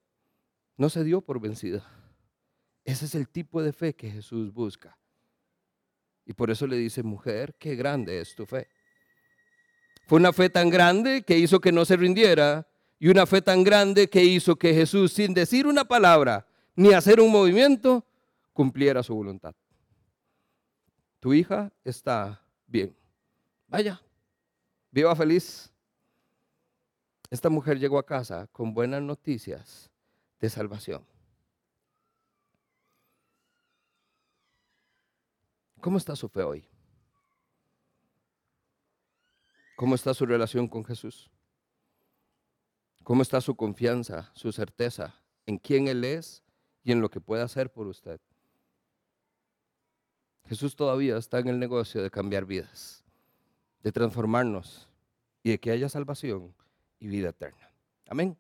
No 0.76 0.88
se 0.88 1.02
dio 1.02 1.20
por 1.20 1.40
vencida. 1.40 1.84
Ese 2.84 3.06
es 3.06 3.14
el 3.14 3.28
tipo 3.28 3.62
de 3.62 3.72
fe 3.72 3.94
que 3.94 4.10
Jesús 4.10 4.52
busca. 4.52 4.96
Y 6.26 6.32
por 6.34 6.50
eso 6.50 6.66
le 6.66 6.76
dice, 6.76 7.02
mujer, 7.02 7.54
qué 7.58 7.74
grande 7.74 8.20
es 8.20 8.34
tu 8.34 8.46
fe. 8.46 8.68
Fue 10.06 10.18
una 10.18 10.32
fe 10.32 10.50
tan 10.50 10.70
grande 10.70 11.22
que 11.22 11.38
hizo 11.38 11.60
que 11.60 11.72
no 11.72 11.84
se 11.84 11.96
rindiera 11.96 12.66
y 12.98 13.08
una 13.08 13.26
fe 13.26 13.42
tan 13.42 13.64
grande 13.64 14.08
que 14.08 14.22
hizo 14.22 14.56
que 14.56 14.74
Jesús, 14.74 15.12
sin 15.12 15.34
decir 15.34 15.66
una 15.66 15.84
palabra 15.84 16.46
ni 16.76 16.92
hacer 16.92 17.20
un 17.20 17.30
movimiento, 17.30 18.06
cumpliera 18.52 19.02
su 19.02 19.14
voluntad. 19.14 19.54
Tu 21.20 21.32
hija 21.32 21.72
está 21.84 22.42
bien. 22.66 22.94
Vaya, 23.66 24.00
viva 24.90 25.14
feliz. 25.16 25.72
Esta 27.30 27.48
mujer 27.48 27.78
llegó 27.78 27.98
a 27.98 28.06
casa 28.06 28.46
con 28.52 28.74
buenas 28.74 29.02
noticias 29.02 29.90
de 30.38 30.50
salvación. 30.50 31.04
¿Cómo 35.84 35.98
está 35.98 36.16
su 36.16 36.30
fe 36.30 36.42
hoy? 36.42 36.66
¿Cómo 39.76 39.94
está 39.94 40.14
su 40.14 40.24
relación 40.24 40.66
con 40.66 40.82
Jesús? 40.82 41.30
¿Cómo 43.02 43.20
está 43.20 43.38
su 43.42 43.54
confianza, 43.54 44.32
su 44.34 44.50
certeza 44.50 45.14
en 45.44 45.58
quién 45.58 45.86
Él 45.88 46.02
es 46.04 46.42
y 46.84 46.92
en 46.92 47.02
lo 47.02 47.10
que 47.10 47.20
puede 47.20 47.42
hacer 47.42 47.70
por 47.70 47.86
usted? 47.86 48.18
Jesús 50.46 50.74
todavía 50.74 51.18
está 51.18 51.38
en 51.40 51.48
el 51.48 51.58
negocio 51.58 52.02
de 52.02 52.10
cambiar 52.10 52.46
vidas, 52.46 53.04
de 53.82 53.92
transformarnos 53.92 54.88
y 55.42 55.50
de 55.50 55.60
que 55.60 55.70
haya 55.70 55.90
salvación 55.90 56.54
y 56.98 57.08
vida 57.08 57.28
eterna. 57.28 57.70
Amén. 58.08 58.38